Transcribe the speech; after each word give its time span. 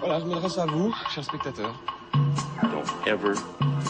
Voilà, 0.00 0.20
je 0.20 0.24
m'adresse 0.26 0.58
à 0.58 0.66
vous, 0.66 0.94
chers 1.10 1.24
spectateurs. 1.24 1.74
Don't 2.62 2.86
ever 3.06 3.34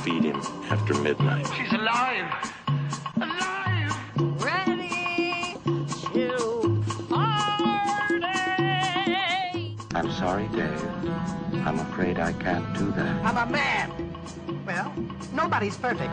feed 0.03 0.25
him 0.25 0.41
after 0.71 0.95
midnight. 1.03 1.47
She's 1.55 1.73
alive! 1.73 2.33
Alive! 3.17 3.95
Ready 4.43 5.57
to 6.15 6.83
party. 7.11 8.25
I'm 9.95 10.11
sorry, 10.13 10.49
Dave. 10.49 10.83
I'm 11.67 11.79
afraid 11.79 12.19
I 12.19 12.33
can't 12.33 12.73
do 12.79 12.91
that. 12.93 13.25
I'm 13.25 13.37
a 13.37 13.47
man. 13.51 13.91
Well, 14.67 14.93
nobody's 15.35 15.77
perfect. 15.77 16.13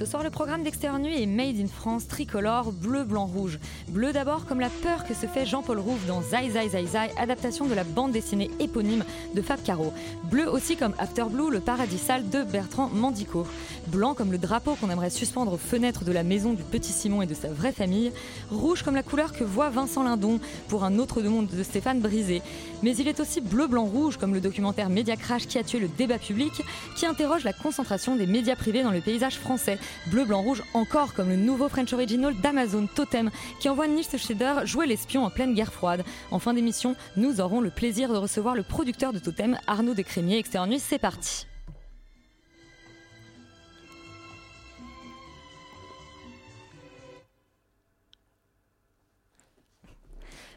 Ce 0.00 0.06
soir, 0.06 0.22
le 0.22 0.30
programme 0.30 0.62
d'externe 0.62 1.02
nuit 1.02 1.22
est 1.22 1.26
Made 1.26 1.60
in 1.60 1.66
France, 1.66 2.08
tricolore, 2.08 2.72
bleu, 2.72 3.04
blanc, 3.04 3.26
rouge. 3.26 3.58
Bleu 3.88 4.14
d'abord 4.14 4.46
comme 4.46 4.58
la 4.58 4.70
peur 4.70 5.04
que 5.04 5.12
se 5.12 5.26
fait 5.26 5.44
Jean-Paul 5.44 5.78
Rouve 5.78 6.06
dans 6.06 6.22
Zai 6.22 6.48
Zai 6.48 6.70
Zai 6.70 6.86
Zai, 6.86 7.10
adaptation 7.18 7.66
de 7.66 7.74
la 7.74 7.84
bande 7.84 8.10
dessinée 8.10 8.50
éponyme 8.60 9.04
de 9.34 9.42
Fab 9.42 9.62
Caro. 9.62 9.92
Bleu 10.24 10.48
aussi 10.48 10.76
comme 10.76 10.94
After 10.96 11.24
Blue, 11.30 11.50
le 11.50 11.60
paradis 11.60 11.98
sale 11.98 12.30
de 12.30 12.44
Bertrand 12.44 12.88
Mandico. 12.88 13.46
Blanc 13.88 14.14
comme 14.14 14.32
le 14.32 14.38
drapeau 14.38 14.74
qu'on 14.74 14.88
aimerait 14.88 15.10
suspendre 15.10 15.52
aux 15.52 15.58
fenêtres 15.58 16.04
de 16.04 16.12
la 16.12 16.22
maison 16.22 16.54
du 16.54 16.62
petit 16.62 16.92
Simon 16.92 17.20
et 17.20 17.26
de 17.26 17.34
sa 17.34 17.48
vraie 17.48 17.72
famille. 17.72 18.10
Rouge 18.50 18.82
comme 18.82 18.94
la 18.94 19.02
couleur 19.02 19.34
que 19.34 19.44
voit 19.44 19.68
Vincent 19.68 20.02
Lindon 20.02 20.40
pour 20.68 20.84
un 20.84 20.98
autre 20.98 21.20
monde 21.20 21.48
de 21.48 21.62
Stéphane 21.62 22.00
Brisé. 22.00 22.40
Mais 22.82 22.96
il 22.96 23.06
est 23.06 23.20
aussi 23.20 23.42
bleu, 23.42 23.66
blanc, 23.66 23.84
rouge 23.84 24.16
comme 24.16 24.32
le 24.32 24.40
documentaire 24.40 24.88
Média 24.88 25.16
Crash 25.16 25.46
qui 25.46 25.58
a 25.58 25.62
tué 25.62 25.78
le 25.78 25.88
débat 25.88 26.18
public, 26.18 26.62
qui 26.96 27.04
interroge 27.04 27.44
la 27.44 27.52
concentration 27.52 28.16
des 28.16 28.26
médias 28.26 28.56
privés 28.56 28.82
dans 28.82 28.92
le 28.92 29.02
paysage 29.02 29.36
français. 29.36 29.78
Bleu, 30.06 30.24
blanc, 30.24 30.42
rouge 30.42 30.62
encore 30.74 31.14
comme 31.14 31.28
le 31.28 31.36
nouveau 31.36 31.68
French 31.68 31.92
Original 31.92 32.34
d'Amazon 32.40 32.86
Totem 32.86 33.30
qui 33.60 33.68
envoie 33.68 33.88
Nils 33.88 34.04
Scheder 34.04 34.54
jouer 34.64 34.86
l'espion 34.86 35.24
en 35.24 35.30
pleine 35.30 35.54
guerre 35.54 35.72
froide. 35.72 36.04
En 36.30 36.38
fin 36.38 36.54
d'émission, 36.54 36.96
nous 37.16 37.40
aurons 37.40 37.60
le 37.60 37.70
plaisir 37.70 38.12
de 38.12 38.18
recevoir 38.18 38.54
le 38.54 38.62
producteur 38.62 39.12
de 39.12 39.18
Totem, 39.18 39.58
Arnaud 39.66 39.94
Descrémiers. 39.94 40.38
Externe 40.38 40.70
nuit, 40.70 40.80
c'est 40.80 40.98
parti. 40.98 41.46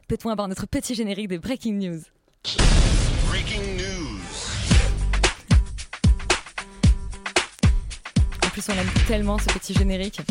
Peut-on 0.08 0.30
avoir 0.30 0.48
notre 0.48 0.68
petit 0.68 0.94
générique 0.94 1.28
de 1.28 1.38
Breaking 1.38 1.74
News? 1.74 2.02
En 8.64 8.66
plus, 8.66 8.74
on 8.74 8.82
aime 8.82 9.06
tellement 9.08 9.38
ce 9.38 9.46
petit 9.46 9.74
générique. 9.74 10.22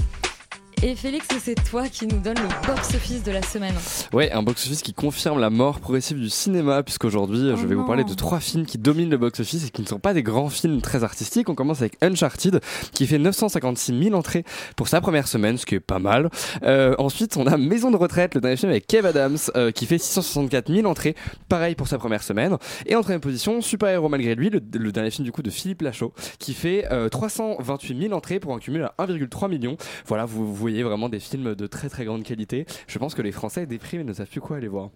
Et 0.85 0.97
Félix, 0.97 1.29
c'est 1.41 1.55
toi 1.71 1.87
qui 1.87 2.09
nous 2.09 2.19
donne 2.19 2.39
le 2.39 2.67
box-office 2.67 3.23
de 3.23 3.31
la 3.31 3.41
semaine. 3.43 3.75
Ouais, 4.13 4.33
un 4.33 4.43
box-office 4.43 4.83
qui 4.83 4.93
confirme 4.93 5.39
la 5.39 5.49
mort 5.49 5.79
progressive 5.79 6.19
du 6.19 6.29
cinéma, 6.29 6.83
puisqu'aujourd'hui, 6.83 7.51
Oh 7.53 7.57
je 7.57 7.69
vais 7.69 7.77
vous 7.77 7.87
parler 7.87 8.03
de 8.03 8.13
trois 8.15 8.41
films 8.41 8.67
qui 8.67 8.79
dominent 8.79 9.09
le 9.09 9.17
box-office 9.17 9.69
et 9.69 9.71
qui 9.71 9.83
ne 9.83 9.87
sont 9.87 10.01
pas 10.01 10.13
des 10.13 10.25
grands 10.25 10.49
films 10.49 10.81
très 10.81 11.05
artistiques. 11.05 11.49
On 11.49 11.55
commence 11.55 11.83
avec 11.83 12.03
Uncharted, 12.03 12.61
qui 12.91 13.07
fait 13.07 13.19
956 13.19 13.97
000 13.97 14.17
entrées 14.17 14.43
pour 14.75 14.89
sa 14.89 15.01
première 15.01 15.29
semaine, 15.29 15.57
ce 15.57 15.67
qui 15.67 15.77
est 15.77 15.81
pas 15.81 16.01
mal. 16.01 16.31
Euh, 16.65 16.97
ensuite, 16.99 17.37
on 17.37 17.47
a 17.47 17.57
Maison 17.57 17.93
de 17.93 17.97
retraite, 17.97 18.35
le 18.35 18.41
dernier 18.41 18.57
film 18.57 18.73
avec 18.73 18.89
Kev 18.89 19.07
Adams, 19.07 19.39
euh, 19.55 19.71
qui 19.71 19.87
fait 19.87 19.99
664 19.99 20.73
000 20.73 20.89
entrées, 20.89 21.15
pareil 21.49 21.77
pour 21.77 21.87
sa 21.87 21.99
première 21.99 22.25
semaine. 22.25 22.57
Et 22.87 22.97
en 22.97 23.03
troisième 23.03 23.21
position, 23.21 23.61
Super 23.61 23.91
Héros 23.91 24.09
malgré 24.09 24.35
lui, 24.35 24.51
le, 24.51 24.61
le 24.75 24.91
dernier 24.91 25.13
film 25.13 25.25
du 25.25 25.31
coup 25.31 25.43
de 25.43 25.51
Philippe 25.51 25.83
Lachaud, 25.83 26.13
qui 26.41 26.55
fait 26.55 26.89
euh, 26.91 27.09
328 27.09 28.03
000 28.09 28.15
entrées 28.15 28.41
pour 28.41 28.53
un 28.53 28.59
cumul 28.59 28.83
à 28.83 29.07
1,3 29.07 29.49
million. 29.49 29.77
Voilà, 30.07 30.25
vous, 30.25 30.53
vous 30.53 30.72
voyez 30.73 30.83
vraiment 30.83 31.09
des 31.09 31.21
films 31.21 31.55
de 31.55 31.67
très 31.67 31.89
très 31.89 32.05
grande 32.05 32.23
qualité. 32.23 32.67
Je 32.87 32.99
pense 32.99 33.15
que 33.15 33.23
les 33.23 33.33
Français 33.33 33.67
dépriment 33.67 34.03
et 34.03 34.05
ne 34.05 34.13
savent 34.13 34.29
plus 34.29 34.41
quoi 34.41 34.57
aller 34.57 34.69
voir. 34.69 34.91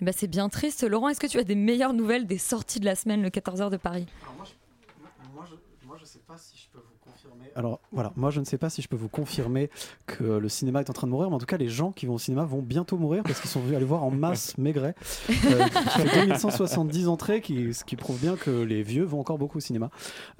Eh 0.00 0.04
ben, 0.04 0.12
c'est 0.16 0.26
bien 0.26 0.48
triste. 0.48 0.82
Laurent, 0.82 1.08
est-ce 1.08 1.20
que 1.20 1.26
tu 1.26 1.38
as 1.38 1.44
des 1.44 1.54
meilleures 1.54 1.94
nouvelles 1.94 2.26
des 2.26 2.38
sorties 2.38 2.80
de 2.80 2.84
la 2.84 2.94
semaine, 2.94 3.22
le 3.22 3.30
14h 3.30 3.70
de 3.70 3.76
Paris? 3.76 4.06
Moi, 5.32 5.96
je 6.00 6.04
sais 6.04 6.18
pas 6.26 6.36
si 6.36 6.58
je 6.58 6.68
peux 6.72 6.78
vous. 6.78 6.93
Alors 7.56 7.80
voilà, 7.92 8.12
moi 8.16 8.30
je 8.30 8.40
ne 8.40 8.44
sais 8.44 8.58
pas 8.58 8.68
si 8.68 8.82
je 8.82 8.88
peux 8.88 8.96
vous 8.96 9.08
confirmer 9.08 9.70
que 10.06 10.24
le 10.24 10.48
cinéma 10.48 10.80
est 10.80 10.90
en 10.90 10.92
train 10.92 11.06
de 11.06 11.12
mourir, 11.12 11.30
mais 11.30 11.36
en 11.36 11.38
tout 11.38 11.46
cas 11.46 11.56
les 11.56 11.68
gens 11.68 11.92
qui 11.92 12.06
vont 12.06 12.14
au 12.14 12.18
cinéma 12.18 12.44
vont 12.44 12.62
bientôt 12.62 12.96
mourir 12.96 13.22
parce 13.22 13.40
qu'ils 13.40 13.50
sont 13.50 13.60
venus 13.60 13.76
aller 13.76 13.84
voir 13.84 14.02
en 14.02 14.10
masse 14.10 14.58
Maigret, 14.58 14.94
euh, 15.30 15.64
qui 15.64 16.00
fait 16.00 16.20
2170 16.20 17.08
entrées, 17.08 17.40
qui, 17.40 17.72
ce 17.72 17.84
qui 17.84 17.94
prouve 17.94 18.18
bien 18.18 18.36
que 18.36 18.50
les 18.50 18.82
vieux 18.82 19.04
vont 19.04 19.20
encore 19.20 19.38
beaucoup 19.38 19.58
au 19.58 19.60
cinéma. 19.60 19.90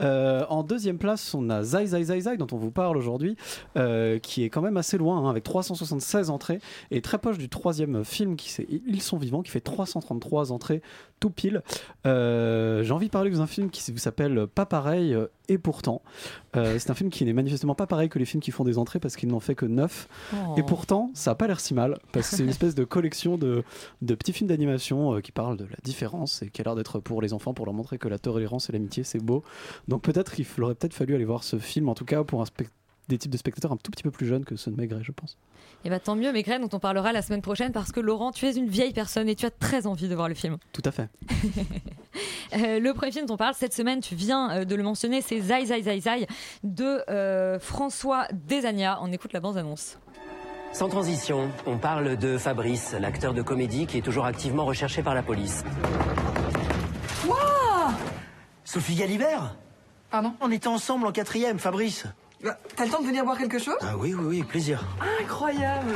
Euh, 0.01 0.45
en 0.49 0.65
deuxième 0.65 0.99
place, 0.99 1.35
on 1.35 1.51
a 1.51 1.63
Zai 1.63 1.87
Zai 1.87 2.03
Zai 2.05 2.21
Zai 2.21 2.37
dont 2.37 2.49
on 2.51 2.57
vous 2.57 2.73
parle 2.73 2.97
aujourd'hui, 2.97 3.37
euh, 3.77 4.19
qui 4.19 4.43
est 4.43 4.51
quand 4.51 4.63
même 4.63 4.77
assez 4.77 4.99
loin, 4.99 5.19
hein, 5.19 5.31
avec 5.31 5.45
376 5.45 6.31
entrées, 6.31 6.59
et 6.91 7.01
très 7.01 7.19
proche 7.19 7.39
du 7.39 7.49
troisième 7.49 8.05
film 8.05 8.35
qui 8.35 8.51
c'est 8.51 8.67
Ils 8.69 9.03
sont 9.03 9.19
vivants, 9.19 9.43
qui 9.43 9.53
fait 9.53 9.61
333 9.61 10.51
entrées 10.51 10.83
tout 11.21 11.31
pile. 11.31 11.63
Euh, 12.07 12.83
J'ai 12.83 12.93
envie 12.93 13.07
de 13.07 13.11
parler 13.11 13.31
d'un 13.31 13.47
film 13.47 13.71
qui 13.71 13.81
s'appelle 13.99 14.47
Pas 14.47 14.67
pareil 14.67 15.15
euh, 15.15 15.27
et 15.49 15.59
pourtant. 15.59 16.03
Euh, 16.57 16.79
c'est 16.79 16.91
un 16.91 16.95
film 16.95 17.11
qui 17.11 17.25
n'est 17.25 17.33
manifestement 17.33 17.75
pas 17.75 17.87
pareil 17.87 18.09
que 18.09 18.19
les 18.19 18.25
films 18.25 18.43
qui 18.43 18.51
font 18.51 18.65
des 18.65 18.79
entrées 18.79 18.99
parce 19.01 19.17
qu'ils 19.17 19.29
n'en 19.29 19.41
fait 19.41 19.55
que 19.55 19.67
9. 19.67 20.09
Oh. 20.33 20.37
Et 20.57 20.63
pourtant, 20.63 21.11
ça 21.15 21.31
n'a 21.31 21.35
pas 21.35 21.47
l'air 21.47 21.61
si 21.61 21.75
mal 21.75 21.99
parce 22.13 22.31
que 22.31 22.37
c'est 22.37 22.43
une 22.43 22.49
espèce 22.51 22.75
de 22.75 22.85
collection 22.85 23.39
de, 23.39 23.65
de 24.03 24.15
petits 24.15 24.33
films 24.33 24.49
d'animation 24.49 25.15
euh, 25.17 25.21
qui 25.21 25.33
parlent 25.33 25.57
de 25.57 25.65
la 25.65 25.77
différence 25.83 26.43
et 26.43 26.51
qui 26.51 26.61
a 26.61 26.65
l'air 26.65 26.75
d'être 26.75 27.01
pour 27.01 27.23
les 27.23 27.33
enfants 27.33 27.55
pour 27.55 27.65
leur 27.67 27.75
montrer 27.75 27.99
que 27.99 28.09
la 28.09 28.19
tolérance 28.19 28.69
et 28.69 28.73
l'amitié 28.73 29.03
c'est 29.05 29.19
beau. 29.23 29.43
Donc 29.89 30.03
peut-être 30.03 30.33
qu'il 30.33 30.47
aurait 30.63 30.75
peut-être 30.75 30.95
fallu 30.95 31.15
aller 31.15 31.25
voir 31.25 31.43
ce 31.45 31.59
film, 31.59 31.89
en 31.89 31.95
tout 31.95 32.05
cas 32.05 32.23
pour 32.25 32.41
un 32.43 32.47
spec- 32.47 32.69
des 33.09 33.19
types 33.19 33.31
de 33.31 33.37
spectateurs 33.37 33.73
un 33.73 33.77
tout 33.77 33.91
petit 33.91 34.03
peu 34.03 34.11
plus 34.11 34.27
jeunes 34.27 34.45
que 34.45 34.57
ceux 34.57 34.71
de 34.71 34.77
Maigret, 34.77 35.03
je 35.03 35.13
pense. 35.13 35.37
Eh 35.85 35.91
ben, 35.91 36.01
tant 36.01 36.17
mieux, 36.17 36.33
Maigret, 36.33 36.59
dont 36.59 36.71
on 36.73 36.79
parlera 36.79 37.13
la 37.13 37.23
semaine 37.23 37.43
prochaine, 37.43 37.73
parce 37.73 37.93
que 37.93 38.01
Laurent, 38.01 38.33
tu 38.33 38.47
es 38.47 38.53
une 38.53 38.69
vieille 38.69 38.93
personne 38.93 39.29
et 39.29 39.35
tu 39.35 39.45
as 39.47 39.51
très 39.51 39.87
envie 39.87 40.09
de 40.09 40.15
voir 40.15 40.29
le 40.29 40.35
film. 40.35 40.57
Tout 40.73 40.83
à 40.85 40.91
fait. 40.91 41.09
Euh, 42.53 42.79
le 42.79 42.95
premier 42.95 43.11
film 43.11 43.27
dont 43.27 43.35
on 43.35 43.37
parle 43.37 43.55
cette 43.55 43.73
semaine, 43.73 44.01
tu 44.01 44.15
viens 44.15 44.51
euh, 44.51 44.65
de 44.65 44.77
le 44.77 44.85
mentionner, 44.85 45.23
c'est 45.23 45.41
Zai 45.41 45.65
Zai 45.65 45.83
Zai 45.83 45.99
Zai 45.99 46.27
de 46.63 47.03
euh, 47.11 47.59
François 47.59 48.29
Desagna. 48.33 49.01
On 49.03 49.11
écoute 49.11 49.33
la 49.33 49.41
bande-annonce. 49.41 49.99
Sans 50.73 50.89
transition, 50.89 51.51
on 51.67 51.79
parle 51.79 52.17
de 52.17 52.39
Fabrice, 52.39 52.95
l'acteur 53.01 53.35
de 53.35 53.43
comédie 53.43 53.87
qui 53.87 53.99
est 53.99 54.03
toujours 54.03 54.27
activement 54.27 54.65
recherché 54.67 55.03
par 55.03 55.17
la 55.17 55.25
police. 55.25 55.65
Sophie 58.65 58.95
Galibert? 58.97 59.57
Pardon? 60.11 60.35
On 60.41 60.51
était 60.51 60.69
ensemble 60.69 61.07
en 61.07 61.13
quatrième, 61.13 61.59
Fabrice. 61.59 62.07
Bah, 62.45 62.59
T'as 62.77 62.85
le 62.85 62.91
temps 62.91 63.01
de 63.01 63.07
venir 63.07 63.25
boire 63.25 63.39
quelque 63.39 63.59
chose? 63.59 63.79
Ah 63.81 63.97
oui, 63.97 64.13
oui, 64.13 64.25
oui, 64.27 64.43
plaisir. 64.43 64.85
Incroyable. 65.23 65.95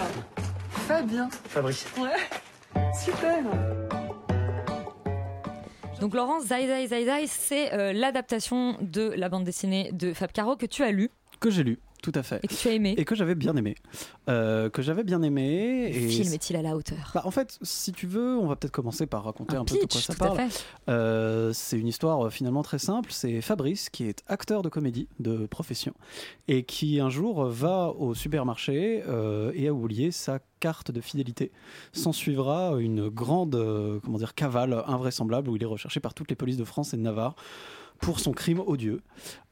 Fabien. 0.70 1.28
Fabrice. 1.48 1.86
Ouais. 1.98 2.82
Super. 2.98 3.44
Donc 6.00 6.14
Laurent, 6.14 6.40
Zai 6.40 6.66
Zai 6.66 6.86
Zai 6.86 7.04
Zai, 7.04 7.26
c'est 7.26 7.74
euh, 7.74 7.92
l'adaptation 7.92 8.76
de 8.80 9.12
la 9.16 9.28
bande 9.28 9.44
dessinée 9.44 9.90
de 9.92 10.14
Fab 10.14 10.32
Caro 10.32 10.56
que 10.56 10.64
tu 10.64 10.82
as 10.84 10.90
lu 10.90 11.10
Que 11.40 11.50
j'ai 11.50 11.64
lu, 11.64 11.78
tout 12.02 12.12
à 12.14 12.22
fait. 12.22 12.40
et 12.42 12.48
que 12.48 12.54
tu 12.54 12.68
as 12.68 12.72
aimé. 12.72 12.94
Et 12.96 13.04
que 13.04 13.14
j'avais 13.14 13.34
bien 13.34 13.56
aimé. 13.56 13.74
Euh, 14.28 14.70
que 14.70 14.82
j'avais 14.82 15.04
bien 15.04 15.22
aimé. 15.22 15.90
Le 15.92 15.96
Et 15.96 16.08
film 16.08 16.32
est-il 16.32 16.56
à 16.56 16.62
la 16.62 16.76
hauteur? 16.76 17.10
Bah, 17.14 17.22
en 17.24 17.30
fait, 17.30 17.58
si 17.62 17.92
tu 17.92 18.06
veux, 18.06 18.36
on 18.36 18.46
va 18.46 18.56
peut-être 18.56 18.72
commencer 18.72 19.06
par 19.06 19.24
raconter 19.24 19.56
un, 19.56 19.64
peu 19.64 19.74
de 19.74 19.86
quoi 19.86 20.00
ça 20.00 20.14
parle. 20.14 20.40
Euh, 20.88 21.52
c'est 21.52 21.78
une 21.78 21.88
histoire 21.88 22.26
euh, 22.26 22.30
finalement 22.30 22.62
très 22.62 22.78
simple. 22.78 23.10
C'est 23.12 23.40
Fabrice 23.40 23.90
qui 23.90 24.04
est 24.04 24.22
acteur 24.28 24.62
de 24.62 24.68
comédie 24.68 25.08
de 25.18 25.46
profession 25.46 25.92
et 26.46 26.62
qui 26.62 27.00
un 27.00 27.10
jour 27.10 27.44
va 27.46 27.88
au 27.98 28.14
supermarché 28.14 29.02
euh, 29.08 29.52
et 29.54 29.68
a 29.68 29.72
oublié 29.72 30.10
sa 30.10 30.38
carte 30.60 30.90
de 30.90 31.00
fidélité. 31.00 31.52
S'en 31.92 32.12
suivra 32.12 32.74
une 32.78 33.08
grande 33.08 34.00
comment 34.04 34.18
dire 34.18 34.34
cavale 34.34 34.84
invraisemblable 34.86 35.50
où 35.50 35.56
il 35.56 35.62
est 35.62 35.66
recherché 35.66 36.00
par 36.00 36.14
toutes 36.14 36.30
les 36.30 36.36
polices 36.36 36.56
de 36.56 36.64
France 36.64 36.94
et 36.94 36.96
de 36.96 37.02
Navarre 37.02 37.36
pour 38.00 38.20
son 38.20 38.32
crime 38.32 38.60
odieux 38.60 39.00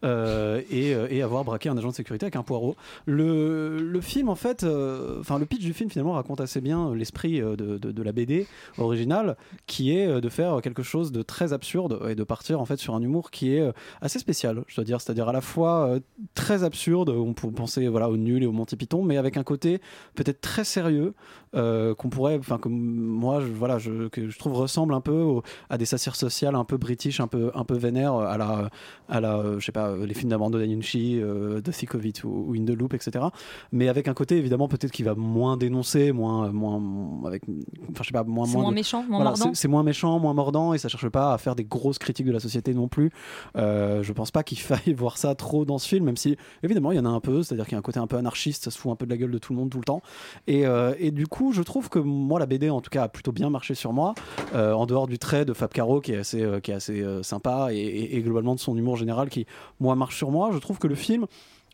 euh, 0.04 0.60
et, 0.70 0.94
euh, 0.94 1.08
et 1.10 1.22
avoir 1.22 1.44
braqué 1.44 1.68
un 1.68 1.76
agent 1.76 1.88
de 1.88 1.94
sécurité 1.94 2.26
avec 2.26 2.36
un 2.36 2.42
poireau. 2.42 2.76
Le, 3.06 3.78
le 3.78 4.00
film, 4.00 4.28
en 4.28 4.34
fait, 4.34 4.62
euh, 4.62 5.18
enfin 5.20 5.38
le 5.38 5.46
pitch 5.46 5.62
du 5.62 5.72
film 5.72 5.90
finalement 5.90 6.12
raconte 6.12 6.40
assez 6.40 6.60
bien 6.60 6.94
l'esprit 6.94 7.40
de, 7.40 7.54
de- 7.54 8.02
la 8.02 8.12
BD 8.12 8.46
originale, 8.78 9.36
qui 9.66 9.96
est 9.96 10.20
de 10.20 10.28
faire 10.28 10.60
quelque 10.62 10.82
chose 10.84 11.10
de 11.10 11.22
très 11.22 11.52
absurde 11.52 12.00
et 12.08 12.14
de 12.14 12.22
partir 12.22 12.60
en 12.60 12.66
fait 12.66 12.76
sur 12.76 12.94
un 12.94 13.02
humour 13.02 13.32
qui 13.32 13.52
est 13.54 13.68
assez 14.00 14.20
spécial, 14.20 14.62
je 14.68 14.76
dois 14.76 14.84
dire, 14.84 15.00
c'est-à-dire 15.00 15.28
à 15.28 15.32
la 15.32 15.40
fois 15.40 15.98
très 16.34 16.62
absurde, 16.62 17.08
on 17.08 17.32
peut 17.32 17.50
penser 17.50 17.88
voilà 17.88 18.08
au 18.08 18.16
nul 18.16 18.44
et 18.44 18.46
au 18.46 18.52
Monty 18.52 18.76
Python, 18.76 19.02
mais 19.02 19.16
avec 19.16 19.36
un 19.36 19.42
côté 19.42 19.80
peut-être 20.14 20.40
très 20.40 20.62
sérieux 20.62 21.14
euh, 21.56 21.94
qu'on 21.94 22.08
pourrait, 22.08 22.36
enfin 22.38 22.58
que 22.58 22.68
moi, 22.68 23.40
je, 23.40 23.46
voilà, 23.46 23.78
je, 23.78 24.08
que 24.08 24.28
je 24.28 24.38
trouve 24.38 24.52
ressemble 24.54 24.94
un 24.94 25.00
peu 25.00 25.12
au- 25.20 25.42
à 25.70 25.78
des 25.78 25.84
satires 25.86 26.14
sociales 26.16 26.54
un 26.54 26.64
peu 26.64 26.76
british, 26.76 27.20
un 27.20 27.26
peu 27.26 27.50
un 27.54 27.64
peu 27.64 27.76
vénère 27.76 28.14
à 28.14 28.36
la 28.38 28.70
à 29.08 29.20
la, 29.20 29.36
euh, 29.38 29.58
je 29.60 29.64
sais 29.66 29.72
pas, 29.72 29.96
les 29.96 30.14
films 30.14 30.30
d'Amando 30.30 30.58
Danucci, 30.58 31.20
euh, 31.20 31.60
de 31.60 31.70
Thick 31.72 31.94
of 31.94 32.04
It 32.04 32.24
ou, 32.24 32.46
ou 32.48 32.54
In 32.54 32.64
the 32.64 32.70
Loop, 32.70 32.92
etc. 32.94 33.24
Mais 33.72 33.88
avec 33.88 34.08
un 34.08 34.14
côté 34.14 34.36
évidemment 34.36 34.68
peut-être 34.68 34.92
qui 34.92 35.02
va 35.02 35.14
moins 35.14 35.56
dénoncer, 35.56 36.12
moins 36.12 36.50
moins 36.52 36.80
avec, 37.26 37.42
enfin 37.90 38.02
je 38.02 38.06
sais 38.08 38.12
pas, 38.12 38.24
moins 38.24 38.46
C'est 38.46 38.56
moins 38.58 38.70
de- 38.70 38.74
méchant, 38.74 38.98
moins 39.04 39.16
voilà, 39.18 39.30
mordant. 39.30 39.44
c'est- 39.54 39.54
C'est 39.62 39.68
moins 39.68 39.82
méchant, 39.82 40.18
moins 40.18 40.34
mordant 40.34 40.74
et 40.74 40.78
ça 40.78 40.88
cherche 40.88 41.08
pas 41.08 41.32
à 41.32 41.38
faire 41.38 41.54
des 41.56 41.64
grosses 41.64 41.98
critiques 41.98 42.26
de 42.26 42.32
la 42.32 42.40
société 42.40 42.74
non 42.74 42.88
plus. 42.88 43.10
Euh, 43.56 44.02
je 44.02 44.12
pense 44.12 44.30
pas 44.30 44.42
qu'il 44.42 44.58
faille 44.58 44.92
voir 44.94 45.16
ça 45.18 45.34
trop 45.34 45.64
dans 45.64 45.78
ce 45.78 45.88
film, 45.88 46.04
même 46.04 46.16
si 46.16 46.36
évidemment 46.62 46.92
il 46.92 46.96
y 46.96 47.00
en 47.00 47.04
a 47.06 47.08
un 47.08 47.20
peu, 47.20 47.42
c'est-à-dire 47.42 47.64
qu'il 47.64 47.72
y 47.72 47.76
a 47.76 47.78
un 47.78 47.82
côté 47.82 47.98
un 47.98 48.06
peu 48.06 48.16
anarchiste, 48.16 48.64
ça 48.64 48.70
se 48.70 48.78
fout 48.78 48.92
un 48.92 48.96
peu 48.96 49.06
de 49.06 49.10
la 49.10 49.16
gueule 49.16 49.30
de 49.30 49.38
tout 49.38 49.52
le 49.52 49.58
monde 49.58 49.70
tout 49.70 49.78
le 49.78 49.84
temps. 49.84 50.02
Et, 50.46 50.66
euh, 50.66 50.94
et 50.98 51.10
du 51.10 51.26
coup, 51.26 51.45
je 51.52 51.62
trouve 51.62 51.88
que 51.88 51.98
moi 51.98 52.38
la 52.38 52.46
BD 52.46 52.70
en 52.70 52.80
tout 52.80 52.90
cas 52.90 53.04
a 53.04 53.08
plutôt 53.08 53.32
bien 53.32 53.50
marché 53.50 53.74
sur 53.74 53.92
moi, 53.92 54.14
euh, 54.54 54.72
en 54.72 54.86
dehors 54.86 55.06
du 55.06 55.18
trait 55.18 55.44
de 55.44 55.52
Fab 55.52 55.72
Caro 55.72 56.00
qui 56.00 56.12
est 56.12 56.18
assez, 56.18 56.42
euh, 56.42 56.60
qui 56.60 56.70
est 56.70 56.74
assez 56.74 57.00
euh, 57.02 57.22
sympa 57.22 57.68
et, 57.72 58.20
globalement 58.22 58.54
de 58.54 58.60
son 58.60 58.76
humour 58.76 58.96
général 58.96 59.28
qui 59.28 59.46
moi 59.80 59.94
marche 59.94 60.16
sur 60.16 60.30
moi. 60.30 60.50
Je 60.52 60.58
trouve 60.58 60.78
que 60.78 60.86
le 60.86 60.94
film 60.94 61.26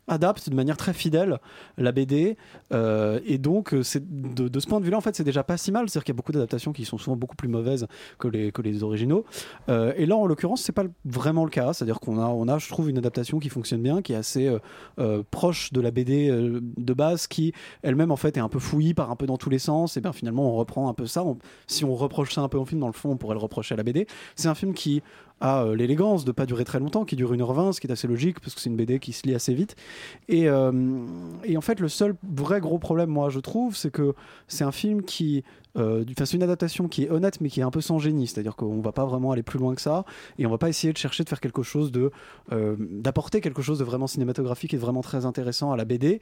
adapte 0.08 0.49
de 0.49 0.54
manière 0.54 0.76
très 0.76 0.93
fidèle 0.93 1.38
la 1.78 1.93
BD 1.93 2.37
euh, 2.72 3.20
et 3.25 3.38
donc 3.38 3.72
euh, 3.72 3.82
c'est 3.82 4.02
de, 4.02 4.60
ce 4.60 4.66
point 4.66 4.81
de 4.81 4.84
vue-là 4.84 4.96
en 4.96 5.00
fait 5.00 5.14
c'est 5.14 5.25
déjà 5.25 5.44
pas 5.44 5.56
si 5.56 5.70
mal. 5.70 5.88
C'est-à-dire 5.88 6.04
qu'il 6.04 6.12
y 6.12 6.16
a 6.16 6.19
beaucoup 6.19 6.32
d'adaptations 6.32 6.72
qui 6.72 6.84
sont 6.84 6.99
souvent 6.99 7.16
beaucoup 7.16 7.37
plus 7.37 7.49
mauvaises 7.49 7.87
que 8.19 8.28
les, 8.28 8.52
que 8.52 8.62
les 8.62 8.82
originaux. 8.82 9.25
Euh, 9.69 9.93
et 9.96 10.06
là 10.06 10.16
en 10.16 10.26
l'occurrence 10.26 10.62
c'est 10.62 10.72
pas 10.72 10.84
vraiment 11.04 11.44
le 11.44 11.50
cas. 11.50 11.72
C'est-à-dire 11.72 12.00
qu'on 12.00 12.19
a 12.19 12.26
on 12.26 12.49
a 12.49 12.58
je 12.58 12.69
trouve 12.69 12.90
une 12.90 12.99
adaptation 12.99 13.38
qui 13.38 13.49
fonctionne 13.49 13.82
bien 13.82 14.02
qui 14.02 14.12
est 14.12 14.16
assez 14.16 14.56
proche 15.31 15.72
de 15.72 15.81
la 15.81 15.90
BD 15.90 16.31
de 16.31 16.94
base 16.94 17.26
qui 17.26 17.52
elle-même 17.82 18.10
en 18.10 18.16
fait 18.16 18.37
est 18.37 18.40
un 18.40 18.49
peu 18.49 18.58
fouillie 18.58 18.94
par 18.94 19.10
un 19.10 19.16
peu 19.16 19.26
dans 19.26 19.37
tous 19.37 19.50
les 19.50 19.58
sens. 19.58 19.96
Et 19.96 20.00
bien 20.00 20.12
finalement 20.12 20.52
on 20.52 20.56
reprend 20.56 20.88
un 20.88 20.94
peu 20.94 21.06
ça. 21.06 21.25
Si 21.66 21.84
on 21.84 21.94
reproche 21.94 22.34
ça 22.34 22.40
un 22.40 22.49
peu 22.49 22.58
au 22.58 22.64
film 22.64 22.81
dans 22.81 22.87
le 22.88 22.93
fond 22.93 23.10
on 23.10 23.16
pourrait 23.16 23.34
le 23.34 23.40
reprocher 23.40 23.75
à 23.75 23.76
la 23.76 23.82
BD 23.82 24.06
c'est 24.34 24.49
un 24.49 24.54
film 24.54 24.75
qui 24.75 25.02
a 25.42 25.64
euh, 25.64 25.76
l'élégance 25.76 26.24
de 26.24 26.32
pas 26.32 26.46
durer 26.46 26.64
très 26.64 26.78
longtemps, 26.78 27.04
qui 27.04 27.16
dure 27.16 27.34
1h20, 27.34 27.72
ce 27.72 27.80
qui 27.80 27.88
est 27.88 27.92
assez 27.92 28.06
logique 28.06 28.40
parce 28.40 28.54
que 28.54 28.60
c'est 28.60 28.70
une 28.70 28.76
BD 28.76 28.98
qui 29.00 29.12
se 29.12 29.26
lit 29.26 29.34
assez 29.34 29.52
vite. 29.52 29.76
Euh, 30.30 31.06
et 31.44 31.56
en 31.56 31.60
fait, 31.60 31.80
le 31.80 31.88
seul 31.88 32.14
vrai 32.22 32.60
gros 32.60 32.78
problème, 32.78 33.10
moi, 33.10 33.28
je 33.28 33.40
trouve, 33.40 33.76
c'est 33.76 33.90
que 33.90 34.14
c'est 34.48 34.64
un 34.64 34.72
film 34.72 35.02
qui. 35.02 35.44
Euh, 35.76 36.04
une 36.32 36.42
adaptation 36.42 36.88
qui 36.88 37.04
est 37.04 37.10
honnête 37.10 37.40
mais 37.40 37.48
qui 37.48 37.60
est 37.60 37.62
un 37.62 37.70
peu 37.70 37.80
sans 37.80 37.98
génie, 37.98 38.26
c'est-à-dire 38.26 38.56
qu'on 38.56 38.80
va 38.80 38.92
pas 38.92 39.04
vraiment 39.04 39.32
aller 39.32 39.42
plus 39.42 39.58
loin 39.58 39.74
que 39.74 39.80
ça 39.80 40.04
et 40.38 40.46
on 40.46 40.50
va 40.50 40.58
pas 40.58 40.69
essayer 40.69 40.92
de 40.92 40.98
chercher 40.98 41.24
de 41.24 41.28
faire 41.28 41.40
quelque 41.40 41.62
chose 41.62 41.92
de 41.92 42.10
euh, 42.52 42.76
d'apporter 42.78 43.40
quelque 43.40 43.62
chose 43.62 43.78
de 43.78 43.84
vraiment 43.84 44.06
cinématographique 44.06 44.74
et 44.74 44.76
vraiment 44.76 45.00
très 45.02 45.26
intéressant 45.26 45.72
à 45.72 45.76
la 45.76 45.84
BD, 45.84 46.20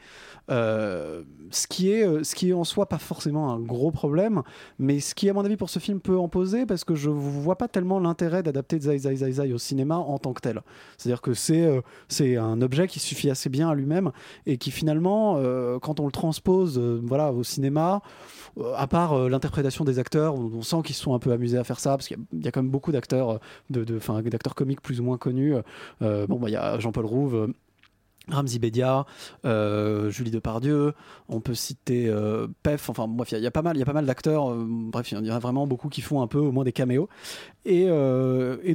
euh, 0.51 1.23
ce 1.51 1.67
qui 1.67 1.91
est 1.91 2.07
euh, 2.07 2.25
ce 2.25 2.35
qui 2.35 2.53
en 2.53 2.65
soi 2.65 2.87
pas 2.87 2.99
forcément 2.99 3.53
un 3.53 3.59
gros 3.59 3.91
problème, 3.91 4.43
mais 4.79 5.01
ce 5.01 5.15
qui 5.15 5.29
à 5.29 5.33
mon 5.33 5.45
avis 5.45 5.57
pour 5.57 5.71
ce 5.71 5.79
film 5.79 6.01
peut 6.01 6.19
en 6.19 6.29
poser 6.29 6.67
parce 6.67 6.85
que 6.85 6.95
je 6.95 7.11
vois 7.11 7.57
pas 7.57 7.69
tellement 7.69 7.99
l'intérêt 7.99 8.43
d'adapter 8.43 8.81
Zai 8.81 8.99
Zai 8.99 9.17
Zai 9.17 9.33
Zai 9.33 9.53
au 9.53 9.59
cinéma 9.59 9.97
en 9.97 10.19
tant 10.19 10.33
que 10.33 10.41
tel. 10.41 10.63
C'est-à-dire 10.97 11.23
que 11.23 11.35
c'est 11.35 11.69
c'est 12.09 12.37
un 12.37 12.61
objet 12.63 12.87
qui 12.87 12.99
suffit 12.99 13.31
assez 13.31 13.49
bien 13.49 13.69
à 13.71 13.75
lui-même 13.75 14.13
et 14.47 14.59
qui 14.59 14.71
finalement, 14.71 15.41
quand 15.81 16.01
on 16.01 16.07
le 16.07 16.13
transpose 16.13 16.79
voilà, 16.79 17.33
au 17.33 17.43
cinéma, 17.43 18.03
à 18.77 18.87
part 18.87 19.29
l'interprétation 19.41 19.85
des 19.85 19.99
acteurs, 19.99 20.35
on, 20.35 20.61
sent 20.63 20.83
qu'ils 20.85 20.95
se 20.95 21.03
sont 21.03 21.15
un 21.15 21.19
peu 21.19 21.33
amusés 21.33 21.57
à 21.59 21.65
faire 21.65 21.81
ça 21.81 21.97
parce 21.97 22.07
qu'il 22.09 22.19
y 22.33 22.47
a- 22.47 22.51
quand 22.53 22.63
même 22.63 22.71
beaucoup 22.71 22.93
d'acteurs 22.93 23.31
euh, 23.31 23.39
de, 23.71 23.85
d'acteurs 24.29 24.55
comiques 24.55 24.83
plus 24.83 25.01
ou 25.01 25.05
moins 25.05 25.17
connus. 25.17 25.55
Euh, 26.03 26.27
bon, 26.27 26.39
bah, 26.39 26.49
il 26.49 26.53
y 26.53 26.57
a 26.57 26.79
Jean-Paul 26.79 27.07
Rouve. 27.07 27.35
euh, 27.35 27.47
Ramzi 28.29 28.61
Bedia, 28.61 29.07
euh, 29.45 30.09
Julie 30.11 30.31
Depardieu, 30.31 30.93
on 31.29 31.41
peut 31.41 31.55
citer 31.55 32.07
euh, 32.07 32.47
Pef, 32.63 32.89
enfin 32.89 33.09
bref, 33.09 33.33
il 33.33 33.41
y, 33.41 33.47
a- 33.47 33.51
pas 33.51 33.63
mal, 33.63 34.07
d'acteurs, 34.07 34.55
bref, 34.55 35.11
il 35.11 35.27
y 35.27 35.31
en 35.33 35.35
a 35.35 35.39
vraiment 35.41 35.67
beaucoup 35.67 35.89
qui 35.89 36.01
font 36.01 36.23
un 36.23 36.29
peu 36.29 36.39
au 36.39 36.53
moins 36.53 36.63
des 36.63 36.71
caméos. 36.71 37.09
Et 37.65 37.87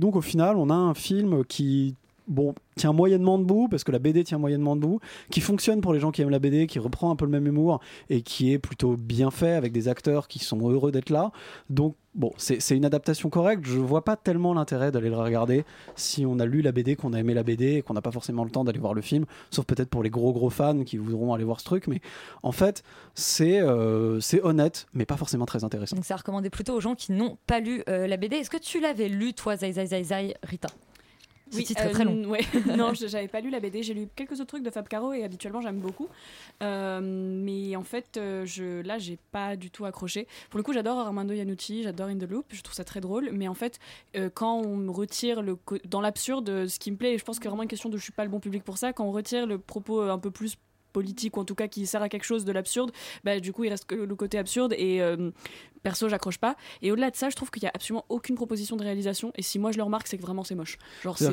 donc 0.02 0.16
au 0.18 0.22
final, 0.22 0.58
on 0.58 0.70
a 0.70 0.74
un 0.74 0.94
film 0.94 1.46
qui 1.46 1.96
bon, 2.28 2.56
tient 2.76 2.94
moyennement 2.94 3.38
debout, 3.38 3.68
parce 3.68 3.84
que 3.84 3.92
la 3.92 4.00
BD 4.00 4.24
tient 4.24 4.38
moyennement 4.38 4.76
debout, 4.76 5.00
qui 5.32 5.42
fonctionne 5.42 5.82
pour 5.82 5.94
les 5.94 6.00
gens 6.00 6.12
qui 6.12 6.22
aiment 6.22 6.30
la 6.30 6.40
BD, 6.40 6.68
qui 6.68 6.80
reprend 6.80 7.12
un 7.12 7.16
peu 7.16 7.26
le 7.26 7.32
même 7.32 7.48
humour, 7.48 7.80
et 8.10 8.22
qui 8.22 8.52
est 8.52 8.60
plutôt 8.60 8.96
bien 8.98 9.32
fait, 9.32 9.54
avec 9.54 9.72
des 9.72 9.88
acteurs 9.88 10.28
qui 10.28 10.40
sont 10.40 10.70
heureux 10.70 10.92
d'être 10.92 11.10
là. 11.10 11.32
Donc, 11.70 11.96
bon, 12.14 12.32
c'est 12.38 12.76
une 12.76 12.86
adaptation 12.86 13.30
correcte, 13.30 13.66
je 13.66 13.80
vois 13.80 14.04
pas 14.04 14.16
tellement 14.16 14.54
l'intérêt 14.54 14.92
d'aller 14.92 15.10
le 15.10 15.18
regarder 15.18 15.66
si 15.96 16.26
on 16.26 16.40
a 16.40 16.46
lu 16.46 16.62
la 16.62 16.72
BD, 16.72 16.96
qu'on 16.96 17.14
a 17.14 17.20
aimé 17.20 17.34
la 17.34 17.44
BD, 17.44 17.76
et 17.76 17.82
qu'on 17.82 17.94
n'a 17.94 18.02
pas 18.02 18.12
forcément 18.12 18.44
le 18.44 18.50
temps 18.50 18.64
d'aller 18.64 18.80
voir 18.80 18.94
le 18.94 19.02
film, 19.02 19.26
sauf 19.52 19.66
peut-être 19.66 19.90
pour 19.90 20.04
les 20.04 20.10
gros 20.10 20.34
gros 20.34 20.50
fans 20.50 20.84
qui 20.84 20.98
voudront 20.98 21.34
aller 21.34 21.44
voir 21.44 21.60
ce 21.60 21.66
truc, 21.66 21.88
mais 21.88 22.02
en 22.44 22.52
fait, 22.52 22.84
c'est 23.14 23.60
euh, 23.62 24.20
honnête, 24.44 24.88
mais 24.94 25.06
pas 25.06 25.18
forcément 25.18 25.46
très 25.46 25.64
intéressant. 25.64 25.96
Donc 25.96 26.06
ça 26.06 26.16
recommandé 26.16 26.50
plutôt 26.50 26.74
aux 26.74 26.82
gens 26.82 26.96
qui 26.96 27.12
n'ont 27.12 27.38
pas 27.48 27.60
lu 27.60 27.84
euh, 27.90 28.08
la 28.08 28.18
BD. 28.18 28.38
Est-ce 28.38 28.50
que 28.50 28.58
tu 28.58 28.80
l'avais 28.80 29.10
lu, 29.10 29.34
toi, 29.34 29.56
Zai 29.56 29.74
Zai 29.74 29.86
Zai 29.86 30.04
Zai, 30.04 30.34
Rita? 30.44 30.70
Ce 31.52 31.60
titre 31.62 31.82
est 31.82 31.88
euh, 31.88 31.92
très 31.92 32.04
long. 32.06 32.24
ouais. 32.26 32.42
non, 32.78 32.94
je- 32.94 33.08
j'avais 33.08 33.28
pas 33.28 33.40
lu 33.42 33.50
la 33.50 33.60
BD. 33.60 33.84
J'ai 33.84 33.94
lu 33.94 34.08
quelques 34.16 34.34
autres 34.34 34.46
trucs 34.46 34.64
de 34.64 34.70
Fab 34.70 34.88
Caro 34.88 35.14
et 35.14 35.24
habituellement 35.24 35.62
j'aime 35.62 35.80
beaucoup. 35.80 36.08
Euh, 36.64 37.00
mais 37.02 37.76
en 37.76 37.84
fait, 37.84 38.18
euh, 38.18 38.46
je, 38.46 38.82
là, 38.82 38.98
j'ai 38.98 39.18
pas 39.32 39.56
du 39.56 39.70
tout 39.72 39.86
accroché. 39.86 40.28
Pour 40.50 40.58
le 40.58 40.64
coup, 40.64 40.74
j'adore 40.74 40.98
Armando 41.00 41.34
Iannucci, 41.34 41.84
j'adore 41.84 42.08
In 42.08 42.18
the 42.18 42.24
Loop. 42.30 42.46
Je 42.50 42.62
trouve 42.62 42.76
ça 42.76 42.84
très 42.84 43.02
drôle. 43.02 43.30
Mais 43.32 43.48
en 43.48 43.54
fait, 43.54 43.80
euh, 44.16 44.30
quand 44.34 44.58
on 44.62 44.76
me 44.78 44.92
retire 44.92 45.42
le 45.42 45.58
dans 45.90 46.02
l'absurde, 46.02 46.68
ce 46.68 46.80
qui 46.80 46.92
me 46.92 46.98
plaît, 46.98 47.14
et 47.14 47.18
je 47.18 47.24
pense 47.24 47.38
que 47.40 47.44
c'est 47.44 47.50
vraiment 47.50 47.64
une 47.64 47.70
question 47.70 47.90
de 47.90 47.98
je 47.98 48.04
suis 48.04 48.12
pas 48.14 48.24
le 48.24 48.30
bon 48.32 48.40
public 48.40 48.64
pour 48.64 48.78
ça, 48.78 48.94
quand 48.94 49.06
on 49.06 49.12
retire 49.12 49.46
le 49.46 49.58
propos 49.60 50.02
un 50.02 50.20
peu 50.20 50.32
plus 50.32 50.58
politique 51.00 51.38
ou 51.38 51.42
en 51.42 51.46
tout 51.46 51.56
cas 51.56 51.68
qui 51.68 51.86
sert 51.86 52.02
à 52.02 52.10
quelque 52.10 52.24
chose 52.32 52.44
de 52.46 52.52
l'absurde 52.52 52.92
bah 53.24 53.40
du 53.40 53.52
coup 53.54 53.64
il 53.66 53.70
reste 53.70 53.86
que 53.86 53.96
le 53.96 54.16
côté 54.16 54.38
absurde 54.38 54.74
et 54.78 55.02
euh, 55.02 55.32
perso 55.84 56.10
j'accroche 56.10 56.38
pas 56.40 56.56
et 56.82 56.92
au-delà 56.92 57.12
de 57.12 57.16
ça 57.16 57.30
je 57.30 57.36
trouve 57.36 57.52
qu'il 57.52 57.64
y 57.64 57.68
a 57.68 57.72
absolument 57.74 58.06
aucune 58.10 58.36
proposition 58.36 58.76
de 58.76 58.84
réalisation 58.84 59.32
et 59.36 59.42
si 59.44 59.60
moi 59.60 59.72
je 59.72 59.78
le 59.78 59.84
remarque 59.84 60.08
c'est 60.08 60.18
que 60.18 60.22
vraiment 60.24 60.44
c'est 60.44 60.56
moche 60.56 60.78
genre 61.04 61.18
c'est- 61.18 61.26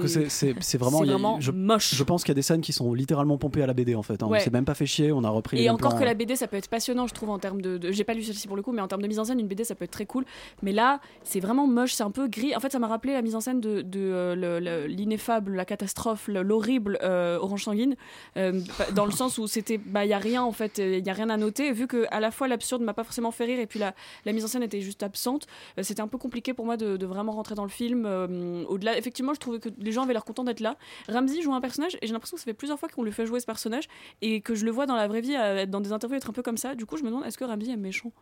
vraiment, 0.79 1.01
a- 1.03 1.05
vraiment 1.07 1.41
je, 1.41 1.51
moche 1.53 1.95
Je 1.95 2.03
pense 2.05 2.23
qu'il 2.25 2.31
y 2.31 2.37
a 2.37 2.41
des 2.43 2.43
scènes 2.43 2.61
qui 2.61 2.73
sont 2.73 2.93
littéralement 2.95 3.39
pompées 3.39 3.63
à 3.63 3.67
la 3.67 3.73
BD 3.75 3.95
en 3.95 4.03
fait. 4.03 4.23
hein. 4.23 4.27
Ouais. 4.29 4.39
On 4.41 4.45
s'est 4.45 4.51
même 4.51 4.65
pas 4.65 4.75
fait 4.75 4.87
chier, 4.87 5.13
on 5.13 5.25
a 5.25 5.31
repris 5.31 5.63
Et 5.63 5.71
encore 5.71 5.91
plans. 5.93 6.01
que 6.01 6.05
la 6.05 6.15
BD, 6.15 6.37
ça 6.37 6.47
peut 6.49 6.57
être 6.57 6.69
passionnant, 6.69 7.07
je 7.07 7.15
trouve, 7.15 7.31
en 7.31 7.39
termes 7.39 7.61
de. 7.63 7.79
de- 7.79 7.93
J'ai 7.93 8.05
pas 8.05 8.15
lu 8.15 8.23
celle-ci 8.23 8.47
pour 8.47 8.57
le 8.57 8.63
coup, 8.63 8.73
mais 8.73 8.83
en 8.83 8.89
termes 8.89 9.03
de 9.03 9.09
mise 9.09 9.19
en 9.19 9.25
scène, 9.25 9.41
une 9.41 9.47
BD, 9.49 9.65
ça 9.65 9.75
peut 9.75 9.85
être 9.85 9.91
très 9.91 10.07
cool. 10.07 10.25
Mais 10.63 10.73
là, 10.73 11.01
c'est 11.23 11.41
vraiment 11.41 11.67
moche, 11.67 11.93
c'est 11.95 12.03
un 12.03 12.11
peu 12.11 12.29
gris. 12.29 12.55
En 12.57 12.61
fait, 12.61 12.73
ça 12.73 12.79
m'a 12.79 12.89
rappelé 12.89 13.13
la 13.15 13.23
mise 13.23 13.35
en 13.35 13.41
scène 13.41 13.61
de, 13.61 13.83
de, 13.83 14.01
euh, 14.01 14.35
le- 14.35 14.61
le- 14.61 14.87
l'ineffable, 14.87 15.55
la 15.55 15.65
catastrophe, 15.65 16.29
le- 16.29 16.43
l'horrible 16.43 16.99
euh, 17.03 17.39
Orange 17.41 17.65
Sanguine, 17.65 17.95
euh, 18.37 18.61
dans 18.95 19.05
le 19.07 19.13
sens 19.13 19.39
où 19.39 19.47
c'était. 19.53 19.79
Bah, 19.79 20.05
il 20.05 20.09
y 20.09 20.13
a 20.13 20.19
rien, 20.19 20.43
en 20.43 20.53
fait, 20.53 20.79
il 20.79 21.05
y 21.05 21.11
a 21.11 21.13
rien 21.13 21.31
à 21.31 21.37
noter. 21.37 21.73
Vu 21.73 21.87
que 21.87 22.07
à 22.11 22.21
la 22.21 22.31
fois 22.31 22.49
l'absurde 22.49 22.83
m'a 22.83 22.95
pas 22.95 23.05
forcément 23.05 23.31
fait 23.31 23.45
rire, 23.45 23.61
et 23.61 23.67
puis 23.67 23.79
la, 23.79 23.95
mise 24.33 24.45
en 24.45 24.49
scène 24.49 24.63
était 24.63 24.81
juste 24.81 25.03
absente, 25.03 25.47
euh, 25.79 25.83
c'était 25.83 26.03
un 26.03 26.09
peu 26.09 26.19
compliqué 26.19 26.55
pour 26.55 26.65
moi 26.67 26.77
de, 26.77 27.07
vraiment 27.07 27.33
rentrer 27.33 27.55
dans 27.55 27.65
le 27.65 27.71
film. 27.71 28.05
euh, 28.07 28.65
Au-delà, 28.65 28.97
effectivement, 28.97 29.35
je 29.35 29.41
trouvais 29.41 29.59
que 29.59 29.69
les 29.79 29.93
gens 29.93 30.03
avaient 30.03 30.13
l'air 30.13 30.25
contents 30.25 30.45
d'être 30.45 30.61
là. 30.61 30.77
Ramsey 31.09 31.43
joue 31.43 31.55
un 31.55 31.61
personnage, 31.61 31.97
et 32.01 32.07
j'ai 32.07 32.13
l'impression 32.13 32.37
que 32.37 32.41
ça 32.41 32.45
fait 32.45 32.55
plusieurs 32.55 32.79
fois 32.79 32.89
qu'on 32.89 33.03
lui 33.03 33.13
fait 33.13 33.27
jouer 33.27 33.41
ce 33.41 33.47
personnage, 33.47 33.89
et 34.21 34.41
que 34.41 34.55
je 34.55 34.65
le 34.65 34.71
vois 34.71 34.87
dans 34.87 34.97
la 34.97 35.09
vraie 35.09 35.21
vie, 35.21 35.35
être 35.35 35.71
dans 35.71 35.81
des 35.81 35.93
interviews, 35.93 36.17
être 36.17 36.31
un 36.31 36.33
peu 36.33 36.43
comme 36.43 36.57
ça. 36.57 36.75
Du 36.75 36.87
coup, 36.87 36.97
je 36.97 37.03
me 37.03 37.09
demande, 37.09 37.25
est-ce 37.27 37.39
que 37.39 37.45
Ramsey 37.45 37.73
est 37.73 37.77
méchant? 37.77 38.13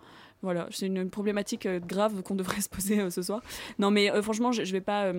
Voilà, 0.42 0.68
c'est 0.70 0.86
une, 0.86 1.10
problématique 1.10 1.66
euh, 1.66 1.80
grave 1.80 2.22
qu'on 2.22 2.34
devrait 2.34 2.60
se 2.60 2.68
poser 2.68 3.00
euh, 3.00 3.10
ce 3.10 3.22
soir. 3.22 3.42
Non, 3.78 3.90
mais 3.90 4.10
euh, 4.10 4.22
franchement, 4.22 4.52
je, 4.52 4.64
je 4.64 4.72
vais 4.72 4.80
pas. 4.80 5.12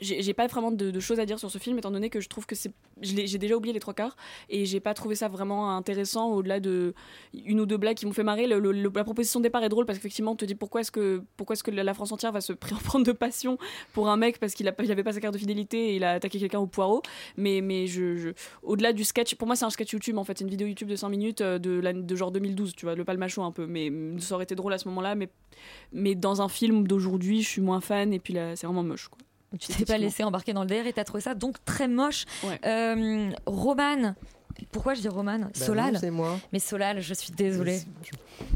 J'ai 0.00 0.34
pas 0.34 0.46
vraiment 0.46 0.70
de, 0.70 1.00
choses 1.00 1.20
à 1.20 1.26
dire 1.26 1.38
sur 1.38 1.50
ce 1.50 1.58
film 1.58 1.78
étant 1.78 1.90
donné 1.90 2.10
que 2.10 2.20
je 2.20 2.28
trouve 2.28 2.46
que 2.46 2.54
c'est 2.54 2.72
j'ai 3.00 3.38
déjà 3.38 3.56
oublié 3.56 3.72
les 3.72 3.80
trois 3.80 3.94
quarts 3.94 4.16
et 4.48 4.64
j'ai 4.64 4.80
pas 4.80 4.94
trouvé 4.94 5.14
ça 5.14 5.28
vraiment 5.28 5.76
intéressant 5.76 6.30
au-delà 6.30 6.60
de 6.60 6.94
une 7.32 7.60
ou 7.60 7.66
deux 7.66 7.76
blagues 7.76 7.96
qui 7.96 8.06
m'ont 8.06 8.12
fait 8.12 8.24
marrer. 8.24 8.46
La 8.46 9.04
proposition 9.04 9.40
de 9.40 9.44
départ 9.44 9.62
est 9.62 9.68
drôle 9.68 9.86
parce 9.86 9.98
qu'effectivement 9.98 10.32
on 10.32 10.36
te 10.36 10.44
dit 10.44 10.54
pourquoi 10.54 10.80
est-ce 10.80 10.90
que 10.90 11.22
pourquoi 11.36 11.54
est-ce 11.54 11.62
que 11.62 11.70
la 11.70 11.94
France 11.94 12.12
entière 12.12 12.32
va 12.32 12.40
se 12.40 12.52
pr- 12.52 12.82
prendre 12.84 13.06
de 13.06 13.12
passion 13.12 13.58
pour 13.92 14.08
un 14.08 14.16
mec 14.16 14.38
parce 14.38 14.54
qu'il 14.54 14.72
il 14.82 14.92
avait 14.92 15.04
pas 15.04 15.12
sa 15.12 15.20
carte 15.20 15.34
de 15.34 15.38
fidélité 15.38 15.90
et 15.90 15.96
il 15.96 16.04
a 16.04 16.12
attaqué 16.12 16.38
quelqu'un 16.38 16.60
au 16.60 16.66
poireau. 16.66 17.02
Mais 17.36 17.60
mais 17.60 17.86
je, 17.86 18.32
au-delà 18.62 18.92
du 18.92 19.04
sketch 19.04 19.34
pour 19.36 19.46
moi 19.46 19.56
c'est 19.56 19.64
un 19.64 19.70
sketch 19.70 19.92
YouTube 19.92 20.18
en 20.18 20.24
fait. 20.24 20.40
Une 20.40 20.48
vidéo 20.48 20.66
YouTube 20.66 20.88
de 20.88 20.96
5 20.96 21.08
minutes 21.08 21.40
euh, 21.40 21.58
de, 21.58 22.16
genre 22.16 22.30
2012 22.30 22.74
tu 22.74 22.86
vois 22.86 22.94
le 22.94 23.04
palmacho 23.04 23.42
un 23.42 23.52
peu. 23.52 23.66
Mais 23.66 23.90
ça 24.18 24.34
aurait 24.34 24.44
été 24.44 24.54
drôle 24.54 24.72
à 24.72 24.78
ce 24.78 24.88
moment-là 24.88 25.14
mais 25.14 25.28
mais 25.92 26.14
dans 26.14 26.42
un 26.42 26.48
film 26.48 26.86
d'aujourd'hui 26.86 27.42
je 27.42 27.48
suis 27.48 27.62
moins 27.62 27.80
fan 27.80 28.12
et 28.12 28.18
puis 28.18 28.34
là 28.34 28.56
c'est 28.56 28.66
vraiment 28.66 28.82
moche 28.82 29.08
quoi 29.08 29.18
Tu 29.58 29.72
t'es 29.72 29.84
pas 29.84 29.98
laissé 29.98 30.24
embarquer 30.24 30.52
dans 30.52 30.62
le 30.62 30.68
DR 30.68 30.86
et 30.86 30.92
t'as 30.92 31.04
trouvé 31.04 31.22
ça 31.22 31.34
donc 31.34 31.56
très 31.64 31.88
moche. 31.88 32.24
Ouais. 32.44 32.60
Euh, 32.66 33.30
Roman, 33.46 34.14
Pourquoi 34.72 34.94
je 34.94 35.00
dis 35.00 35.08
Roman? 35.08 35.38
Bah 35.38 35.48
Solal 35.54 35.94
non, 35.94 36.00
c'est 36.00 36.10
moi. 36.10 36.36
Mais 36.52 36.58
Solal, 36.58 37.00
je 37.00 37.14
suis 37.14 37.32
désolée. 37.32 37.80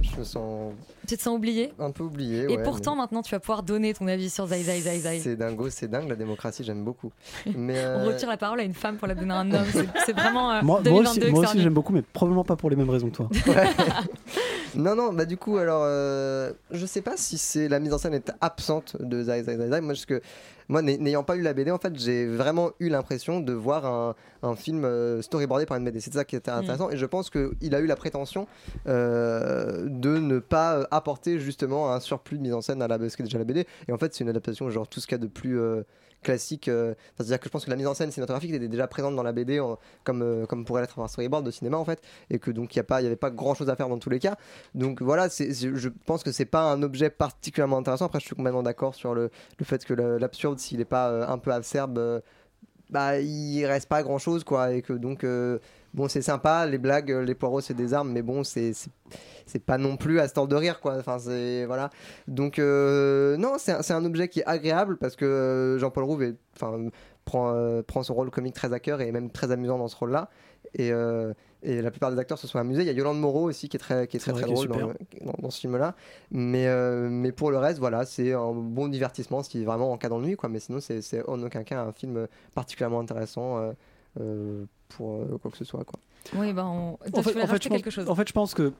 Je 0.03 0.19
me 0.19 0.25
sens 0.25 0.73
Tu 1.09 1.17
te 1.17 1.23
sens 1.23 1.37
oublié 1.37 1.73
un 1.79 1.91
peu 1.93 2.03
oublié. 2.03 2.43
Et 2.43 2.57
ouais, 2.57 2.63
pourtant, 2.63 2.95
mais 2.95 3.03
maintenant, 3.03 3.23
tu 3.23 3.31
vas 3.31 3.41
pouvoir 3.41 3.63
donner 3.63 3.95
ton 3.95 4.07
avis 4.07 4.29
sur 4.29 4.47
Zai 4.47 4.63
Zai 4.63 4.81
Zai 4.81 4.99
Zai. 4.99 5.21
C'est 5.21 5.37
dingo, 5.37 5.71
c'est 5.71 5.89
dingue, 5.89 6.09
la 6.09 6.17
démocratie, 6.17 6.63
j'aime 6.65 6.85
beaucoup. 6.85 7.11
Mais, 7.47 7.75
On 7.79 8.01
euh, 8.01 8.05
retire 8.09 8.29
la 8.29 8.37
parole 8.37 8.61
à 8.61 8.65
une 8.65 8.75
femme 8.75 8.97
pour 8.99 9.09
la 9.09 9.15
donner 9.15 9.33
à 9.33 9.39
un 9.39 9.51
homme. 9.53 9.67
C'est- 10.05 10.13
vraiment 10.13 10.51
euh, 10.53 10.63
Moi, 10.63 10.81
moi 10.81 10.83
2022 10.83 11.09
aussi, 11.09 11.21
que 11.21 11.27
moi 11.31 11.41
aussi 11.41 11.49
revenu. 11.49 11.63
j'aime 11.63 11.75
beaucoup, 11.75 11.93
mais 11.93 12.03
probablement 12.03 12.45
pas 12.45 12.57
pour 12.57 12.69
les 12.69 12.77
mêmes 12.77 12.91
raisons 12.91 13.09
que 13.09 13.17
toi. 13.17 13.29
Non, 14.75 14.95
non, 14.95 15.13
bah 15.13 15.27
du 15.27 15.37
coup, 15.37 15.59
alors, 15.59 15.83
euh, 15.85 16.53
je 16.71 16.87
sais 16.87 17.03
pas 17.03 17.17
si 17.19 17.37
c'est 17.37 17.69
la 17.69 17.79
mise 17.79 17.93
en 17.93 17.99
scène 17.99 18.15
est 18.15 18.33
absente 18.41 18.97
de 19.01 19.23
Zai 19.23 19.43
Zai 19.45 19.57
Zai 19.59 19.69
Zai. 19.69 19.81
Moi, 19.83 19.93
parce 19.93 20.07
que, 20.07 20.23
moi 20.69 20.83
n'ay- 20.83 20.99
n'ayant 20.99 21.23
pas 21.25 21.35
lu 21.37 21.43
la 21.43 21.53
BD, 21.55 21.71
en 21.71 21.79
fait, 21.79 21.97
j'ai 21.99 22.27
vraiment 22.27 22.71
eu 22.81 22.89
l'impression 22.89 23.41
de 23.41 23.53
voir 23.53 23.87
un, 23.87 24.15
un 24.43 24.55
film 24.57 24.85
euh, 24.85 25.21
storyboardé 25.23 25.67
par 25.67 25.77
une 25.77 25.85
BD. 25.85 26.01
C'est 26.01 26.13
ça 26.13 26.25
qui 26.25 26.37
était 26.37 26.51
intéressant. 26.61 26.91
Et 26.91 26.97
je 26.97 27.07
pense 27.07 27.31
qu'il 27.31 27.75
a 27.75 27.81
eu 27.81 27.87
la 27.87 27.97
prétention 27.97 28.47
euh, 28.89 29.87
de 29.89 30.17
ne 30.19 30.39
pas 30.39 30.77
euh, 30.79 30.85
apporter 30.91 31.39
justement 31.39 31.93
un 31.93 32.01
surplus 32.01 32.39
de 32.39 32.43
mise 32.43 32.55
en 32.55 32.61
scène 32.61 32.83
à 32.83 32.89
la, 32.89 32.99
ce 33.09 33.17
qui 33.17 33.23
est 33.23 33.25
déjà 33.27 33.39
la 33.39 33.45
BD. 33.45 33.67
Et 33.89 33.93
en 33.93 33.99
fait, 33.99 34.15
c'est 34.15 34.25
une 34.25 34.31
adaptation, 34.31 34.69
genre 34.71 34.89
tout 34.89 35.01
ce 35.01 35.07
qu'il 35.07 35.15
y 35.17 35.21
a 35.21 35.23
de 35.23 35.27
plus. 35.27 35.59
euh, 35.59 35.83
classique 36.23 36.69
euh, 36.69 36.95
c'est-à-dire 37.17 37.39
que 37.39 37.45
je 37.45 37.51
pense 37.51 37.65
que 37.65 37.71
la 37.71 37.77
mise 37.77 37.87
en 37.87 37.95
scène 37.95 38.11
cinématographique 38.11 38.53
était 38.53 38.69
déjà 38.69 38.87
présente 38.87 39.17
dans 39.17 39.23
la 39.23 39.33
BD 39.33 39.61
comme, 40.05 40.23
euh, 40.23 40.47
comme 40.47 40.65
pourrait 40.65 40.83
l'être 40.83 40.99
un 40.99 41.09
storyboard 41.09 41.45
de 41.45 41.51
cinéma 41.51 41.77
en 41.77 41.85
fait 41.85 42.01
et 42.31 42.39
que 42.39 42.51
donc 42.51 42.75
il 42.75 42.83
n'y 42.83 43.07
avait 43.07 43.17
pas 43.17 43.31
grand 43.31 43.55
chose 43.55 43.69
à 43.69 43.77
faire 43.77 43.89
dans 43.89 43.99
tous 43.99 44.11
les 44.11 44.19
cas. 44.19 44.37
Donc 44.75 45.03
voilà 45.03 45.29
je 45.29 45.89
pense 46.07 46.23
que 46.23 46.33
c'est 46.33 46.45
pas 46.45 46.63
un 46.63 46.83
objet 46.83 47.11
particulièrement 47.11 47.79
intéressant. 47.79 48.07
Après 48.07 48.21
je 48.21 48.27
suis 48.27 48.37
complètement 48.37 48.63
d'accord 48.63 48.95
sur 48.95 49.15
le, 49.15 49.31
le 49.59 49.65
fait 49.65 49.85
que 49.85 49.95
l'absurde 49.95 50.59
s'il 50.59 50.79
n'est 50.79 50.85
pas 50.85 51.11
euh, 51.11 51.27
un 51.27 51.39
peu 51.39 51.51
euh, 51.53 52.21
bah 52.91 53.21
il 53.21 53.65
reste 53.67 53.89
pas 53.89 54.03
grand 54.03 54.19
chose 54.19 54.45
quoi 54.45 54.73
et 54.73 54.83
que 54.83 54.93
donc 54.93 55.25
bon 55.95 56.09
c'est 56.09 56.23
sympa 56.23 56.67
les 56.67 56.79
blagues 56.79 57.11
euh, 57.13 57.23
les 57.23 57.35
poireaux 57.35 57.61
c'est 57.61 57.75
des 57.75 57.95
armes 57.95 58.11
mais 58.13 58.23
bon 58.23 58.45
c'est 58.45 58.75
pas 59.67 59.79
non 59.79 59.97
plus 59.97 60.21
à 60.21 60.29
ce 60.29 60.35
temps 60.35 60.47
de 60.47 60.57
rire 60.57 60.81
quoi 60.81 60.97
enfin 60.99 61.19
c'est 61.19 61.65
voilà 61.67 61.91
donc 62.29 62.59
euh, 62.59 63.37
non 63.37 63.57
c'est 63.59 63.93
un, 63.93 64.05
objet 64.05 64.29
qui 64.29 64.41
est 64.41 64.47
agréable 64.47 64.97
parce 64.97 65.17
que 65.17 65.25
euh, 65.25 65.79
Jean-Paul 65.79 66.05
Rouve 66.05 66.23
est- 66.23 66.37
prend 67.25 67.53
euh, 67.55 67.83
prend 67.83 68.03
son 68.03 68.15
rôle 68.15 68.31
comique 68.31 68.55
très 68.55 68.73
à 68.73 68.81
cœur 68.81 69.01
et 69.01 69.09
est 69.09 69.13
même 69.13 69.31
très 69.31 69.51
amusant 69.53 69.79
dans 69.79 69.89
ce 69.89 69.97
rôle 69.97 70.11
là 70.11 70.29
et 70.75 70.93
euh, 70.93 71.33
et 71.65 71.81
la 71.81 71.93
plupart 71.93 72.11
des 72.11 72.19
acteurs 72.19 72.39
se 72.39 72.49
sont 72.49 72.59
amusés. 72.59 72.83
Il 72.83 72.87
y 72.87 72.91
a 72.91 72.93
Yolande 72.93 73.21
Moreau 73.21 73.49
aussi 73.49 73.69
qui 73.69 73.77
est 73.77 73.81
très, 73.81 74.09
qui 74.09 74.17
est 74.17 74.21
très, 74.21 74.33
très 74.33 74.47
drôle 74.47 74.67
dans, 74.67 75.51
ce 75.51 75.61
film-là. 75.61 75.95
Mais, 76.33 76.67
euh, 76.67 77.09
mais 77.09 77.31
pour 77.31 77.53
le 77.53 77.59
reste, 77.59 77.79
voilà, 77.79 78.05
c'est 78.05 78.33
un 78.33 78.53
bon 78.53 78.89
divertissement, 78.89 79.45
ce 79.45 79.49
qui 79.49 79.63
est 79.63 79.65
vraiment 79.65 79.93
en 79.93 79.97
cas 79.97 80.09
d'ennui, 80.09 80.35
quoi. 80.35 80.49
Mais 80.49 80.59
sinon, 80.59 80.81
c'est 80.81 81.29
en 81.29 81.41
aucun 81.41 81.63
cas 81.63 81.83
un 81.83 81.93
film 81.93 82.27
particulièrement 82.57 82.99
intéressant 82.99 83.73
euh, 84.21 84.65
pour 84.97 85.23
euh, 85.23 85.39
quoi 85.41 85.51
que 85.51 85.57
ce 85.57 85.65
soit, 85.65 85.85
quoi. 85.85 85.99
Oui, 86.35 86.53
ben, 86.53 86.65
on... 86.65 86.97
Toi, 87.11 87.21
en 87.21 87.23
tu 87.23 87.31
fait, 87.31 87.43
en 87.43 87.47
fait, 87.47 87.63
je 87.63 87.69
pense, 87.69 87.77
quelque 87.79 87.91
chose. 87.91 88.09
en 88.09 88.15
fait, 88.15 88.29
je 88.29 88.33
pense 88.33 88.55
que 88.55 88.73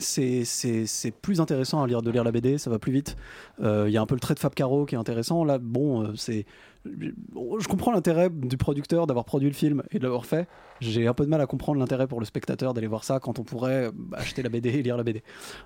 c'est 0.00 1.12
plus 1.22 1.40
intéressant 1.40 1.82
à 1.82 1.86
lire 1.86 2.02
de 2.02 2.10
lire 2.10 2.24
la 2.24 2.32
BD, 2.32 2.58
ça 2.58 2.70
va 2.70 2.78
plus 2.78 2.92
vite. 2.92 3.16
Euh, 3.62 3.84
Il 3.88 3.92
y 3.92 3.96
a 3.96 4.00
un 4.00 4.06
peu 4.06 4.14
le 4.14 4.20
trait 4.20 4.34
de 4.34 4.38
Fab 4.38 4.54
Caro 4.54 4.86
qui 4.86 4.94
est 4.94 4.98
intéressant. 4.98 5.44
Là, 5.44 5.58
bon, 5.58 6.02
euh, 6.02 6.14
c'est. 6.16 6.46
Je 6.86 7.68
comprends 7.68 7.92
l'intérêt 7.92 8.30
du 8.30 8.56
producteur 8.56 9.06
d'avoir 9.06 9.26
produit 9.26 9.48
le 9.48 9.54
film 9.54 9.82
et 9.90 9.98
de 9.98 10.02
l'avoir 10.02 10.24
fait. 10.24 10.48
J'ai 10.80 11.06
un 11.06 11.12
peu 11.12 11.26
de 11.26 11.30
mal 11.30 11.42
à 11.42 11.46
comprendre 11.46 11.78
l'intérêt 11.78 12.06
pour 12.06 12.20
le 12.20 12.24
spectateur 12.24 12.72
d'aller 12.72 12.86
voir 12.86 13.04
ça 13.04 13.20
quand 13.20 13.38
on 13.38 13.44
pourrait 13.44 13.90
bah, 13.92 14.16
acheter 14.18 14.42
la 14.42 14.48
BD 14.48 14.70
et 14.70 14.82
lire 14.82 14.96
la 14.96 15.02
BD. 15.02 15.22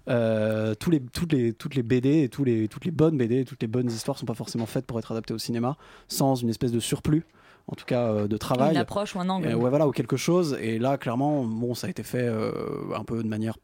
Euh, 0.08 0.74
tous 0.74 0.90
les, 0.90 1.00
toutes, 1.00 1.32
les, 1.32 1.52
toutes 1.52 1.76
les 1.76 1.84
BD 1.84 2.24
et 2.24 2.28
tous 2.28 2.42
les, 2.42 2.66
toutes 2.66 2.84
les 2.84 2.90
bonnes 2.90 3.16
BD, 3.16 3.44
toutes 3.44 3.62
les 3.62 3.68
bonnes 3.68 3.86
histoires 3.86 4.18
sont 4.18 4.26
pas 4.26 4.34
forcément 4.34 4.66
faites 4.66 4.86
pour 4.86 4.98
être 4.98 5.12
adaptées 5.12 5.34
au 5.34 5.38
cinéma 5.38 5.76
sans 6.08 6.34
une 6.34 6.48
espèce 6.48 6.72
de 6.72 6.80
surplus, 6.80 7.24
en 7.66 7.74
tout 7.74 7.84
cas 7.84 8.08
euh, 8.08 8.28
de 8.28 8.36
travail. 8.36 8.72
Une 8.72 8.76
approche 8.80 9.14
ou 9.14 9.20
un 9.20 9.28
angle. 9.28 9.54
Ouais, 9.54 9.70
voilà, 9.70 9.86
ou 9.86 9.90
quelque 9.90 10.16
chose. 10.16 10.56
Et 10.60 10.78
là, 10.78 10.98
clairement, 10.98 11.44
bon, 11.44 11.74
ça 11.74 11.86
a 11.86 11.90
été 11.90 12.02
fait 12.02 12.22
euh, 12.26 12.52
un 12.94 13.04
peu 13.04 13.22
de 13.22 13.28
manière 13.28 13.56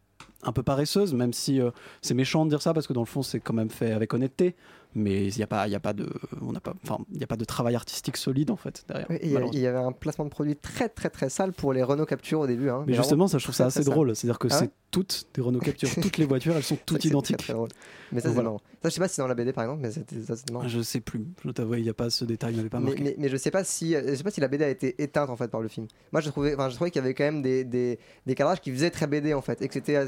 un 0.43 0.53
peu 0.53 0.63
paresseuse, 0.63 1.13
même 1.13 1.35
si 1.35 1.61
euh, 1.61 1.71
c'est 2.01 2.15
méchant 2.15 2.45
de 2.47 2.51
dire 2.51 2.63
ça 2.63 2.73
parce 2.73 2.87
que 2.87 2.95
dans 2.95 3.03
le 3.03 3.07
fond, 3.07 3.23
c'est 3.23 3.41
quand 3.41 3.53
même 3.53 3.69
fait 3.69 3.93
avec 3.93 4.15
honnêteté. 4.15 4.57
Mais 4.95 5.27
il 5.29 5.37
n'y 5.37 5.43
a 5.43 5.47
pas, 5.47 5.69
il 5.69 5.71
y 5.71 5.77
a 5.77 5.81
pas 5.81 5.93
de, 5.93 6.09
on 6.43 6.51
n'a 6.51 6.59
pas, 6.59 6.73
enfin, 6.83 6.99
il 7.13 7.21
y 7.21 7.23
a 7.23 7.27
pas 7.29 7.37
de 7.37 7.45
travail 7.45 7.77
artistique 7.77 8.17
solide 8.17 8.51
en 8.51 8.57
fait 8.57 8.85
derrière. 8.89 9.07
Oui, 9.09 9.19
il 9.23 9.61
y 9.61 9.67
avait 9.67 9.79
un 9.79 9.93
placement 9.93 10.25
de 10.25 10.31
produit 10.31 10.57
très 10.57 10.89
très 10.89 11.11
très 11.11 11.29
sale 11.29 11.53
pour 11.53 11.73
les 11.73 11.83
Renault 11.85 12.07
Capture 12.07 12.41
au 12.41 12.47
début. 12.49 12.71
hein. 12.71 12.83
Mais 12.89 12.95
justement, 12.95 13.29
ça, 13.29 13.39
je 13.39 13.45
trouve 13.45 13.55
ça 13.55 13.67
assez 13.67 13.85
drôle. 13.85 14.17
C'est-à-dire 14.17 14.41
que 14.41 14.49
Ah 14.51 14.55
ouais 14.55 14.61
c'est 14.63 14.71
toutes 14.91 15.27
des 15.35 15.43
Renault 15.43 15.61
Capture, 15.61 15.89
toutes 16.03 16.17
les 16.17 16.25
voitures, 16.25 16.57
elles 16.57 16.65
sont 16.65 16.79
toutes 16.87 17.05
identiques. 17.05 17.37
très, 17.37 17.45
très 17.49 17.53
drôle. 17.53 17.69
Mais 18.13 18.21
ça, 18.21 18.29
c'est 18.29 18.35
voilà. 18.35 18.49
marrant. 18.51 18.61
Ça, 18.83 18.89
je 18.89 18.95
sais 18.95 19.01
pas 19.01 19.09
si 19.09 19.15
c'est 19.15 19.23
dans 19.23 19.29
la 19.29 19.35
BD 19.35 19.53
par 19.53 19.65
exemple, 19.65 19.83
mais 19.83 19.91
c'était- 19.91 20.21
ça, 20.21 20.37
c'était 20.37 20.53
marrant. 20.53 20.67
Je 20.69 20.81
sais 20.83 21.01
plus. 21.01 21.25
Je 21.45 21.51
t'avoue, 21.51 21.75
il 21.75 21.83
n'y 21.83 21.89
a 21.89 21.95
pas 21.95 22.11
ce 22.11 22.25
détail, 22.25 22.53
il 22.55 22.57
m'avait 22.57 22.69
pas 22.69 22.81
mais, 22.81 22.87
marqué. 22.87 23.03
mais, 23.03 23.15
mais 23.19 23.29
je 23.29 23.37
sais 23.37 23.51
pas 23.51 23.63
si 23.65 23.93
je 23.93 24.15
sais 24.15 24.23
pas 24.23 24.31
si 24.31 24.41
la 24.41 24.49
BD 24.49 24.65
a 24.65 24.69
été 24.69 25.01
éteinte 25.03 25.31
en 25.31 25.37
fait 25.37 25.49
par 25.49 25.61
le 25.61 25.69
film. 25.69 25.87
Moi 26.13 26.21
je 26.21 26.29
trouvais 26.31 26.55
enfin 26.55 26.69
je 26.69 26.75
trouvais 26.75 26.91
qu'il 26.91 27.01
y 27.01 27.05
avait 27.05 27.15
quand 27.15 27.25
même 27.25 27.43
des, 27.43 27.65
des, 27.65 27.99
des 28.27 28.35
cadrages 28.35 28.61
qui 28.61 28.71
faisaient 28.73 28.91
très 28.91 29.07
BD 29.07 29.35
en 29.35 29.43
fait 29.43 29.63
et 29.63 29.69
que 29.69 29.75
c'était 29.75 29.99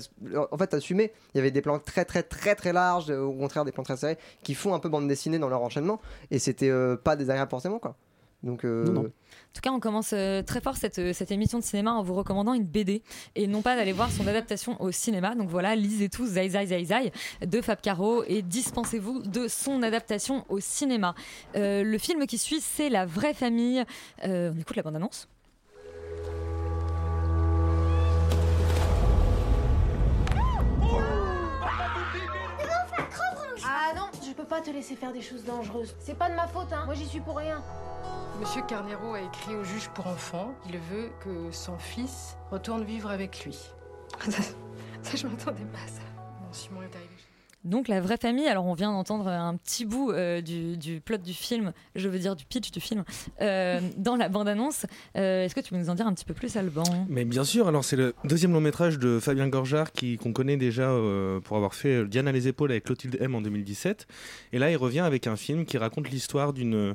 en 0.51 0.57
fait 0.59 0.75
assumé. 0.75 1.13
Il 1.35 1.39
y 1.39 1.41
avait 1.41 1.51
des 1.51 1.63
plans 1.63 1.79
très 1.79 2.05
très 2.05 2.23
très 2.23 2.55
très 2.55 2.73
larges 2.73 3.11
au 3.11 3.33
contraire 3.33 3.65
des 3.65 3.73
plans 3.73 3.83
très 3.85 3.97
serrés 3.97 4.19
qui 4.43 4.55
font 4.55 4.75
un 4.75 4.79
peu 4.81 4.89
bande 4.89 5.07
dessinée 5.09 5.39
dans 5.39 5.49
leur 5.49 5.63
enchaînement 5.63 6.01
et 6.31 6.39
c'était 6.39 6.71
euh, 6.71 6.97
pas 6.97 7.17
désagréable 7.17 7.51
forcément 7.51 7.79
quoi. 7.79 7.97
Donc 8.43 8.65
euh, 8.65 8.85
En 8.97 9.03
tout 9.03 9.61
cas, 9.63 9.71
on 9.71 9.81
commence 9.81 10.13
euh, 10.13 10.43
très 10.43 10.61
fort 10.61 10.77
cette, 10.77 10.99
euh, 10.99 11.13
cette 11.13 11.31
émission 11.31 11.59
de 11.59 11.65
cinéma 11.65 11.93
en 11.93 12.03
vous 12.03 12.15
recommandant 12.15 12.55
une 12.55 12.65
BD 12.65 13.03
et 13.37 13.47
non 13.47 13.63
pas 13.63 13.77
d'aller 13.77 13.93
voir 13.93 14.11
son 14.11 14.27
adaptation 14.27 14.81
au 14.83 14.91
cinéma. 14.91 15.35
Donc 15.35 15.49
voilà, 15.49 15.77
lisez 15.77 16.09
tous 16.09 16.27
Zai 16.27 16.49
Zai 16.49 16.67
Zai 16.67 16.85
Zai 16.85 17.13
de 17.47 17.61
Fab 17.61 17.81
Caro 17.81 18.25
et 18.27 18.43
dispensez-vous 18.43 19.23
de 19.23 19.47
son 19.49 19.83
adaptation 19.83 20.45
au 20.49 20.59
cinéma. 20.61 21.15
Euh, 21.55 21.85
le 21.85 21.99
film 21.99 22.27
qui 22.27 22.39
suit, 22.39 22.61
c'est 22.61 22.89
La 22.89 23.07
vraie 23.07 23.35
famille. 23.35 23.85
Euh, 24.25 24.53
on 24.55 24.59
écoute 24.59 24.77
la 24.77 24.83
bande-annonce. 24.83 25.29
Pas 34.53 34.61
te 34.61 34.69
laisser 34.69 34.97
faire 34.97 35.15
des 35.15 35.23
choses 35.23 35.45
dangereuses. 35.45 35.95
C'est 35.99 36.19
pas 36.19 36.29
de 36.29 36.35
ma 36.35 36.47
faute, 36.47 36.71
hein. 36.75 36.83
Moi, 36.85 36.95
j'y 36.95 37.07
suis 37.07 37.21
pour 37.21 37.39
rien. 37.39 37.65
Monsieur 38.39 38.61
Carnero 38.69 39.15
a 39.15 39.23
écrit 39.23 39.55
au 39.55 39.65
juge 39.65 39.89
pour 39.95 40.07
enfants. 40.07 40.53
Il 40.67 40.77
veut 40.77 41.11
que 41.25 41.51
son 41.51 41.79
fils 41.79 42.37
retourne 42.51 42.85
vivre 42.85 43.11
avec 43.11 43.47
lui. 43.47 43.59
Ça, 44.29 44.43
ça, 45.03 45.17
je 45.17 45.27
m'attendais 45.27 45.65
pas 45.65 45.79
à 45.79 45.89
ça. 45.89 46.03
Bon, 46.43 46.53
Simon 46.53 46.83
est 46.83 46.95
arrivé. 46.95 47.12
Donc 47.65 47.89
la 47.89 48.01
vraie 48.01 48.17
famille, 48.17 48.47
alors 48.49 48.65
on 48.67 48.75
vient 48.75 48.91
d'entendre 48.93 49.29
un 49.29 49.57
petit 49.57 49.85
bout 49.85 50.11
euh, 50.11 50.41
du, 50.41 50.77
du 50.77 51.01
plot 51.01 51.19
du 51.19 51.33
film, 51.33 51.73
je 51.95 52.09
veux 52.09 52.19
dire 52.19 52.35
du 52.35 52.45
pitch 52.45 52.71
du 52.71 52.81
film, 52.81 53.05
euh, 53.41 53.81
dans 53.97 54.17
la 54.17 54.29
bande-annonce. 54.29 54.87
Euh, 55.17 55.45
Est-ce 55.45 55.55
que 55.55 55.61
tu 55.61 55.71
peux 55.71 55.77
nous 55.79 55.91
en 55.91 55.95
dire 55.95 56.07
un 56.07 56.13
petit 56.13 56.25
peu 56.25 56.35
plus, 56.35 56.57
Alban? 56.57 56.83
Mais 57.09 57.25
bien 57.25 57.45
sûr, 57.45 57.69
alors 57.69 57.85
c'est 57.85 57.97
le 57.97 58.15
deuxième 58.25 58.53
long 58.53 58.61
métrage 58.61 58.99
de 58.99 59.19
Fabien 59.21 59.49
Gorjard 59.49 59.93
qui 59.93 60.17
qu'on 60.19 60.33
connaît 60.33 60.57
déjà 60.57 60.91
euh, 60.91 61.41
pour 61.41 61.57
avoir 61.57 61.75
fait 61.75 62.03
euh, 62.03 62.07
Diane 62.07 62.29
à 62.29 62.33
les 62.33 62.49
épaules 62.49 62.71
avec 62.73 62.85
Clotilde 62.85 63.17
M 63.21 63.35
en 63.35 63.41
2017. 63.41 64.07
Et 64.53 64.59
là, 64.59 64.71
il 64.71 64.77
revient 64.77 65.01
avec 65.01 65.27
un 65.27 65.37
film 65.37 65.65
qui 65.65 65.79
raconte 65.79 66.11
l'histoire 66.11 66.53
d'une 66.53 66.95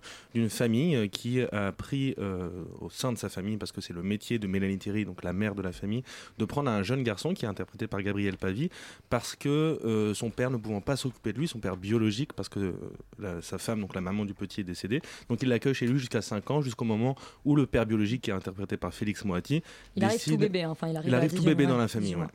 famille 0.49 0.95
euh, 0.95 1.07
qui 1.07 1.41
a 1.41 1.71
pris 1.71 2.13
euh, 2.19 2.49
au 2.81 2.89
sein 2.89 3.11
de 3.13 3.17
sa 3.17 3.29
famille, 3.29 3.57
parce 3.57 3.71
que 3.71 3.81
c'est 3.81 3.93
le 3.93 4.03
métier 4.03 4.37
de 4.39 4.47
Mélanie 4.47 4.77
Thierry, 4.77 5.05
donc 5.05 5.23
la 5.23 5.33
mère 5.33 5.55
de 5.55 5.61
la 5.61 5.71
famille, 5.71 6.03
de 6.37 6.45
prendre 6.45 6.69
un 6.69 6.83
jeune 6.83 7.03
garçon 7.03 7.33
qui 7.33 7.45
est 7.45 7.47
interprété 7.47 7.87
par 7.87 8.01
Gabriel 8.01 8.37
Pavie, 8.37 8.69
parce 9.09 9.35
que 9.35 9.79
euh, 9.85 10.13
son 10.13 10.29
père 10.29 10.51
ne 10.51 10.56
pouvant 10.59 10.81
pas 10.81 10.95
s'occuper 10.95 11.33
de 11.33 11.39
lui, 11.39 11.47
son 11.47 11.59
père 11.59 11.77
biologique, 11.77 12.33
parce 12.33 12.49
que 12.49 12.59
euh, 12.59 12.73
la- 13.19 13.41
sa 13.41 13.57
femme, 13.57 13.81
donc 13.81 13.93
la 13.95 14.01
maman 14.01 14.25
du 14.25 14.33
petit, 14.33 14.61
est 14.61 14.63
décédée. 14.63 15.01
Donc 15.29 15.41
il 15.41 15.49
l'accueille 15.49 15.73
chez 15.73 15.87
lui 15.87 15.99
jusqu'à 15.99 16.21
5 16.21 16.49
ans, 16.51 16.61
jusqu'au 16.61 16.85
moment 16.85 17.15
où 17.45 17.55
le 17.55 17.65
père 17.65 17.85
biologique, 17.85 18.21
qui 18.23 18.29
est 18.29 18.33
interprété 18.33 18.77
par 18.77 18.93
Félix 18.93 19.23
Moati, 19.25 19.61
Il 19.95 20.03
arrive 20.03 20.17
décide- 20.17 20.33
tout 20.33 20.39
bébé, 20.39 20.63
hein. 20.63 20.69
enfin 20.71 20.87
il 20.89 20.97
arrive, 20.97 21.09
il 21.09 21.15
arrive 21.15 21.29
tout 21.31 21.37
18 21.37 21.45
bébé 21.49 21.65
dans 21.67 21.77
la 21.77 21.87
famille. 21.87 22.09
18 22.09 22.17
mois. 22.17 22.25
ouais. 22.25 22.31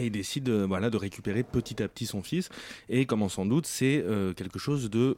Et 0.00 0.06
il 0.06 0.10
décide 0.12 0.48
euh, 0.50 0.66
voilà, 0.66 0.90
de 0.90 0.96
récupérer 0.98 1.42
petit 1.42 1.82
à 1.82 1.88
petit 1.88 2.04
son 2.04 2.22
fils. 2.22 2.50
Et 2.90 3.06
comme 3.06 3.26
sans 3.30 3.46
doute, 3.46 3.64
c'est 3.66 4.04
euh, 4.06 4.34
quelque 4.34 4.58
chose 4.58 4.90
de 4.90 5.16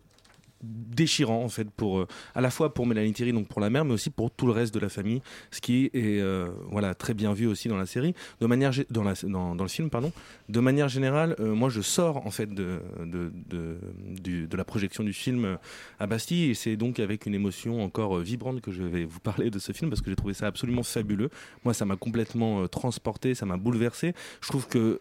déchirant 0.63 1.43
en 1.43 1.49
fait 1.49 1.71
pour 1.71 2.01
euh, 2.01 2.07
à 2.35 2.41
la 2.41 2.51
fois 2.51 2.75
pour 2.75 2.87
Mélanie 2.87 3.13
Thierry 3.13 3.33
donc 3.33 3.49
pour 3.49 3.61
la 3.61 3.71
mère 3.71 3.85
mais 3.85 3.95
aussi 3.95 4.11
pour 4.11 4.31
tout 4.31 4.47
le 4.47 4.53
reste 4.53 4.75
de 4.75 4.81
la 4.81 4.89
famille 4.89 5.23
ce 5.51 5.61
qui 5.61 5.87
est 5.87 6.21
euh, 6.21 6.51
voilà 6.71 6.95
très 6.95 7.15
bien 7.15 7.33
vu 7.33 7.47
aussi 7.47 7.69
dans 7.69 7.77
la 7.77 7.87
série. 7.87 8.15
De 8.41 8.47
manière 8.47 8.73
dans, 8.91 9.05
le 9.05 9.69
film 9.69 9.91
pardon. 9.91 10.13
De 10.49 10.61
manière 10.61 10.89
générale 10.89 11.35
euh, 11.41 11.55
moi 11.55 11.69
je 11.71 11.81
sors 11.81 12.27
en 12.27 12.31
fait 12.31 12.53
de 12.53 12.81
de, 13.05 13.33
de, 13.49 14.47
de 14.47 14.57
la 14.57 14.65
projection 14.65 15.03
du 15.05 15.13
film 15.13 15.59
à 15.99 16.07
Bastille 16.07 16.51
et 16.51 16.55
c'est 16.55 16.77
donc 16.77 17.01
avec 17.01 17.27
une 17.27 17.35
émotion 17.35 17.83
encore 17.83 18.19
vibrante 18.19 18.61
que 18.61 18.71
je 18.71 18.83
vais 18.83 19.05
vous 19.05 19.21
parler 19.21 19.51
de 19.51 19.59
ce 19.59 19.73
film 19.73 19.91
parce 19.91 20.03
que 20.03 20.11
j'ai 20.11 20.17
trouvé 20.17 20.35
ça 20.35 20.47
absolument 20.47 20.83
fabuleux. 20.83 21.31
Moi 21.65 21.73
ça 21.73 21.87
m'a 21.87 21.97
complètement 21.97 22.69
transporté 22.69 23.35
ça 23.35 23.47
m'a 23.47 23.57
bouleversé. 23.57 24.15
Je 24.43 24.49
trouve 24.49 24.69
que 24.69 25.01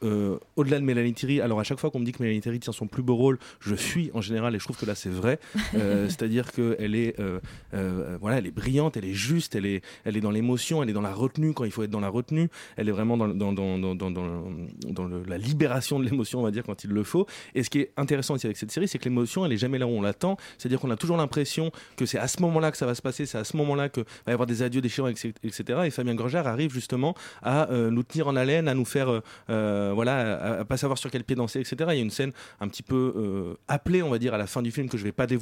au-delà 0.55 0.79
de 0.79 0.85
Mélanie 0.85 1.13
Thierry 1.13 1.41
alors 1.41 1.59
à 1.59 1.63
chaque 1.63 1.79
fois 1.79 1.91
qu'on 1.91 1.99
me 1.99 2.05
dit 2.05 2.13
que 2.13 2.23
Mélanie 2.23 2.41
Thierry 2.41 2.59
tient 2.59 2.73
son 2.73 2.87
plus 2.87 3.03
beau 3.03 3.15
rôle 3.15 3.39
je 3.59 3.75
fuis 3.75 4.11
en 4.13 4.21
général 4.21 4.55
et 4.55 4.59
je 4.59 4.63
trouve 4.63 4.77
que 4.77 4.85
là 4.85 4.95
c'est 4.95 5.09
vrai 5.09 5.39
C'est-à-dire 5.73 6.51
qu'elle 6.51 6.95
est, 6.95 7.19
euh, 7.19 7.39
euh, 7.73 8.17
voilà, 8.19 8.37
elle 8.37 8.47
est 8.47 8.51
brillante, 8.51 8.97
elle 8.97 9.05
est 9.05 9.13
juste, 9.13 9.55
elle 9.55 9.65
est, 9.65 9.83
elle 10.05 10.17
est 10.17 10.21
dans 10.21 10.31
l'émotion, 10.31 10.83
elle 10.83 10.89
est 10.89 10.93
dans 10.93 11.01
la 11.01 11.13
retenue 11.13 11.53
quand 11.53 11.65
il 11.65 11.71
faut 11.71 11.83
être 11.83 11.89
dans 11.89 11.99
la 11.99 12.09
retenue. 12.09 12.49
Elle 12.77 12.89
est 12.89 12.91
vraiment 12.91 13.17
dans, 13.17 13.27
dans, 13.27 13.53
dans, 13.53 13.95
dans, 13.95 15.07
la 15.27 15.37
libération 15.37 15.99
de 15.99 16.05
l'émotion, 16.05 16.39
on 16.39 16.43
va 16.43 16.51
dire, 16.51 16.63
quand 16.63 16.83
il 16.83 16.91
le 16.91 17.03
faut. 17.03 17.25
Et 17.55 17.63
ce 17.63 17.69
qui 17.69 17.79
est 17.79 17.91
intéressant 17.97 18.35
aussi 18.35 18.45
avec 18.45 18.57
cette 18.57 18.71
série, 18.71 18.87
c'est 18.87 18.97
que 18.97 19.05
l'émotion, 19.05 19.45
elle 19.45 19.53
est 19.53 19.57
jamais 19.57 19.77
là 19.77 19.87
où 19.87 19.91
on 19.91 20.01
l'attend. 20.01 20.37
C'est-à-dire 20.57 20.79
qu'on 20.79 20.91
a 20.91 20.97
toujours 20.97 21.17
l'impression 21.17 21.71
que 21.95 22.05
c'est 22.05 22.19
à 22.19 22.27
ce 22.27 22.41
moment-là 22.41 22.71
que 22.71 22.77
ça 22.77 22.85
va 22.85 22.95
se 22.95 23.01
passer, 23.01 23.25
c'est 23.25 23.37
à 23.37 23.43
ce 23.43 23.57
moment-là 23.57 23.89
que 23.89 24.01
va 24.01 24.31
y 24.31 24.31
avoir 24.31 24.47
des 24.47 24.63
adieux 24.63 24.81
déchirants, 24.81 25.07
etc. 25.07 25.79
Et 25.85 25.89
Fabien 25.89 26.15
Gorgère 26.15 26.47
arrive 26.47 26.71
justement 26.71 27.15
à 27.41 27.69
euh, 27.71 27.89
nous 27.89 28.03
tenir 28.03 28.27
en 28.27 28.35
haleine, 28.35 28.67
à 28.67 28.73
nous 28.73 28.85
faire, 28.85 29.09
euh, 29.09 29.21
euh, 29.49 29.91
voilà, 29.93 30.59
à, 30.59 30.65
pas 30.65 30.77
savoir 30.77 30.97
sur 30.97 31.11
quel 31.11 31.23
pied 31.23 31.35
danser, 31.35 31.59
etc. 31.59 31.75
Il 31.89 31.95
y 31.95 31.99
a 31.99 32.03
une 32.03 32.09
scène 32.09 32.31
un 32.59 32.67
petit 32.67 32.83
peu 32.83 33.13
euh, 33.15 33.55
appelée, 33.67 34.01
on 34.03 34.09
va 34.09 34.19
dire, 34.19 34.33
à 34.33 34.37
la 34.37 34.47
fin 34.47 34.61
du 34.61 34.71
film 34.71 34.89
que 34.89 34.97
je 34.97 35.03
vais 35.03 35.11
pas 35.11 35.27
dévoiler. 35.27 35.38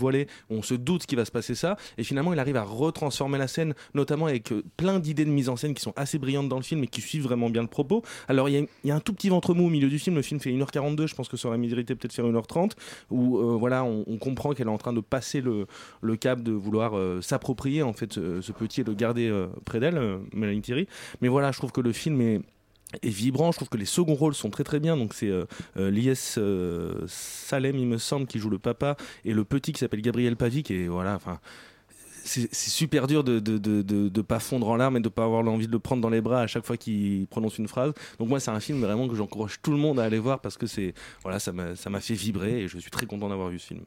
On 0.50 0.62
se 0.62 0.74
doute 0.74 1.06
qu'il 1.06 1.18
va 1.18 1.25
se 1.25 1.32
passer 1.32 1.56
ça, 1.56 1.77
et 1.98 2.04
finalement, 2.04 2.34
il 2.34 2.39
arrive 2.39 2.58
à 2.58 2.63
retransformer 2.63 3.38
la 3.38 3.48
scène, 3.48 3.74
notamment 3.94 4.27
avec 4.27 4.51
euh, 4.51 4.63
plein 4.77 5.00
d'idées 5.00 5.25
de 5.25 5.30
mise 5.30 5.50
en 5.50 5.56
scène 5.56 5.74
qui 5.74 5.82
sont 5.82 5.94
assez 5.96 6.18
brillantes 6.18 6.50
dans 6.50 6.58
le 6.58 6.63
film 6.63 6.84
et 6.84 6.88
qui 6.88 7.01
suivent 7.01 7.24
vraiment 7.24 7.50
bien 7.50 7.62
le 7.62 7.68
propos. 7.68 8.04
Alors, 8.27 8.50
il 8.50 8.68
y, 8.84 8.92
a- 8.92 8.96
un 8.96 9.00
tout 9.00 9.13
petit 9.13 9.30
ventre 9.30 9.54
mou 9.54 9.68
au 9.68 9.70
milieu 9.70 9.89
du 9.89 10.00
film. 10.00 10.16
Le 10.16 10.22
film 10.22 10.39
fait 10.39 10.51
1h42, 10.51 11.08
je 11.08 11.16
pense 11.16 11.27
que 11.27 11.38
ça 11.38 11.48
aurait 11.48 11.58
mérité 11.58 11.94
peut-être 11.96 12.13
faire 12.13 12.25
1h30, 12.25 12.72
où 13.12 13.38
euh, 13.38 13.56
voilà, 13.58 13.84
on, 13.84 14.18
comprend 14.18 14.54
qu'elle 14.54 14.68
est 14.68 14.72
en 14.72 14.80
train 14.80 14.94
de 14.94 15.01
passer 15.01 15.42
le, 15.42 15.68
cap 16.16 16.42
de 16.42 16.51
vouloir 16.51 16.98
euh, 16.98 17.22
s'approprier 17.22 17.84
en 17.84 17.94
fait 17.94 18.13
ce, 18.13 18.51
petit 18.51 18.82
et 18.82 18.84
le 18.84 18.94
garder 18.94 19.48
près 19.66 19.80
d'elle, 19.80 20.20
Mélanie 20.34 20.62
Thierry. 20.62 20.88
Mais 21.22 21.27
voilà, 21.27 21.51
je 21.51 21.58
trouve 21.60 21.72
que 21.72 21.82
le 21.82 21.92
film 21.92 22.20
est 22.22 22.42
est 23.01 23.10
vibrant, 23.10 23.51
je 23.51 23.58
trouve 23.58 23.70
que 23.70 23.77
les 23.77 23.86
seconds 23.86 24.15
rôles 24.15 24.34
sont 24.34 24.50
très 24.50 24.63
très 24.63 24.79
bien. 24.79 24.96
Donc 24.98 25.13
c'est 25.13 25.29
euh, 25.29 25.46
euh, 25.77 25.91
Lies 25.91 26.13
euh, 26.38 27.03
Salem, 27.08 27.77
il 27.77 27.88
me 27.88 27.98
semble, 27.98 28.27
qui 28.27 28.39
joue 28.39 28.50
le 28.50 28.60
papa, 28.60 28.96
et 29.25 29.34
le 29.34 29.44
petit 29.44 29.74
qui 29.74 29.79
s'appelle 29.79 30.01
Gabriel 30.01 30.36
Pavic. 30.36 30.72
Et 30.72 30.88
voilà, 30.88 31.15
enfin, 31.15 31.39
c'est 32.24 32.53
super 32.53 33.08
dur 33.08 33.24
de 33.24 33.39
de, 33.39 33.58
de, 33.58 33.82
de- 33.82 34.22
pas 34.22 34.39
fondre 34.39 34.67
en 34.67 34.75
larmes 34.75 34.98
et 34.98 35.00
de 35.00 35.10
pas 35.10 35.24
avoir 35.24 35.44
l'envie 35.44 35.67
de 35.67 35.72
le 35.72 35.79
prendre 35.79 36.01
dans 36.01 36.10
les 36.10 36.20
bras 36.22 36.41
à 36.41 36.48
chaque 36.48 36.65
fois 36.65 36.75
qu'il 36.75 37.25
prononce 37.27 37.58
une 37.58 37.67
phrase. 37.70 37.94
Donc 38.20 38.27
moi, 38.29 38.39
c'est 38.39 38.51
un 38.51 38.60
film 38.60 38.82
vraiment 38.82 39.08
que 39.08 39.15
j'encourage 39.15 39.62
tout 39.62 39.72
le 39.72 39.77
monde 39.77 40.00
à 40.00 40.03
aller 40.03 40.20
voir 40.20 40.41
parce 40.41 40.58
que 40.58 40.67
c'est 40.67 40.94
voilà, 41.24 41.39
ça 41.39 41.51
m'a 41.53 42.00
fait 42.01 42.13
vibrer 42.15 42.63
et 42.63 42.67
je 42.67 42.77
suis 42.79 42.91
très 42.91 43.06
content 43.06 43.29
d'avoir 43.29 43.50
vu 43.50 43.60
ce 43.60 43.67
film. 43.67 43.82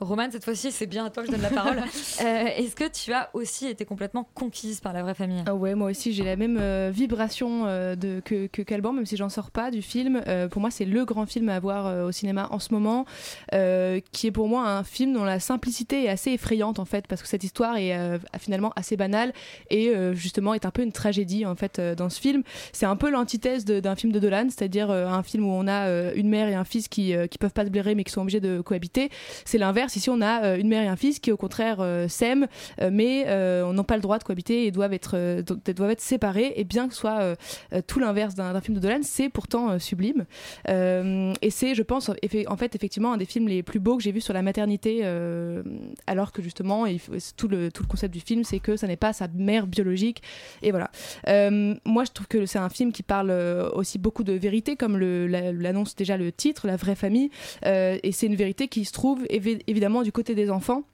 Roman, 0.00 0.28
cette 0.30 0.44
fois-ci, 0.44 0.72
c'est 0.72 0.86
bien 0.86 1.04
à 1.04 1.10
toi 1.10 1.22
que 1.22 1.28
je 1.28 1.32
donne 1.32 1.42
la 1.42 1.50
parole. 1.50 1.82
Euh, 2.20 2.46
Est-ce 2.56 2.76
que 2.76 2.88
tu 2.88 3.12
as 3.12 3.30
aussi 3.34 3.66
été 3.66 3.84
complètement 3.84 4.26
conquise 4.34 4.80
par 4.80 4.92
la 4.92 5.02
vraie 5.02 5.14
famille? 5.14 5.42
Ah 5.46 5.54
ouais, 5.54 5.74
moi 5.74 5.90
aussi 5.90 6.12
j'ai 6.12 6.22
la 6.22 6.36
même 6.36 6.58
euh, 6.60 6.90
vibration 6.92 7.64
euh, 7.66 7.96
de, 7.96 8.20
que, 8.24 8.46
que 8.46 8.62
Calban, 8.62 8.92
même 8.92 9.06
si 9.06 9.16
j'en 9.16 9.28
sors 9.28 9.50
pas 9.50 9.70
du 9.70 9.82
film. 9.82 10.22
Pour 10.50 10.60
moi, 10.60 10.70
c'est 10.70 10.84
le 10.84 11.04
grand 11.04 11.26
film 11.26 11.48
à 11.48 11.58
voir 11.58 12.06
au 12.06 12.12
cinéma 12.12 12.48
en 12.50 12.58
ce 12.58 12.72
moment, 12.72 13.04
qui 13.50 14.26
est 14.26 14.30
pour 14.30 14.48
moi 14.48 14.68
un 14.68 14.84
film 14.84 15.12
dont 15.12 15.24
la 15.24 15.40
simplicité 15.40 16.04
est 16.04 16.08
assez 16.08 16.32
effrayante 16.32 16.78
en 16.78 16.84
fait, 16.84 17.06
parce 17.06 17.22
que 17.22 17.28
cette 17.28 17.44
histoire 17.44 17.76
est 17.76 17.94
finalement 18.38 18.72
assez 18.76 18.96
banale 18.96 19.32
et 19.70 19.92
justement 20.12 20.54
est 20.54 20.66
un 20.66 20.70
peu 20.70 20.82
une 20.82 20.92
tragédie 20.92 21.46
en 21.46 21.54
fait 21.54 21.80
dans 21.80 22.08
ce 22.08 22.20
film. 22.20 22.42
C'est 22.72 22.86
un 22.86 22.96
peu 22.96 23.10
l'antithèse 23.10 23.64
d'un 23.64 23.96
film 23.96 24.12
de 24.12 24.18
Dolan, 24.18 24.46
c'est-à-dire 24.50 24.90
un 24.90 25.22
film 25.22 25.46
où 25.46 25.50
on 25.50 25.66
a 25.66 26.12
une 26.14 26.28
mère 26.28 26.48
et 26.48 26.54
un 26.54 26.64
fils 26.64 26.88
qui, 26.88 27.14
qui 27.30 27.38
peuvent 27.38 27.52
pas 27.52 27.64
se 27.64 27.70
blairer 27.70 27.94
mais 27.94 28.04
qui 28.04 28.12
sont 28.12 28.22
obligés 28.22 28.40
de 28.40 28.60
cohabiter. 28.60 29.10
C'est 29.44 29.58
l'inverse. 29.58 29.83
Ici, 29.94 30.10
on 30.10 30.20
a 30.20 30.44
euh, 30.44 30.56
une 30.56 30.68
mère 30.68 30.82
et 30.82 30.88
un 30.88 30.96
fils 30.96 31.18
qui, 31.18 31.32
au 31.32 31.36
contraire, 31.36 31.78
euh, 31.80 32.08
s'aiment, 32.08 32.46
euh, 32.80 32.90
mais 32.92 33.24
euh, 33.26 33.72
n'ont 33.72 33.84
pas 33.84 33.96
le 33.96 34.02
droit 34.02 34.18
de 34.18 34.24
cohabiter 34.24 34.66
et 34.66 34.70
doivent 34.70 34.92
être, 34.92 35.42
do- 35.42 35.56
doivent 35.72 35.90
être 35.90 36.00
séparés. 36.00 36.52
Et 36.56 36.64
bien 36.64 36.88
que 36.88 36.94
ce 36.94 37.00
soit 37.00 37.36
tout 37.86 37.98
l'inverse 37.98 38.34
d'un 38.34 38.60
film 38.60 38.76
de 38.76 38.80
Dolan, 38.80 39.00
c'est 39.02 39.28
pourtant 39.28 39.78
sublime. 39.78 40.24
Et 40.68 41.50
c'est, 41.50 41.74
je 41.74 41.82
pense, 41.82 42.10
en 42.10 42.56
fait, 42.56 42.74
effectivement, 42.76 43.12
un 43.12 43.16
des 43.16 43.24
films 43.24 43.48
les 43.48 43.62
plus 43.62 43.80
beaux 43.80 43.96
que 43.96 44.02
j'ai 44.02 44.12
vu 44.12 44.20
sur 44.20 44.32
la 44.34 44.42
maternité, 44.42 45.04
alors 46.06 46.32
que 46.32 46.42
justement, 46.42 46.84
tout, 47.36 47.48
le, 47.48 47.72
tout 47.72 47.82
le 47.82 47.88
concept 47.88 48.14
du 48.14 48.20
film, 48.20 48.44
c'est 48.44 48.60
que 48.60 48.76
ça 48.76 48.86
n'est 48.86 48.96
pas 48.96 49.12
sa 49.12 49.28
mère 49.28 49.66
biologique. 49.66 50.22
Et 50.62 50.70
voilà. 50.70 50.90
Moi, 51.84 52.04
je 52.04 52.12
trouve 52.12 52.28
que 52.28 52.46
c'est 52.46 52.58
un 52.58 52.68
film 52.68 52.92
qui 52.92 53.02
parle 53.02 53.30
aussi 53.74 53.98
beaucoup 53.98 54.24
de 54.24 54.32
vérité, 54.32 54.76
comme 54.76 54.98
l'annonce 54.98 55.96
déjà 55.96 56.16
le 56.16 56.30
titre, 56.32 56.66
La 56.66 56.76
vraie 56.76 56.94
famille. 56.96 57.30
Et 57.64 58.12
c'est 58.12 58.26
une 58.26 58.36
vérité 58.36 58.68
qui 58.68 58.84
se 58.84 58.92
trouve 58.92 59.24
évidemment 59.74 60.02
du 60.02 60.12
côté 60.12 60.36
des 60.36 60.50
enfants. 60.50 60.84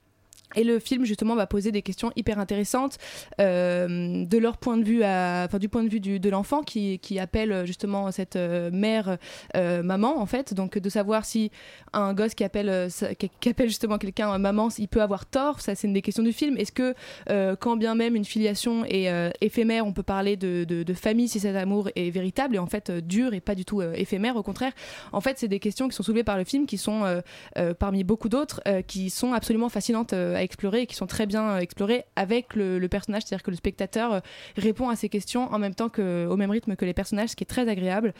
Et 0.55 0.63
le 0.63 0.79
film 0.79 1.05
justement 1.05 1.35
va 1.35 1.47
poser 1.47 1.71
des 1.71 1.81
questions 1.81 2.11
hyper 2.15 2.39
intéressantes 2.39 2.97
euh, 3.39 4.25
de 4.25 4.37
leur 4.37 4.57
point 4.57 4.77
de 4.77 4.83
vue, 4.83 5.03
enfin 5.03 5.59
du 5.59 5.69
point 5.69 5.83
de 5.83 5.89
vue 5.89 5.99
de 5.99 6.29
l'enfant 6.29 6.61
qui, 6.63 6.99
qui 6.99 7.19
appelle 7.19 7.65
justement 7.65 8.11
cette 8.11 8.35
euh, 8.35 8.69
mère 8.71 9.17
euh, 9.55 9.83
maman 9.83 10.19
en 10.19 10.25
fait. 10.25 10.53
Donc 10.53 10.77
de 10.77 10.89
savoir 10.89 11.25
si 11.25 11.51
un 11.93 12.13
gosse 12.13 12.33
qui 12.33 12.43
appelle, 12.43 12.69
euh, 12.69 12.89
qui, 13.39 13.49
appelle 13.49 13.67
justement 13.67 13.97
quelqu'un 13.97 14.33
euh, 14.33 14.37
maman, 14.37 14.69
il 14.77 14.87
peut 14.87 15.01
avoir 15.01 15.25
tort. 15.25 15.61
Ça 15.61 15.75
c'est 15.75 15.87
une 15.87 15.93
des 15.93 16.01
questions 16.01 16.23
du 16.23 16.33
film. 16.33 16.57
Est-ce 16.57 16.71
que 16.71 16.93
euh, 17.29 17.55
quand 17.55 17.77
bien 17.77 17.95
même 17.95 18.15
une 18.15 18.25
filiation 18.25 18.85
est 18.85 19.09
euh, 19.09 19.29
éphémère, 19.41 19.85
on 19.85 19.93
peut 19.93 20.03
parler 20.03 20.35
de, 20.37 20.63
de- 20.63 20.91
famille 20.93 21.29
si 21.29 21.39
cet 21.39 21.55
amour 21.55 21.89
est 21.95 22.09
véritable 22.09 22.55
et 22.55 22.59
en 22.59 22.67
fait 22.67 22.89
euh, 22.89 22.99
dur 23.01 23.33
et 23.33 23.39
pas 23.39 23.55
du 23.55 23.63
tout 23.63 23.79
euh, 23.79 23.93
éphémère. 23.93 24.35
Au 24.35 24.43
contraire, 24.43 24.73
en 25.13 25.21
fait 25.21 25.39
c'est 25.39 25.47
des 25.47 25.59
questions 25.59 25.87
qui 25.87 25.95
sont 25.95 26.03
soulevées 26.03 26.25
par 26.25 26.37
le 26.37 26.43
film 26.43 26.65
qui 26.65 26.77
sont 26.77 27.05
euh, 27.05 27.21
euh, 27.57 27.73
parmi 27.73 28.03
beaucoup 28.03 28.27
d'autres 28.27 28.61
euh, 28.67 28.81
qui 28.81 29.09
sont 29.09 29.31
absolument 29.31 29.69
fascinantes 29.69 30.11
euh, 30.13 30.35
à 30.41 30.43
explorer 30.43 30.81
et 30.81 30.85
qui 30.87 30.95
sont 30.95 31.07
très 31.07 31.25
bien 31.25 31.43
euh, 31.49 31.57
explorées 31.59 32.03
avec 32.15 32.55
le, 32.55 32.85
personnage, 32.87 33.23
c'est-à-dire 33.23 33.43
que 33.43 33.51
le 33.51 33.57
spectateur 33.57 34.13
euh, 34.13 34.19
répond 34.57 34.89
à 34.89 34.95
ces 34.95 35.07
questions 35.07 35.51
en 35.53 35.59
même 35.59 35.75
temps 35.75 35.89
que 35.89 36.27
au 36.29 36.35
même 36.35 36.51
rythme 36.51 36.75
que 36.75 36.85
les 36.85 36.93
personnages, 36.93 37.29
ce 37.29 37.35
qui 37.35 37.43
est 37.43 37.47
très 37.47 37.69
agréable. 37.69 38.13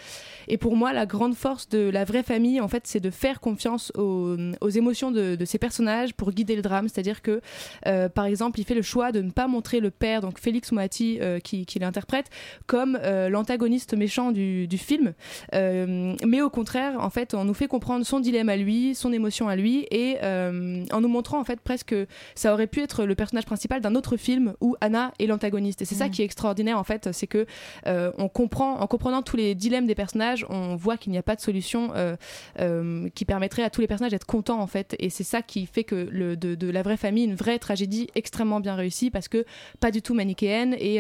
Et 0.48 0.58
pour 0.58 0.76
moi, 0.76 0.94
la 0.94 1.06
grande 1.06 1.36
force 1.36 1.68
de 1.70 1.90
la 1.90 2.06
vraie 2.06 2.24
famille, 2.24 2.62
en 2.62 2.68
fait, 2.68 2.88
c'est 2.88 3.00
de 3.00 3.10
faire 3.10 3.40
confiance 3.40 3.92
aux, 3.96 4.38
émotions 4.70 5.12
de, 5.12 5.38
ces 5.46 5.58
personnages 5.58 6.14
pour 6.14 6.32
guider 6.32 6.56
le 6.56 6.62
drame. 6.62 6.88
C'est-à-dire 6.88 7.22
que, 7.22 7.42
euh, 7.88 8.10
par 8.10 8.26
exemple, 8.26 8.60
il 8.60 8.66
fait 8.66 8.76
le 8.76 8.82
choix 8.82 9.12
de 9.12 9.22
ne 9.22 9.32
pas 9.32 9.48
montrer 9.48 9.80
le 9.80 9.92
père, 9.92 10.22
donc 10.22 10.40
Félix 10.40 10.72
Moati, 10.72 11.20
euh, 11.22 11.40
qui, 11.40 11.66
l'interprète, 11.80 12.30
comme 12.68 12.98
euh, 13.02 13.30
l'antagoniste 13.30 13.96
méchant 13.96 14.32
du, 14.32 14.68
du 14.68 14.78
film. 14.78 15.14
Euh, 15.54 16.16
mais 16.26 16.42
au 16.42 16.50
contraire, 16.50 17.00
en 17.00 17.10
fait, 17.10 17.34
on 17.34 17.46
nous 17.46 17.54
fait 17.54 17.68
comprendre 17.68 18.06
son 18.06 18.20
dilemme 18.20 18.50
à 18.50 18.58
lui, 18.58 18.96
son 18.96 19.12
émotion 19.12 19.48
à 19.48 19.56
lui, 19.56 19.88
et 19.92 20.18
euh, 20.24 20.84
en 20.92 21.02
nous 21.02 21.08
montrant 21.08 21.40
en 21.40 21.44
fait 21.44 21.60
presque 21.60 21.96
ça 22.36 22.54
aurait 22.54 22.68
pu 22.68 22.82
être 22.82 23.06
le 23.06 23.16
personnage 23.16 23.46
principal 23.46 23.82
d'un 23.82 23.96
autre 23.96 24.18
film 24.18 24.54
où 24.62 24.76
Anna 24.82 25.14
est 25.20 25.26
l'antagoniste. 25.26 25.82
Et 25.82 25.86
c'est 25.86 25.96
ça 25.96 26.08
Mm. 26.08 26.12
qui 26.12 26.22
est 26.22 26.26
extraordinaire 26.26 26.78
en 26.78 26.84
fait, 26.84 27.10
c'est 27.12 27.28
que 27.28 27.46
euh, 27.88 28.12
on 28.18 28.30
comprend, 28.30 28.80
en 28.80 28.88
comprenant 28.88 29.22
tous 29.22 29.38
les 29.38 29.56
dilemmes 29.56 29.88
des 29.88 29.96
personnages, 29.96 30.46
on 30.50 30.76
voit 30.76 30.98
qu'il 30.98 31.12
n'y 31.12 31.18
a 31.18 31.24
pas 31.24 31.36
de 31.36 31.42
solution 31.42 31.92
euh, 31.96 32.16
euh, 32.60 33.10
qui 33.16 33.26
permettrait 33.26 33.64
à 33.64 33.70
tous 33.70 33.82
les 33.82 33.88
personnages 33.88 34.12
d'être 34.12 34.26
contents 34.26 34.60
en 34.60 34.68
fait. 34.68 34.96
Et 35.00 35.10
c'est 35.10 35.24
ça 35.24 35.42
qui 35.42 35.66
fait 35.66 35.84
que 35.84 36.08
le, 36.12 36.38
de, 36.38 36.56
de 36.56 36.70
la 36.70 36.82
vraie 36.84 36.98
famille, 36.98 37.26
une 37.26 37.36
vraie 37.36 37.60
tragédie 37.60 38.08
extrêmement 38.16 38.60
bien 38.60 38.76
réussie 38.76 39.10
parce 39.10 39.28
que 39.28 39.46
pas 39.80 39.92
du 39.92 40.02
tout 40.02 40.14
manichéenne 40.14 40.76
et, 40.78 40.98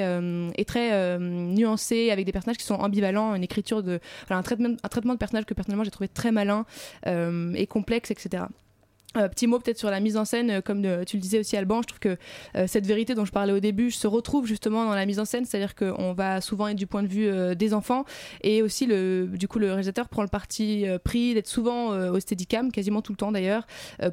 et 0.56 0.65
très 0.65 1.17
nuancée 1.19 2.12
avec 2.12 2.26
des 2.26 2.32
personnages 2.32 2.58
qui 2.58 2.65
sont 2.65 2.76
ambivalents, 2.76 3.36
une 3.36 3.43
écriture 3.43 3.84
de, 3.84 4.00
un 4.30 4.41
traitement, 4.41 4.76
un 4.84 4.89
traitement 4.89 5.13
de 5.13 5.19
personnage 5.19 5.45
que 5.45 5.54
personnellement 5.54 5.84
j'ai 5.84 5.91
trouvé 5.91 6.08
très 6.08 6.32
malin 6.32 6.65
et 7.06 7.67
complexe, 7.67 8.12
etc. 8.12 8.43
Euh, 9.17 9.28
petit 9.28 9.45
mot 9.45 9.60
peut-être 9.60 9.78
sur 9.78 9.89
la 9.89 10.00
mise 10.00 10.15
en 10.15 10.24
scène, 10.24 10.50
euh, 10.50 10.62
comme 10.62 10.86
euh, 10.86 11.04
tu 11.04 11.17
le 11.17 11.21
disais 11.21 11.39
aussi 11.39 11.58
Alban, 11.58 11.82
je 11.82 11.88
trouve 11.88 12.00
que 12.00 12.17
euh, 12.56 12.65
cette 12.65 12.88
vérité 12.88 13.13
dont 13.13 13.26
je 13.26 13.32
parlais 13.34 13.52
au 13.52 13.60
début 13.60 13.91
se 13.91 14.08
retrouve 14.08 14.47
justement 14.47 14.86
dans 14.86 14.95
la 14.95 15.06
mise 15.06 15.19
en 15.19 15.26
scène, 15.26 15.43
c'est-à-dire 15.43 15.76
qu'on 15.76 16.13
va 16.13 16.39
souvent 16.39 16.69
être 16.69 16.78
du 16.78 16.88
point 16.88 17.04
de 17.04 17.08
vue 17.08 17.56
des 17.56 17.74
enfants 17.74 18.06
et 18.41 18.62
aussi 18.62 18.86
le, 18.86 19.30
du 19.34 19.47
coup 19.47 19.60
le 19.60 19.67
réalisateur 19.67 20.08
prend 20.08 20.21
le 20.21 20.28
parti 20.28 20.86
pris 21.04 21.34
d'être 21.34 21.47
souvent 21.47 21.89
au 21.89 22.19
steadicam, 22.19 22.71
quasiment 22.71 23.02
tout 23.02 23.12
le 23.12 23.17
temps 23.17 23.32
d'ailleurs, 23.32 23.65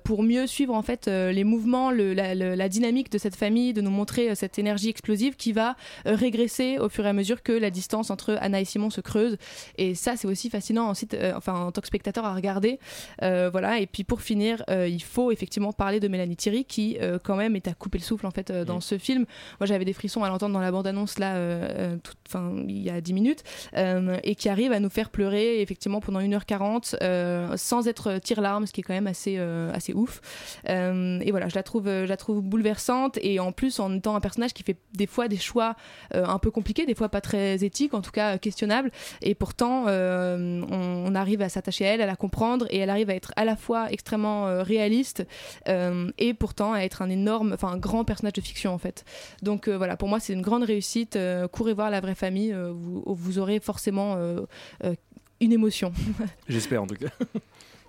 pour 0.05 0.23
mieux 0.23 0.47
suivre 0.47 0.75
en 0.75 0.83
fait 0.83 1.07
les 1.07 1.45
mouvements, 1.45 1.91
la, 1.91 2.69
dynamique 2.69 3.11
de 3.11 3.19
cette 3.19 3.37
famille, 3.37 3.73
de 3.73 3.81
nous 3.81 3.91
montrer 3.91 4.35
cette 4.35 4.59
énergie 4.59 4.89
explosive 4.89 5.37
qui 5.37 5.53
va 5.53 5.77
régresser 6.05 6.79
au 6.79 6.89
fur 6.89 7.07
et 7.07 7.09
à 7.09 7.13
mesure 7.13 7.43
que 7.43 7.53
la 7.53 7.71
distance 7.71 8.11
entre 8.11 8.37
Anna 8.41 8.61
et 8.61 8.65
Simon 8.65 8.91
se 8.91 9.01
creuse. 9.01 9.37
Et 9.77 9.95
ça 9.95 10.17
c'est 10.17 10.29
aussi 10.29 10.51
fascinant 10.51 10.89
ensuite, 10.89 11.17
enfin 11.35 11.55
en 11.55 11.73
tant 11.73 11.81
que 11.81 11.87
spectateur 11.87 12.25
à 12.25 12.35
regarder, 12.35 12.79
voilà 13.21 13.79
et 13.79 13.87
puis 13.87 14.05
pour 14.05 14.23
finir 14.23 14.63
il 14.89 15.03
faut 15.03 15.31
effectivement 15.31 15.73
parler 15.73 16.01
de 16.01 16.09
Mélanie 16.09 16.37
Thierry 16.37 16.65
qui 16.65 16.99
euh, 17.01 17.19
quand 17.23 17.37
même 17.37 17.57
est 17.57 17.69
à 17.69 17.75
couper 17.75 17.99
le 17.99 18.05
souffle 18.05 18.27
en 18.27 18.31
fait 18.31 18.51
euh, 18.51 18.65
dans 18.65 18.81
ce 18.81 18.99
film. 18.99 19.25
Moi 19.61 19.67
j'avais 19.67 19.85
des 19.85 19.93
frissons 19.93 20.25
à 20.25 20.29
l'entendre 20.29 20.55
dans 20.55 20.61
la 20.61 20.71
bande-annonce 20.71 21.19
là, 21.19 21.37
euh, 21.37 21.69
euh, 21.95 21.97
enfin 22.29 22.55
il 22.67 22.83
y 22.83 22.91
a 22.91 23.01
10 23.01 23.13
minutes, 23.13 23.43
euh, 23.77 24.19
et 24.25 24.35
qui 24.35 24.49
arrive 24.49 24.73
à 24.73 24.81
nous 24.81 24.91
faire 24.91 25.11
pleurer 25.11 25.61
effectivement 25.61 26.01
pendant 26.01 26.21
1h40 26.21 26.97
euh, 27.03 27.57
sans 27.57 27.89
être 27.89 28.19
tire-larme, 28.19 28.67
ce 28.67 28.73
qui 28.73 28.81
est 28.81 28.85
quand 28.85 28.95
même 28.95 29.07
assez, 29.07 29.37
euh, 29.39 29.73
assez 29.73 29.93
ouf. 29.95 30.21
Euh, 30.69 31.21
et 31.21 31.31
voilà, 31.31 31.49
je 31.49 31.55
la, 31.55 31.63
trouve, 31.63 31.87
je 31.87 32.07
la 32.07 32.17
trouve 32.17 32.43
bouleversante 32.43 33.19
et 33.23 33.41
en 33.41 33.53
plus 33.53 33.81
en 33.81 33.95
étant 33.95 34.17
un 34.17 34.21
personnage 34.21 34.53
qui 34.53 34.63
fait 34.63 34.77
des 34.95 35.07
fois 35.07 35.29
des 35.29 35.37
choix 35.37 35.77
euh, 36.15 36.25
un 36.25 36.39
peu 36.39 36.51
compliqués, 36.51 36.87
des 36.87 36.95
fois 36.95 37.09
pas 37.09 37.21
très 37.21 37.65
éthiques, 37.65 37.95
en 37.95 38.01
tout 38.01 38.11
cas 38.11 38.35
euh, 38.35 38.39
questionnables, 38.39 38.91
et 39.23 39.35
pourtant 39.35 39.85
euh, 39.89 40.63
on, 40.71 41.05
on 41.07 41.15
arrive 41.15 41.43
à 41.43 41.49
s'attacher 41.49 41.87
à 41.87 41.95
elle, 41.95 42.01
à 42.03 42.07
la 42.07 42.17
comprendre 42.17 42.67
et 42.71 42.79
elle 42.79 42.91
arrive 42.91 43.11
à 43.11 43.15
être 43.15 43.33
à 43.37 43.45
la 43.45 43.57
fois 43.57 43.91
extrêmement 43.91 44.47
euh, 44.47 44.63
réaliste 44.79 45.27
euh, 45.69 46.11
et 46.19 46.35
pourtant 46.35 46.73
à 46.73 46.81
être 46.81 47.03
un 47.03 47.11
énorme, 47.11 47.53
enfin 47.53 47.69
un 47.69 47.77
grand 47.79 48.05
personnage 48.05 48.35
de 48.35 48.41
fiction 48.41 48.73
en 48.73 48.79
fait. 48.79 49.05
Donc 49.43 49.69
euh, 49.69 49.77
voilà, 49.77 49.97
pour 49.97 50.09
moi 50.09 50.21
c'est 50.21 50.33
une 50.33 50.43
grande 50.43 50.63
réussite. 50.63 51.17
Euh, 51.17 51.49
courez 51.49 51.75
voir 51.75 51.91
la 51.91 52.01
vraie 52.01 52.15
famille, 52.15 52.53
euh, 52.53 52.73
vous, 52.73 53.03
vous 53.07 53.39
aurez 53.39 53.61
forcément 53.61 54.15
euh, 54.17 54.41
euh, 54.85 54.95
une 55.41 55.53
émotion. 55.53 55.93
J'espère 56.49 56.83
en 56.83 56.87
tout 56.87 56.95
cas. 56.97 57.09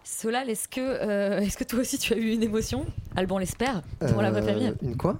Solal, 0.03 0.49
est-ce 0.49 0.67
que, 0.67 0.81
euh, 0.81 1.39
est-ce 1.39 1.57
que 1.57 1.63
toi 1.63 1.79
aussi 1.79 1.97
tu 1.99 2.13
as 2.13 2.17
eu 2.17 2.31
une 2.31 2.43
émotion? 2.43 2.85
Alban 3.15 3.37
l'espère, 3.37 3.83
pour 3.99 4.21
la 4.21 4.31
vraie 4.31 4.41
famille 4.41 4.73
Une 4.81 4.97
quoi? 4.97 5.19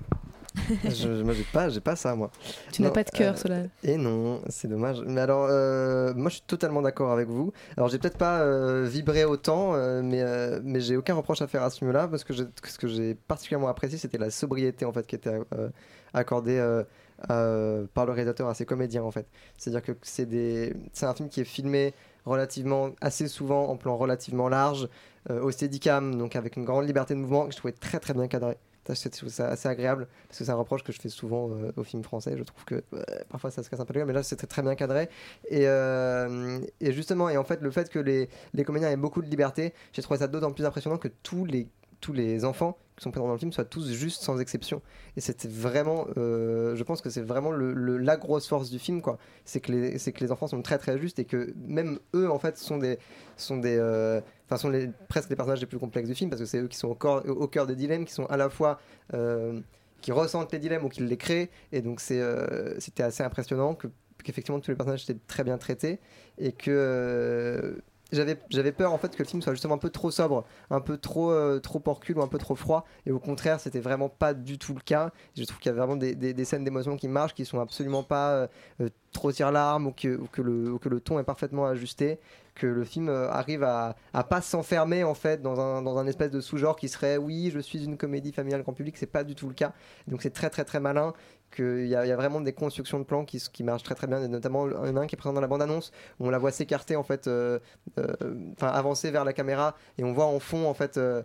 je, 0.83 1.23
Moi, 1.23 1.33
j'ai 1.33 1.45
pas, 1.51 1.69
j'ai 1.69 1.79
pas 1.79 1.95
ça, 1.95 2.15
moi. 2.15 2.31
Tu 2.71 2.81
n'as 2.81 2.89
pas 2.89 3.03
de 3.03 3.09
cœur, 3.09 3.33
euh, 3.33 3.37
Solal. 3.37 3.69
Et 3.83 3.97
non, 3.97 4.41
c'est 4.49 4.67
dommage. 4.67 5.01
Mais 5.05 5.21
alors, 5.21 5.47
euh, 5.49 6.13
moi, 6.15 6.29
je 6.29 6.35
suis 6.35 6.43
totalement 6.45 6.81
d'accord 6.81 7.11
avec 7.11 7.27
vous. 7.27 7.53
Alors, 7.77 7.89
j'ai 7.89 7.99
peut-être 7.99 8.17
pas 8.17 8.41
euh, 8.41 8.85
vibré 8.89 9.25
autant, 9.25 9.73
euh, 9.75 10.01
mais, 10.03 10.21
euh, 10.21 10.59
mais 10.63 10.81
j'ai 10.81 10.97
aucun 10.97 11.13
reproche 11.13 11.41
à 11.41 11.47
faire 11.47 11.63
à 11.63 11.69
ce 11.69 11.79
film-là, 11.79 12.07
parce 12.07 12.23
que 12.23 12.33
ce 12.33 12.77
que 12.77 12.87
j'ai 12.87 13.15
particulièrement 13.15 13.67
apprécié, 13.67 13.97
c'était 13.97 14.17
la 14.17 14.31
sobriété, 14.31 14.85
en 14.85 14.93
fait, 14.93 15.05
qui 15.05 15.15
était 15.15 15.39
euh, 15.55 15.69
accordée 16.13 16.57
euh, 16.57 16.83
euh, 17.29 17.85
par 17.93 18.05
le 18.05 18.11
réalisateur 18.13 18.47
à 18.47 18.53
ses 18.53 18.65
comédiens, 18.65 19.03
en 19.03 19.11
fait. 19.11 19.27
C'est-à-dire 19.57 19.83
que 19.83 19.91
c'est 20.01 20.25
des... 20.25 20.73
c'est 20.93 21.05
un 21.05 21.13
film 21.13 21.29
qui 21.29 21.41
est 21.41 21.45
filmé 21.45 21.93
relativement, 22.25 22.89
assez 23.01 23.27
souvent, 23.27 23.69
en 23.69 23.77
plan 23.77 23.97
relativement 23.97 24.49
large, 24.49 24.87
euh, 25.29 25.41
au 25.41 25.51
steadicam, 25.51 26.15
donc 26.15 26.35
avec 26.35 26.55
une 26.57 26.65
grande 26.65 26.85
liberté 26.85 27.13
de 27.13 27.19
mouvement, 27.19 27.45
que 27.45 27.51
je 27.51 27.57
trouvais 27.57 27.73
très 27.73 27.99
très 27.99 28.13
bien 28.13 28.27
cadré. 28.27 28.57
Ça 28.95 29.47
assez 29.49 29.67
agréable, 29.67 30.07
parce 30.27 30.39
que 30.39 30.45
c'est 30.45 30.51
un 30.51 30.55
reproche 30.55 30.83
que 30.83 30.91
je 30.91 30.99
fais 30.99 31.09
souvent 31.09 31.49
euh, 31.51 31.71
aux 31.75 31.83
films 31.83 32.03
français. 32.03 32.35
Je 32.37 32.43
trouve 32.43 32.65
que 32.65 32.83
parfois 33.29 33.51
ça 33.51 33.63
se 33.63 33.69
casse 33.69 33.79
un 33.79 33.85
peu 33.85 33.93
les 33.93 33.99
gueule, 33.99 34.07
mais 34.07 34.13
là 34.13 34.23
c'était 34.23 34.47
très 34.47 34.61
bien 34.61 34.75
cadré. 34.75 35.09
Et, 35.49 35.67
euh, 35.67 36.59
et 36.79 36.91
justement, 36.91 37.29
et 37.29 37.37
en 37.37 37.43
fait, 37.43 37.61
le 37.61 37.71
fait 37.71 37.89
que 37.89 37.99
les, 37.99 38.29
les 38.53 38.63
comédiens 38.63 38.89
aient 38.89 38.97
beaucoup 38.97 39.21
de 39.21 39.29
liberté, 39.29 39.73
j'ai 39.93 40.01
trouvé 40.01 40.19
ça 40.19 40.27
d'autant 40.27 40.51
plus 40.51 40.65
impressionnant 40.65 40.97
que 40.97 41.07
tous 41.07 41.45
les, 41.45 41.67
tous 42.01 42.13
les 42.13 42.45
enfants 42.45 42.77
qui 42.95 43.03
sont 43.03 43.11
présents 43.11 43.27
dans 43.27 43.33
le 43.33 43.39
film 43.39 43.53
soient 43.53 43.65
tous 43.65 43.91
justes 43.91 44.21
sans 44.21 44.39
exception. 44.39 44.81
Et 45.15 45.21
c'était 45.21 45.47
vraiment, 45.47 46.07
euh, 46.17 46.75
je 46.75 46.83
pense 46.83 47.01
que 47.01 47.09
c'est 47.09 47.21
vraiment 47.21 47.51
le, 47.51 47.97
la 47.97 48.17
grosse 48.17 48.47
force 48.47 48.69
du 48.69 48.77
film, 48.77 49.01
quoi. 49.01 49.17
C'est 49.45 49.61
que, 49.61 49.71
les, 49.71 49.97
c'est 49.97 50.11
que 50.11 50.23
les 50.23 50.31
enfants 50.31 50.47
sont 50.47 50.61
très 50.61 50.77
très 50.77 50.97
justes 50.97 51.17
et 51.19 51.25
que 51.25 51.53
même 51.65 51.99
eux, 52.13 52.29
en 52.29 52.39
fait, 52.39 52.57
sont 52.57 52.77
des. 52.77 52.99
Sont 53.37 53.57
des 53.57 53.77
euh, 53.79 54.21
Enfin, 54.51 54.57
sont 54.57 54.93
presque 55.07 55.29
les 55.29 55.35
personnages 55.35 55.59
les 55.59 55.67
plus 55.67 55.77
complexes 55.77 56.09
du 56.09 56.15
film 56.15 56.31
parce 56.31 56.41
que 56.41 56.47
c'est 56.47 56.57
eux 56.57 56.67
qui 56.67 56.77
sont 56.77 56.87
au, 56.87 57.29
au 57.29 57.47
cœur 57.47 57.67
des 57.67 57.75
dilemmes, 57.75 58.03
qui 58.03 58.13
sont 58.13 58.25
à 58.25 58.35
la 58.35 58.49
fois 58.49 58.79
euh, 59.13 59.59
qui 60.01 60.11
ressentent 60.11 60.51
les 60.51 60.57
dilemmes 60.57 60.85
ou 60.85 60.89
qui 60.89 61.01
les 61.01 61.17
créent. 61.17 61.51
Et 61.71 61.81
donc 61.81 61.99
c'était 61.99 63.03
assez 63.03 63.21
impressionnant 63.21 63.75
que, 63.75 63.87
qu'effectivement 64.23 64.59
tous 64.59 64.71
les 64.71 64.75
personnages 64.75 65.03
étaient 65.03 65.19
très 65.27 65.43
bien 65.43 65.59
traités 65.59 65.99
et 66.39 66.51
que 66.51 67.79
j'avais, 68.11 68.37
j'avais 68.49 68.71
peur 68.71 68.93
en 68.93 68.97
fait 68.97 69.15
que 69.15 69.21
le 69.23 69.27
film 69.27 69.41
soit 69.41 69.53
justement 69.53 69.75
un 69.75 69.79
peu 69.79 69.89
trop 69.89 70.11
sobre, 70.11 70.45
un 70.69 70.81
peu 70.81 70.97
trop, 70.97 71.31
euh, 71.31 71.59
trop 71.59 71.79
porcule 71.79 72.17
ou 72.17 72.21
un 72.21 72.27
peu 72.27 72.37
trop 72.37 72.55
froid. 72.55 72.85
Et 73.05 73.11
au 73.11 73.19
contraire, 73.19 73.59
c'était 73.59 73.79
vraiment 73.79 74.09
pas 74.09 74.33
du 74.33 74.57
tout 74.57 74.73
le 74.73 74.81
cas. 74.81 75.11
Je 75.37 75.43
trouve 75.43 75.59
qu'il 75.59 75.71
y 75.71 75.75
a 75.75 75.77
vraiment 75.77 75.95
des, 75.95 76.15
des- 76.15 76.45
scènes 76.45 76.63
d'émotion 76.63 76.95
qui 76.97 77.07
marchent, 77.07 77.33
qui 77.33 77.45
sont 77.45 77.59
absolument 77.59 78.03
pas 78.03 78.31
euh, 78.31 78.47
euh, 78.81 78.89
trop 79.11 79.31
tire-larme 79.31 79.87
ou 79.87 79.91
que, 79.91 80.17
ou, 80.17 80.27
que 80.27 80.41
le, 80.41 80.77
que 80.79 80.89
le 80.89 80.99
ton 80.99 81.19
est 81.19 81.23
parfaitement 81.23 81.65
ajusté 81.65 82.19
que 82.55 82.67
le 82.67 82.83
film 82.83 83.07
arrive 83.07 83.63
à, 83.63 83.95
à 84.13 84.23
pas 84.25 84.41
s'enfermer 84.41 85.05
en 85.05 85.13
fait 85.13 85.41
dans 85.41 85.61
un, 85.61 85.81
dans 85.81 85.97
un 85.97 86.05
espèce 86.07 86.29
de 86.29 86.41
sous-genre 86.41 86.75
qui 86.75 86.89
serait 86.89 87.15
oui 87.15 87.51
je 87.53 87.59
suis 87.59 87.85
une 87.85 87.95
comédie 87.95 88.33
familiale 88.33 88.63
grand 88.63 88.73
public 88.73 88.97
c'est 88.97 89.05
pas 89.05 89.23
du 89.23 89.33
tout 89.33 89.47
le 89.47 89.53
cas 89.53 89.71
donc 90.07 90.21
c'est 90.21 90.31
très 90.31 90.49
très 90.49 90.65
très 90.65 90.81
malin 90.81 91.13
qu'il 91.49 91.87
y, 91.87 91.95
a- 91.95 92.15
vraiment 92.15 92.41
des 92.41 92.53
constructions 92.53 92.99
de 92.99 93.03
plans 93.03 93.25
qui, 93.25 93.63
marchent 93.63 93.83
très 93.83 93.95
très 93.95 94.07
bien. 94.07 94.21
Et 94.23 94.27
notamment 94.27 94.65
a 94.65 94.87
un 94.87 95.07
qui 95.07 95.15
est 95.15 95.17
présent 95.17 95.33
dans 95.33 95.41
la 95.41 95.47
bande 95.47 95.61
annonce 95.61 95.91
où 96.19 96.27
on 96.27 96.29
la 96.29 96.37
voit 96.37 96.51
s'écarter 96.51 96.95
en 96.95 97.03
fait 97.03 97.27
euh, 97.27 97.59
euh, 97.97 98.13
enfin 98.53 98.67
avancer 98.67 99.11
vers 99.11 99.25
la 99.25 99.33
caméra 99.33 99.75
et 99.97 100.03
on 100.03 100.13
voit 100.13 100.25
en 100.25 100.39
fond 100.39 100.67
en 100.67 100.73
fait 100.73 100.97
euh, 100.97 101.23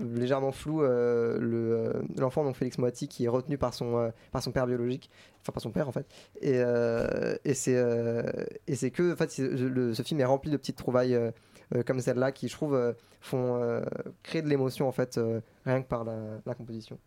légèrement 0.00 0.52
flou 0.52 0.80
le, 0.80 1.92
l'enfant 2.16 2.44
donc 2.44 2.56
Félix 2.56 2.78
Moati 2.78 3.08
qui 3.08 3.24
est 3.24 3.28
retenu 3.28 3.58
par 3.58 3.74
son, 3.74 4.12
par 4.32 4.42
son 4.42 4.52
père 4.52 4.66
biologique 4.66 5.10
enfin 5.42 5.52
par 5.52 5.62
son 5.62 5.70
père 5.70 5.88
en 5.88 5.92
fait. 5.92 6.06
Et, 6.40 7.54
c'est 7.54 7.76
et 8.66 8.90
que 8.90 9.12
en 9.12 9.16
fait 9.16 9.30
ce 9.30 10.02
film 10.02 10.20
est 10.20 10.24
rempli 10.24 10.50
de 10.50 10.56
petites 10.56 10.76
trouvailles 10.76 11.18
comme 11.86 12.00
celle-là 12.00 12.32
qui 12.32 12.48
je 12.48 12.54
trouve 12.54 12.94
font 13.20 13.82
créer 14.22 14.42
de 14.42 14.48
l'émotion 14.48 14.88
en 14.88 14.92
fait 14.92 15.18
rien 15.64 15.82
que 15.82 15.88
par 15.88 16.04
la 16.04 16.54
composition 16.54 16.98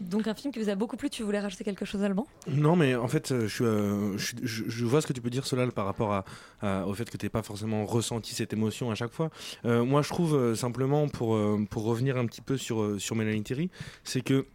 Donc 0.00 0.26
un 0.26 0.34
film 0.34 0.52
qui 0.52 0.58
vous 0.58 0.68
a 0.68 0.74
beaucoup 0.74 0.96
plu, 0.96 1.08
tu 1.08 1.22
voulais 1.22 1.40
rajouter 1.40 1.64
quelque 1.64 1.84
chose 1.84 2.02
Alban? 2.02 2.26
Non, 2.48 2.76
mais 2.76 2.94
en 2.94 3.08
fait, 3.08 3.32
euh, 3.32 3.48
euh, 3.60 4.16
je, 4.16 4.84
vois 4.84 5.00
ce 5.00 5.06
que 5.06 5.12
tu 5.12 5.20
peux 5.20 5.30
dire, 5.30 5.46
Solal, 5.46 5.72
par 5.72 5.84
rapport 5.86 6.24
au 6.62 6.94
fait 6.94 7.10
que 7.10 7.16
tu 7.16 7.26
n'aies 7.26 7.30
pas 7.30 7.42
forcément 7.42 7.86
ressenti 7.86 8.34
cette 8.34 8.52
émotion 8.52 8.90
à 8.90 8.94
chaque 8.94 9.12
fois. 9.12 9.30
Euh, 9.64 9.84
moi, 9.84 10.02
je 10.02 10.08
trouve 10.08 10.54
simplement, 10.54 11.08
pour, 11.08 11.38
pour 11.70 11.84
revenir 11.84 12.16
un 12.16 12.26
petit 12.26 12.40
peu 12.40 12.56
sur, 12.56 13.00
sur 13.00 13.16
Mélanie 13.16 13.42
Thierry, 13.42 13.70
c'est 14.02 14.20
que. 14.20 14.46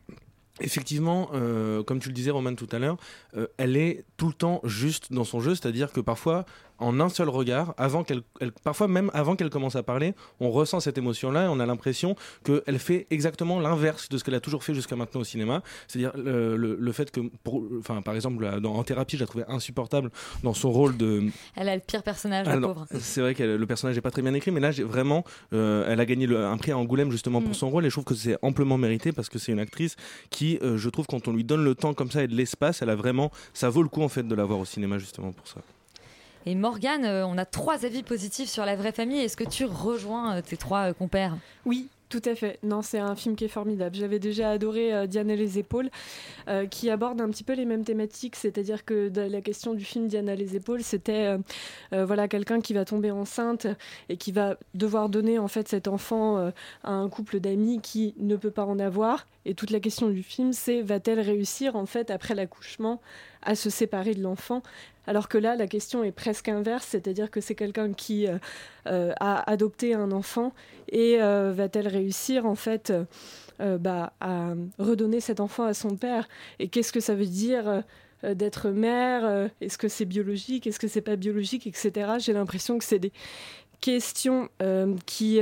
Effectivement, 0.62 1.28
comme 1.88 2.02
tu 2.02 2.10
le 2.10 2.13
disais 2.13 2.32
Roman 2.32 2.54
tout 2.54 2.67
à 2.73 2.80
l'heure, 2.80 2.97
elle 3.56 3.78
est 3.78 4.04
tout 4.17 4.28
le 4.28 4.34
temps 4.34 4.60
juste 4.65 5.13
dans 5.13 5.23
son 5.23 5.39
jeu, 5.39 5.56
c'est-à-dire 5.56 5.93
que 5.93 6.02
parfois, 6.02 6.43
en 6.80 7.00
un 7.00 7.10
seul 7.10 7.30
regard, 7.30 7.74
avant 7.78 8.04
qu'elle, 8.04 8.22
elle- 8.39 8.52
parfois 8.52 8.88
même 8.88 9.12
avant 9.13 9.36
qu'elle 9.36 9.50
commence 9.50 9.76
à 9.76 9.84
parler, 9.84 10.13
on 10.39 10.50
ressent 10.52 10.80
cette 10.80 10.98
émotion-là 10.98 11.46
et 11.46 11.48
on 11.48 11.60
a 11.60 11.65
l'impression 11.65 12.15
qu'elle 12.44 12.80
fait 12.80 13.08
exactement 13.10 13.60
l'inverse 13.60 14.10
de 14.10 14.18
ce 14.18 14.24
qu'elle 14.24 14.36
a 14.36 14.39
toujours 14.39 14.63
fait 14.63 14.74
jusqu'à 14.74 14.96
maintenant 14.96 15.22
au 15.22 15.24
cinéma, 15.26 15.62
c'est-à-dire 15.88 16.12
le, 16.15 16.56
le- 16.58 16.76
le 16.80 16.92
fait 16.92 17.12
que, 17.12 17.22
pour, 17.44 17.63
enfin, 17.80 18.02
par 18.02 18.15
exemple, 18.15 18.60
dans, 18.62 18.76
en 18.76 18.84
thérapie, 18.84 19.15
je 19.18 19.22
la 19.24 19.28
trouvais 19.28 19.46
insupportable 19.48 20.10
dans 20.44 20.54
son 20.54 20.72
rôle 20.72 20.98
de, 20.98 21.24
Elle 21.56 21.70
a 21.70 21.76
le 21.76 21.82
pire 21.86 22.04
personnage, 22.04 22.48
ah 22.50 22.56
la 22.56 22.62
pauvre. 22.68 22.86
C'est 23.00 23.22
vrai 23.22 23.36
que 23.36 23.44
le 23.44 23.65
personnage 23.65 23.96
n'est 23.96 24.02
pas 24.02 24.12
très 24.12 24.22
bien 24.22 24.34
écrit, 24.34 24.52
mais 24.52 24.60
là, 24.60 24.72
vraiment, 24.72 25.24
euh, 25.54 25.86
elle 25.92 26.00
a 26.00 26.06
gagné 26.06 26.26
le- 26.28 26.46
un 26.46 26.58
prix 26.58 26.72
à 26.72 26.78
Angoulême 26.78 27.12
justement 27.12 27.42
pour 27.42 27.52
Mm. 27.52 27.54
son 27.56 27.70
rôle, 27.70 27.86
et 27.86 27.89
je 27.89 27.96
trouve 27.96 28.06
que 28.06 28.15
c'est 28.15 28.38
amplement 28.42 28.78
mérité 28.78 29.12
parce 29.12 29.30
que 29.30 29.39
c'est 29.39 29.52
une 29.52 29.60
actrice 29.60 29.96
qui, 30.30 30.58
euh, 30.62 30.78
je 30.78 30.89
trouve, 30.89 31.06
quand 31.08 31.28
on 31.28 31.34
lui 31.34 31.44
donne 31.44 31.63
le 31.63 31.76
temps 31.76 31.94
comme 31.94 32.12
ça 32.12 32.24
et 32.24 32.28
de 32.28 32.36
l'espace, 32.36 32.82
elle 32.82 32.89
a 32.89 32.96
vraiment, 32.96 33.32
ça 33.54 33.70
vaut 33.70 33.84
le 33.84 33.89
coup 33.89 34.02
en 34.04 34.10
fait 34.10 34.24
de 34.28 34.36
la 34.36 34.46
voir 34.46 34.60
au 34.60 34.65
cinéma 34.65 34.98
justement 34.98 35.32
pour 35.32 35.48
ça. 35.48 35.62
Et 36.45 36.56
Morgane, 36.56 37.06
euh, 37.06 37.28
on 37.28 37.38
a 37.38 37.45
trois 37.45 37.86
avis 37.86 38.02
positifs 38.02 38.49
sur 38.49 38.65
La 38.65 38.75
Vraie 38.75 38.93
Famille. 38.93 39.19
Est-ce 39.19 39.38
que 39.38 39.43
tu 39.43 39.65
rejoins 39.65 40.38
euh, 40.38 40.41
tes 40.41 40.58
trois 40.58 40.89
euh, 40.89 40.93
compères? 40.93 41.38
Oui, 41.65 41.89
tout 42.08 42.21
à 42.25 42.34
fait. 42.34 42.60
Non, 42.63 42.82
c'est 42.82 42.97
un 42.97 43.15
film 43.15 43.36
qui 43.36 43.45
est 43.45 43.49
formidable. 43.49 43.95
J'avais 43.95 44.19
déjà 44.19 44.52
adoré 44.52 44.93
euh, 44.93 45.06
Diane 45.06 45.30
et 45.30 45.36
les 45.36 45.60
épaules, 45.60 45.89
qui 46.71 46.89
aborde 46.89 47.21
un 47.21 47.30
petit 47.30 47.43
peu 47.43 47.54
les 47.54 47.65
mêmes 47.65 47.84
thématiques, 47.84 48.36
c'est-à-dire 48.36 48.84
que 48.84 49.12
la 49.15 49.41
question 49.41 49.75
du 49.75 49.86
film 49.86 50.08
Diane 50.08 50.30
à 50.30 50.36
les 50.36 50.56
épaules, 50.56 50.82
c'était 50.82 51.38
voilà 51.91 52.28
quelqu'un 52.28 52.60
qui 52.60 52.73
va 52.73 52.86
tomber 52.86 53.12
enceinte 53.12 53.67
et 54.10 54.17
qui 54.17 54.32
va 54.32 54.58
devoir 54.73 55.10
donner 55.10 55.38
en 55.38 55.47
fait 55.47 55.67
cet 55.67 55.88
enfant 55.88 56.52
à 56.84 56.91
un 56.91 57.08
couple 57.08 57.39
d'amis 57.39 57.82
qui 57.82 58.15
ne 58.17 58.36
peut 58.36 58.49
pas 58.49 58.65
en 58.65 58.80
avoir. 58.80 59.28
Et 59.45 59.54
toute 59.54 59.69
la 59.69 59.80
question 59.80 60.10
du 60.10 60.23
film, 60.23 60.52
c'est 60.52 60.82
va-t-elle 60.82 61.19
réussir 61.19 61.75
en 61.75 61.86
fait 61.86 62.10
après 62.10 62.34
l'accouchement? 62.34 62.99
À 63.41 63.56
se 63.56 63.69
séparer 63.69 64.13
de 64.13 64.21
l'enfant. 64.21 64.62
Alors 65.08 65.28
que 65.28 65.38
là, 65.38 65.56
la 65.56 65.67
question 65.67 66.04
est 66.04 66.12
presque 66.12 66.49
inverse, 66.49 66.86
c'est-à-dire 66.88 67.32
que 67.32 67.41
c'est 67.41 67.56
quelqu'un 67.56 67.93
qui 67.93 68.28
euh, 68.28 68.38
euh, 68.88 69.12
a 69.19 69.49
adopté 69.49 69.95
un 69.95 70.12
enfant 70.12 70.54
et 70.91 71.21
euh, 71.21 71.52
va-t-elle 71.52 71.88
réussir 71.88 72.45
en 72.45 72.56
fait 72.56 72.93
bah, 73.60 74.13
à 74.21 74.54
redonner 74.78 75.19
cet 75.19 75.39
enfant 75.39 75.65
à 75.65 75.73
son 75.73 75.95
père? 75.95 76.30
Et 76.60 76.67
qu'est-ce 76.69 76.93
que 76.93 76.99
ça 76.99 77.15
veut 77.15 77.25
dire 77.25 77.84
d'être 78.23 78.69
mère? 78.69 79.49
Est-ce 79.60 79.78
que 79.78 79.89
c'est 79.89 80.06
biologique? 80.06 80.65
Est-ce 80.65 80.80
que 80.80 80.88
c'est 80.88 81.02
pas 81.02 81.17
biologique? 81.17 81.67
Etc. 81.67 81.91
J'ai 82.19 82.32
l'impression 82.32 82.78
que 82.78 82.86
c'est 82.86 82.99
des 82.99 83.12
questions 83.82 84.47
qui 85.06 85.41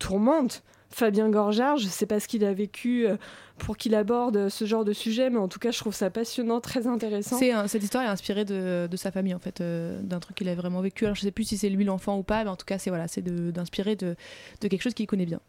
tourmentent 0.00 0.64
Fabien 0.94 1.28
Gorjard. 1.28 1.76
Je 1.76 1.84
ne 1.86 1.90
sais 1.90 2.06
pas 2.06 2.20
ce 2.20 2.28
qu'il 2.28 2.44
a 2.44 2.52
vécu 2.54 3.06
euh, 3.06 3.16
pour 3.58 3.76
qu'il 3.76 3.94
aborde 3.94 4.48
ce 4.48 4.64
genre 4.64 4.84
de 4.84 4.92
sujet, 4.92 5.28
mais 5.30 5.38
en 5.38 5.48
tout 5.48 5.58
cas, 5.58 5.70
je 5.70 5.78
trouve 5.78 5.94
ça 5.94 6.10
passionnant, 6.10 6.60
très 6.60 6.86
intéressant. 6.86 7.38
C'est 7.38 7.50
un- 7.52 7.66
cette 7.68 7.82
histoire 7.82 8.04
est 8.04 8.08
inspirée 8.08 8.44
de, 8.44 8.86
de 8.90 8.96
sa 8.96 9.10
famille 9.10 9.34
en 9.34 9.38
fait, 9.38 9.60
euh, 9.60 10.00
d'un 10.02 10.20
truc 10.20 10.36
qu'il 10.36 10.48
a 10.48 10.54
vraiment 10.54 10.80
vécu. 10.80 11.04
Alors 11.04 11.16
je 11.16 11.22
sais 11.22 11.30
plus 11.30 11.44
si 11.44 11.58
c'est 11.58 11.68
lui 11.68 11.84
l'enfant 11.84 12.16
ou 12.18 12.22
pas, 12.22 12.44
mais 12.44 12.50
en 12.50 12.56
tout 12.56 12.66
cas 12.66 12.78
c'est 12.78 12.90
voilà, 12.90 13.06
de- 13.16 13.50
d'inspirer 13.50 13.96
de, 13.96 14.16
de 14.60 14.68
quelque 14.68 14.82
chose 14.82 14.94
qu'il 14.94 15.06
connaît 15.06 15.26
bien. 15.26 15.40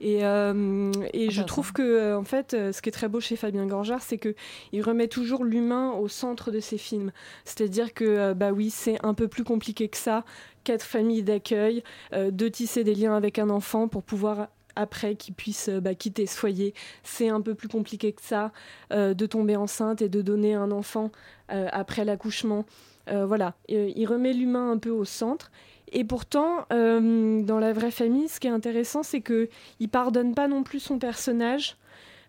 Et, 0.00 0.24
euh, 0.24 0.90
et 1.14 1.30
je 1.30 1.40
trouve 1.42 1.72
que, 1.72 2.16
en 2.16 2.24
fait, 2.24 2.50
ce 2.50 2.82
qui 2.82 2.88
est 2.88 2.92
très 2.92 3.08
beau 3.08 3.20
chez 3.20 3.36
Fabien 3.36 3.64
Gorjard, 3.64 4.02
c'est 4.02 4.18
que 4.18 4.34
il 4.72 4.82
remet 4.82 5.06
toujours 5.06 5.44
l'humain 5.44 5.92
au 5.92 6.08
centre 6.08 6.50
de 6.50 6.58
ses 6.58 6.78
films. 6.78 7.12
C'est-à-dire 7.44 7.94
que, 7.94 8.32
bah 8.32 8.50
oui, 8.50 8.70
c'est 8.70 8.98
un 9.04 9.14
peu 9.14 9.28
plus 9.28 9.44
compliqué 9.44 9.88
que 9.88 9.96
ça. 9.96 10.24
Quatre 10.64 10.82
familles 10.82 11.22
d'accueil, 11.22 11.82
euh, 12.14 12.30
de 12.30 12.48
tisser 12.48 12.84
des 12.84 12.94
liens 12.94 13.14
avec 13.14 13.38
un 13.38 13.50
enfant 13.50 13.86
pour 13.86 14.02
pouvoir 14.02 14.48
après 14.76 15.14
qu'il 15.14 15.34
puisse 15.34 15.68
euh, 15.68 15.78
bah, 15.78 15.94
quitter 15.94 16.26
ce 16.26 16.38
foyer. 16.38 16.72
C'est 17.02 17.28
un 17.28 17.42
peu 17.42 17.54
plus 17.54 17.68
compliqué 17.68 18.12
que 18.12 18.22
ça, 18.22 18.50
euh, 18.90 19.12
de 19.12 19.26
tomber 19.26 19.56
enceinte 19.56 20.00
et 20.00 20.08
de 20.08 20.22
donner 20.22 20.54
un 20.54 20.70
enfant 20.70 21.10
après 21.48 22.06
l'accouchement. 22.06 22.64
Voilà, 23.06 23.54
il 23.68 24.06
remet 24.06 24.32
l'humain 24.32 24.72
un 24.72 24.78
peu 24.78 24.88
au 24.88 25.04
centre. 25.04 25.52
Et 25.92 26.04
pourtant, 26.04 26.64
dans 26.70 27.58
la 27.60 27.72
vraie 27.74 27.90
famille, 27.90 28.28
ce 28.28 28.40
qui 28.40 28.46
est 28.46 28.50
intéressant, 28.50 29.02
c'est 29.02 29.20
que 29.20 29.50
il 29.78 29.90
pardonne 29.90 30.34
pas 30.34 30.48
non 30.48 30.62
plus 30.62 30.80
son 30.80 30.98
personnage. 30.98 31.76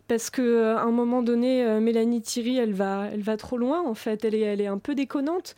Parce 0.09 0.29
que 0.29 0.75
un 0.75 0.91
moment 0.91 1.21
donné, 1.23 1.65
Mélanie 1.79 2.21
Thierry, 2.21 2.57
elle 2.57 2.73
va, 2.73 3.07
elle 3.11 3.21
va 3.21 3.37
trop 3.37 3.57
loin 3.57 3.87
en 3.87 3.95
fait. 3.95 4.25
Elle 4.25 4.35
est, 4.35 4.41
elle 4.41 4.59
est 4.59 4.67
un 4.67 4.79
peu 4.79 4.95
déconnante 4.95 5.55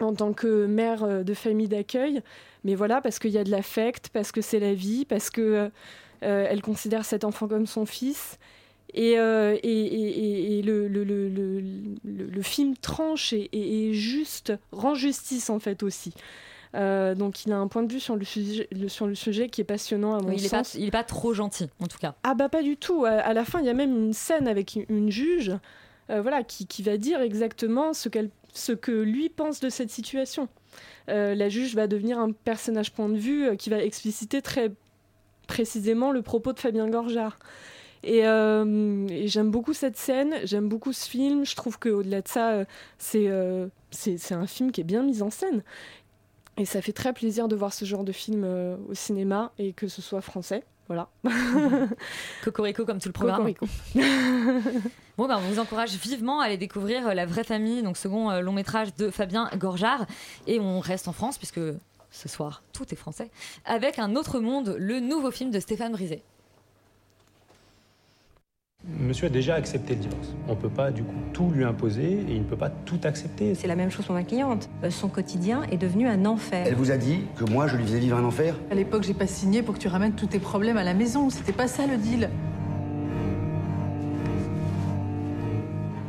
en 0.00 0.14
tant 0.14 0.32
que 0.32 0.66
mère 0.66 1.02
euh, 1.04 1.22
de 1.22 1.34
famille 1.34 1.68
d'accueil. 1.68 2.22
Mais 2.64 2.74
voilà, 2.74 3.00
parce 3.00 3.18
qu'il 3.18 3.30
y 3.30 3.38
a 3.38 3.44
de 3.44 3.50
l'affect, 3.50 4.08
parce 4.12 4.32
que 4.32 4.40
c'est 4.40 4.58
la 4.60 4.74
vie, 4.74 5.04
parce 5.04 5.30
que 5.30 5.40
euh, 5.40 5.68
euh, 6.24 6.46
elle 6.48 6.62
considère 6.62 7.04
cet 7.04 7.24
enfant 7.24 7.46
comme 7.48 7.66
son 7.66 7.86
fils. 7.86 8.38
Et, 8.94 9.18
euh, 9.18 9.54
et, 9.62 9.70
et- 9.70 10.58
et- 10.58 10.62
le, 10.62 10.88
le, 10.88 11.04
le, 11.04 11.28
le, 12.04 12.42
film 12.42 12.74
tranche 12.76 13.34
et, 13.34 13.92
juste, 13.92 14.52
rend 14.72 14.94
justice 14.94 15.50
en 15.50 15.58
fait 15.58 15.82
aussi 15.82 16.12
Euh, 16.74 17.14
donc 17.14 17.44
il 17.46 17.52
a 17.52 17.56
un 17.58 17.66
point 17.66 17.82
de 17.82 17.90
vue 17.92 18.00
sur 18.00 18.14
le 18.16 18.24
sujet, 18.26 18.68
le- 18.72 18.88
sur 18.88 19.06
le 19.06 19.14
sujet 19.14 19.48
qui 19.48 19.62
est 19.62 19.64
passionnant 19.64 20.14
à 20.18 20.22
mon 20.22 20.32
il 20.32 20.44
est 20.44 20.50
pas, 20.50 20.64
sens. 20.64 20.74
il 20.74 20.84
est 20.86 20.90
pas 20.90 21.02
trop 21.04 21.32
gentil, 21.32 21.68
en 21.80 21.86
tout 21.86 21.96
cas. 21.98 22.14
Ah 22.24 22.34
bah 22.34 22.48
pas 22.50 22.62
du 22.62 22.76
tout. 22.76 23.04
À, 23.06 23.10
à 23.12 23.32
la 23.32 23.44
fin, 23.46 23.60
il 23.60 23.66
y 23.66 23.70
a 23.70 23.74
même 23.74 23.94
une 23.96 24.12
scène 24.12 24.46
avec 24.46 24.74
une- 24.76 24.84
une 24.90 25.10
juge, 25.10 25.52
euh, 26.10 26.20
voilà, 26.20 26.42
qui, 26.42 26.66
qui 26.66 26.82
va 26.82 26.98
dire 26.98 27.22
exactement 27.22 27.94
ce 27.94 28.08
qu'elle, 28.10 28.28
ce 28.52 28.72
que 28.72 28.92
lui 28.92 29.28
pense 29.28 29.60
de 29.60 29.68
cette 29.68 29.90
situation. 29.90 30.48
Euh, 31.08 31.34
la 31.34 31.48
juge 31.48 31.74
va 31.74 31.86
devenir 31.86 32.18
un 32.18 32.32
personnage 32.32 32.92
point 32.92 33.08
de 33.08 33.16
vue 33.16 33.46
euh, 33.46 33.56
qui 33.56 33.70
va 33.70 33.82
expliciter 33.82 34.42
très 34.42 34.72
précisément 35.46 36.12
le 36.12 36.22
propos 36.22 36.52
de 36.52 36.58
Fabien 36.58 36.88
Gorjard. 36.88 37.38
Et, 38.04 38.26
euh, 38.26 39.06
et 39.08 39.26
j'aime 39.26 39.50
beaucoup 39.50 39.72
cette 39.72 39.96
scène, 39.96 40.34
j'aime 40.44 40.68
beaucoup 40.68 40.92
ce 40.92 41.08
film. 41.08 41.44
Je 41.44 41.56
trouve 41.56 41.78
qu'au-delà 41.78 42.22
de 42.22 42.28
ça, 42.28 42.64
c'est, 42.98 43.28
un 43.28 44.46
film 44.46 44.70
qui 44.70 44.82
est 44.82 44.84
bien 44.84 45.02
mis 45.02 45.22
en 45.22 45.30
scène. 45.30 45.62
Et 46.58 46.64
ça 46.64 46.82
fait 46.82 46.92
très 46.92 47.12
plaisir 47.12 47.48
de 47.48 47.56
voir 47.56 47.72
ce 47.72 47.84
genre 47.84 48.04
de 48.04 48.12
film 48.12 48.44
au 48.88 48.94
cinéma 48.94 49.52
et 49.58 49.72
que 49.72 49.88
ce 49.88 50.02
soit 50.02 50.20
français. 50.20 50.64
Voilà. 50.88 51.08
Cocorico 52.44 52.84
comme 52.84 52.98
tout 52.98 53.08
le 53.08 53.12
programme. 53.12 53.54
Cocorico. 53.54 53.66
Bon, 55.18 55.26
ben, 55.26 55.36
on 55.38 55.48
vous 55.48 55.58
encourage 55.58 55.96
vivement 55.96 56.40
à 56.40 56.44
aller 56.44 56.56
découvrir 56.56 57.08
euh, 57.08 57.12
La 57.12 57.26
vraie 57.26 57.42
famille, 57.42 57.82
donc 57.82 57.96
second 57.96 58.30
euh, 58.30 58.40
long 58.40 58.52
métrage 58.52 58.94
de 58.94 59.10
Fabien 59.10 59.50
Gorjard. 59.56 60.06
Et 60.46 60.60
on 60.60 60.78
reste 60.78 61.08
en 61.08 61.12
France, 61.12 61.38
puisque 61.38 61.60
ce 62.10 62.28
soir, 62.28 62.62
tout 62.72 62.84
est 62.92 62.96
français, 62.96 63.30
avec 63.64 63.98
Un 63.98 64.14
autre 64.14 64.38
monde, 64.38 64.76
le 64.78 65.00
nouveau 65.00 65.32
film 65.32 65.50
de 65.50 65.58
Stéphane 65.58 65.90
Brisé. 65.90 66.22
Monsieur 68.96 69.26
a 69.26 69.28
déjà 69.28 69.54
accepté 69.54 69.94
le 69.94 70.00
divorce. 70.00 70.34
On 70.48 70.52
ne 70.52 70.56
peut 70.56 70.70
pas 70.70 70.90
du 70.90 71.02
coup 71.02 71.14
tout 71.34 71.50
lui 71.50 71.62
imposer 71.64 72.04
et 72.28 72.32
il 72.34 72.38
ne 72.40 72.44
peut 72.44 72.56
pas 72.56 72.70
tout 72.70 72.98
accepter. 73.04 73.54
C'est 73.54 73.66
la 73.68 73.76
même 73.76 73.90
chose 73.90 74.06
pour 74.06 74.14
ma 74.14 74.24
cliente. 74.24 74.68
Euh, 74.82 74.90
Son 74.90 75.08
quotidien 75.08 75.62
est 75.70 75.76
devenu 75.76 76.08
un 76.08 76.24
enfer. 76.24 76.64
Elle 76.66 76.74
vous 76.74 76.90
a 76.90 76.96
dit 76.96 77.20
que 77.36 77.44
moi 77.44 77.66
je 77.68 77.76
lui 77.76 77.84
faisais 77.84 77.98
vivre 77.98 78.16
un 78.16 78.24
enfer? 78.24 78.54
À 78.70 78.74
l'époque, 78.74 79.02
j'ai 79.02 79.14
pas 79.14 79.26
signé 79.26 79.62
pour 79.62 79.74
que 79.74 79.78
tu 79.80 79.88
ramènes 79.88 80.14
tous 80.14 80.26
tes 80.28 80.38
problèmes 80.38 80.78
à 80.78 80.84
la 80.84 80.94
maison. 80.94 81.28
C'était 81.28 81.52
pas 81.52 81.68
ça 81.68 81.86
le 81.86 81.96
deal. 81.98 82.30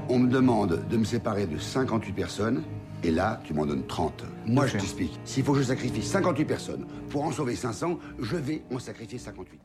On 0.08 0.18
me 0.20 0.28
demande 0.30 0.82
de 0.90 0.98
me 0.98 1.04
séparer 1.04 1.46
de 1.46 1.58
58 1.60 2.14
personnes 2.14 2.64
et 3.04 3.12
là 3.12 3.40
tu 3.44 3.54
m'en 3.54 3.66
donnes 3.66 3.86
30. 3.86 4.24
Moi 4.48 4.66
je 4.66 4.74
t'explique. 4.78 5.20
S'il 5.26 5.44
faut 5.44 5.52
que 5.54 5.60
je 5.60 5.64
sacrifie 5.66 6.02
58 6.02 6.46
personnes 6.46 6.86
pour 7.10 7.24
en 7.26 7.32
sauver 7.32 7.56
500, 7.56 8.00
je 8.20 8.36
vais 8.38 8.64
en 8.74 8.80
sacrifier 8.80 9.20
58. 9.20 9.60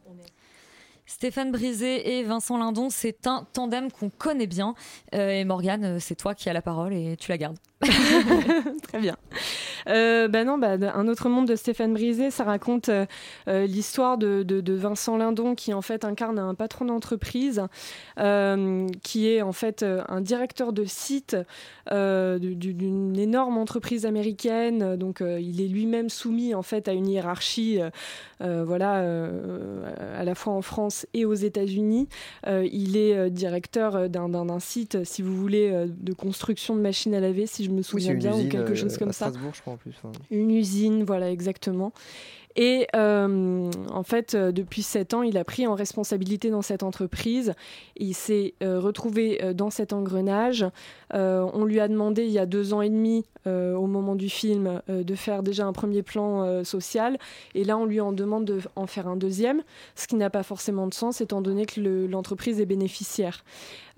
Stéphane 1.07 1.53
Brisé 1.53 2.19
et 2.19 2.23
Vincent 2.23 2.57
Lindon, 2.57 2.88
c'est 2.90 3.27
un 3.27 3.47
tandem 3.53 3.90
qu'on 3.90 4.11
connaît 4.11 4.47
bien. 4.47 4.75
Euh, 5.14 5.31
et 5.31 5.45
Morgane, 5.45 5.85
euh, 5.85 5.99
c'est 6.01 6.14
toi 6.14 6.35
qui 6.35 6.49
as 6.49 6.53
la 6.53 6.62
parole 6.62 6.95
et 6.95 7.17
tu 7.19 7.31
la 7.31 7.38
gardes. 7.38 7.59
Très 8.88 9.01
bien. 9.01 9.16
Euh, 9.88 10.29
bah 10.29 10.44
non, 10.44 10.57
bah, 10.59 10.77
un 10.94 11.09
autre 11.09 11.29
monde 11.29 11.47
de 11.47 11.57
Stéphane 11.57 11.92
Brisé, 11.92 12.31
ça 12.31 12.44
raconte 12.44 12.88
euh, 12.88 13.05
euh, 13.49 13.66
l'histoire 13.66 14.16
de, 14.16 14.44
Vincent 14.75 15.16
Lindon 15.16 15.55
qui 15.55 15.75
en 15.75 15.83
fait 15.83 16.05
incarne 16.05 16.38
un 16.38 16.55
patron 16.55 16.87
d'entreprise 16.87 17.62
qui 19.03 19.29
est 19.29 19.42
en 19.42 19.53
fait 19.53 19.85
un 20.09 20.20
directeur 20.20 20.73
de 20.73 20.85
site 20.85 21.37
du- 21.90 22.55
du- 22.57 22.75
d'une 22.75 23.18
énorme 23.18 23.59
entreprise 23.59 24.07
américaine. 24.07 24.97
Donc 24.97 25.20
il 25.20 25.61
est 25.61 25.68
lui-même 25.68 26.09
soumis 26.09 26.55
en 26.55 26.62
fait 26.62 26.88
à 26.88 26.92
une 26.92 27.09
hiérarchie, 27.09 27.81
voilà, 28.40 29.05
à 30.18 30.25
la 30.25 30.35
fois 30.35 30.53
en 30.55 30.62
France 30.62 31.07
et 31.14 31.25
aux 31.25 31.35
États-Unis. 31.35 32.09
Il 32.47 32.97
est 32.97 33.31
directeur 33.31 34.09
d'un- 34.09 34.44
site, 34.61 35.05
si 35.05 35.23
vous 35.23 35.35
voulez, 35.37 35.87
de 35.88 36.12
construction 36.12 36.77
de 36.77 36.81
machines 36.81 37.14
à 37.14 37.20
laver, 37.20 37.47
si 37.47 37.64
je 37.64 37.70
me 37.74 37.82
souviens 37.82 38.14
bien, 38.14 38.32
usine 38.34 38.46
ou 38.46 38.50
quelque 38.50 38.72
euh, 38.72 38.76
chose 38.76 38.96
comme 38.96 39.10
à 39.10 39.12
ça. 39.12 39.28
Strasbourg, 39.28 39.52
je 39.54 39.60
crois 39.60 39.72
en 39.74 39.76
plus. 39.76 39.94
enfin. 40.02 40.12
Une 40.30 40.50
usine, 40.50 41.04
voilà, 41.04 41.30
exactement. 41.30 41.92
Et 42.57 42.87
euh, 42.95 43.71
en 43.90 44.03
fait, 44.05 44.35
euh, 44.35 44.53
depuis 44.53 44.83
sept 44.83 45.12
ans, 45.12 45.23
il 45.23 45.37
a 45.38 45.45
pris 45.45 45.67
en 45.67 45.75
responsabilité 45.75 46.51
dans 46.51 46.62
cette 46.62 46.83
entreprise. 46.85 47.55
Il 47.97 48.14
s'est 48.14 48.55
euh, 48.62 48.79
retrouvé 48.79 49.40
dans 49.55 49.71
cet 49.71 49.93
engrenage. 49.93 50.64
On 51.12 51.64
lui 51.64 51.79
a 51.79 51.87
demandé 51.87 52.25
il 52.25 52.31
y 52.31 52.40
a 52.40 52.47
deux 52.47 52.75
ans 52.75 52.83
et 52.83 52.90
demi, 52.90 53.25
au 53.47 53.87
moment 53.87 54.17
du 54.17 54.29
film, 54.29 54.83
de 54.88 55.14
faire 55.14 55.45
déjà 55.45 55.64
un 55.64 55.73
premier 55.73 56.03
plan 56.03 56.64
social. 56.64 57.19
Et 57.55 57.62
là, 57.62 57.79
on 57.79 57.85
lui 57.85 58.01
en 58.01 58.12
demande 58.12 58.45
d'en 58.47 58.87
faire 58.88 59.07
un 59.07 59.14
deuxième, 59.14 59.62
ce 59.95 60.09
qui 60.09 60.17
n'a 60.17 60.29
pas 60.29 60.43
forcément 60.43 60.88
de 60.88 60.95
sens, 60.95 61.21
étant 61.21 61.40
donné 61.40 61.67
que 61.67 61.81
le- 61.81 62.09
l'entreprise 62.09 62.61
est 62.61 62.67
bénéficiaire. 62.67 63.45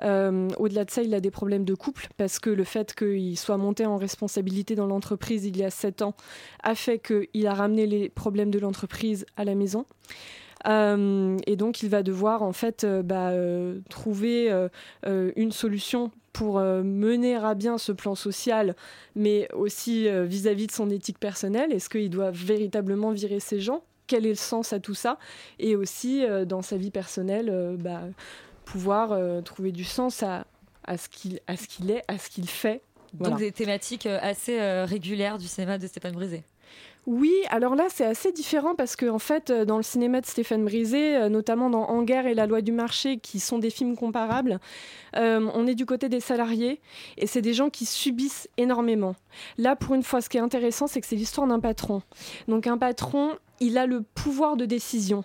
Au-delà 0.03 0.85
de 0.85 0.91
ça, 0.91 1.03
il 1.03 1.15
a 1.15 1.21
des 1.21 1.31
problèmes 1.31 1.65
de 1.65 1.75
couple 1.75 2.09
parce 2.19 2.39
que 2.39 2.51
le 2.51 2.65
fait 2.65 2.95
qu'il 2.95 3.39
soit 3.39 3.57
monté 3.57 3.87
en 3.87 3.97
responsabilité 3.97 4.75
dans 4.75 4.87
l'entreprise 4.87 5.47
il 5.47 5.57
y 5.57 5.65
a 5.65 5.71
sept 5.71 6.03
ans 6.03 6.15
a 6.63 6.75
fait 6.75 6.99
qu'il 6.99 7.47
a 7.47 7.55
ramené 7.55 7.87
les 7.87 8.11
problèmes 8.11 8.46
de 8.51 8.59
l'entreprise 8.59 9.27
à 9.37 9.45
la 9.45 9.55
maison. 9.55 9.87
Euh, 10.67 11.37
et 11.47 11.57
donc, 11.57 11.83
il 11.83 11.89
va 11.89 12.03
devoir 12.03 12.43
en 12.43 12.53
fait 12.53 12.85
euh, 12.85 13.03
bah, 13.03 13.31
euh, 13.31 13.79
trouver 13.89 14.51
une 15.05 15.53
solution 15.53 16.11
pour 16.33 16.61
mener 16.61 17.35
à 17.37 17.55
bien 17.55 17.79
ce 17.79 17.93
plan 17.93 18.15
social, 18.15 18.77
mais 19.15 19.49
aussi 19.55 20.07
vis-à-vis 20.27 20.67
de 20.67 20.73
son 20.73 20.91
éthique 20.91 21.19
personnelle. 21.19 21.73
Est-ce 21.73 21.89
qu'il 21.89 22.11
doit 22.11 22.31
véritablement 22.31 23.11
virer 23.11 23.41
ces 23.41 23.59
gens? 23.59 23.83
Quel 24.07 24.27
est 24.27 24.31
le 24.31 24.35
sens 24.35 24.75
à 24.75 24.79
tout 24.79 24.95
ça? 24.95 25.19
Et 25.59 25.77
aussi, 25.77 26.25
dans 26.47 26.61
sa 26.61 26.77
vie 26.77 26.91
personnelle, 26.91 27.77
bah, 27.79 28.03
pouvoir 28.67 29.19
trouver 29.45 29.73
du 29.73 29.85
sens 29.85 30.23
à, 30.23 30.45
à 30.85 30.99
ce 30.99 31.09
qu'il 31.09 31.37
est, 31.37 32.05
à 32.07 32.19
ce 32.19 32.29
qu'il 32.29 32.49
fait. 32.49 32.83
Voilà. 33.15 33.31
Donc 33.31 33.39
des 33.39 33.53
thématiques 33.53 34.05
assez 34.05 34.61
régulières 34.85 35.39
du 35.39 35.47
cinéma 35.47 35.79
de 35.79 35.87
Stéphane 35.87 36.13
Brisé. 36.13 36.45
Oui, 37.07 37.33
alors 37.51 37.77
là, 37.77 37.85
c'est 37.89 38.05
assez 38.05 38.33
différent 38.33 38.75
parce 38.75 38.97
que, 38.97 39.07
en 39.07 39.21
fait, 39.21 39.51
euh, 39.51 39.65
dans 39.65 39.77
le 39.77 39.85
cinéma 39.85 40.21
de 40.21 40.27
Stéphane 40.27 40.65
Brisé, 40.65 41.17
euh, 41.17 41.29
notamment 41.29 41.71
dans 41.71 41.89
Hangar 41.89 42.27
et 42.27 42.35
La 42.35 42.47
loi 42.47 42.63
du 42.63 42.73
marché, 42.73 43.19
qui 43.19 43.39
sont 43.39 43.59
des 43.59 43.71
films 43.71 43.97
comparables, 43.97 44.59
euh, 45.15 45.49
on 45.55 45.69
est 45.69 45.77
du 45.77 45.87
côté 45.87 46.09
des 46.09 46.19
salariés 46.19 46.81
et 47.17 47.29
c'est 47.29 47.43
des 47.43 47.55
gens 47.55 47.71
qui 47.71 47.87
subissent 47.87 48.49
énormément. 48.57 49.15
Là, 49.57 49.77
pour 49.77 49.95
une 49.95 50.03
fois, 50.03 50.21
ce 50.21 50.29
qui 50.29 50.37
est 50.37 50.41
intéressant, 50.41 50.89
c'est 50.89 51.01
que 51.01 51.07
c'est 51.07 51.15
l'histoire 51.17 51.47
d'un 51.47 51.61
patron. 51.61 52.03
Donc, 52.49 52.67
un 52.67 52.77
patron, 52.77 53.31
il 53.61 53.79
a 53.79 53.87
le 53.87 54.03
pouvoir 54.03 54.57
de 54.57 54.65
décision. 54.67 55.23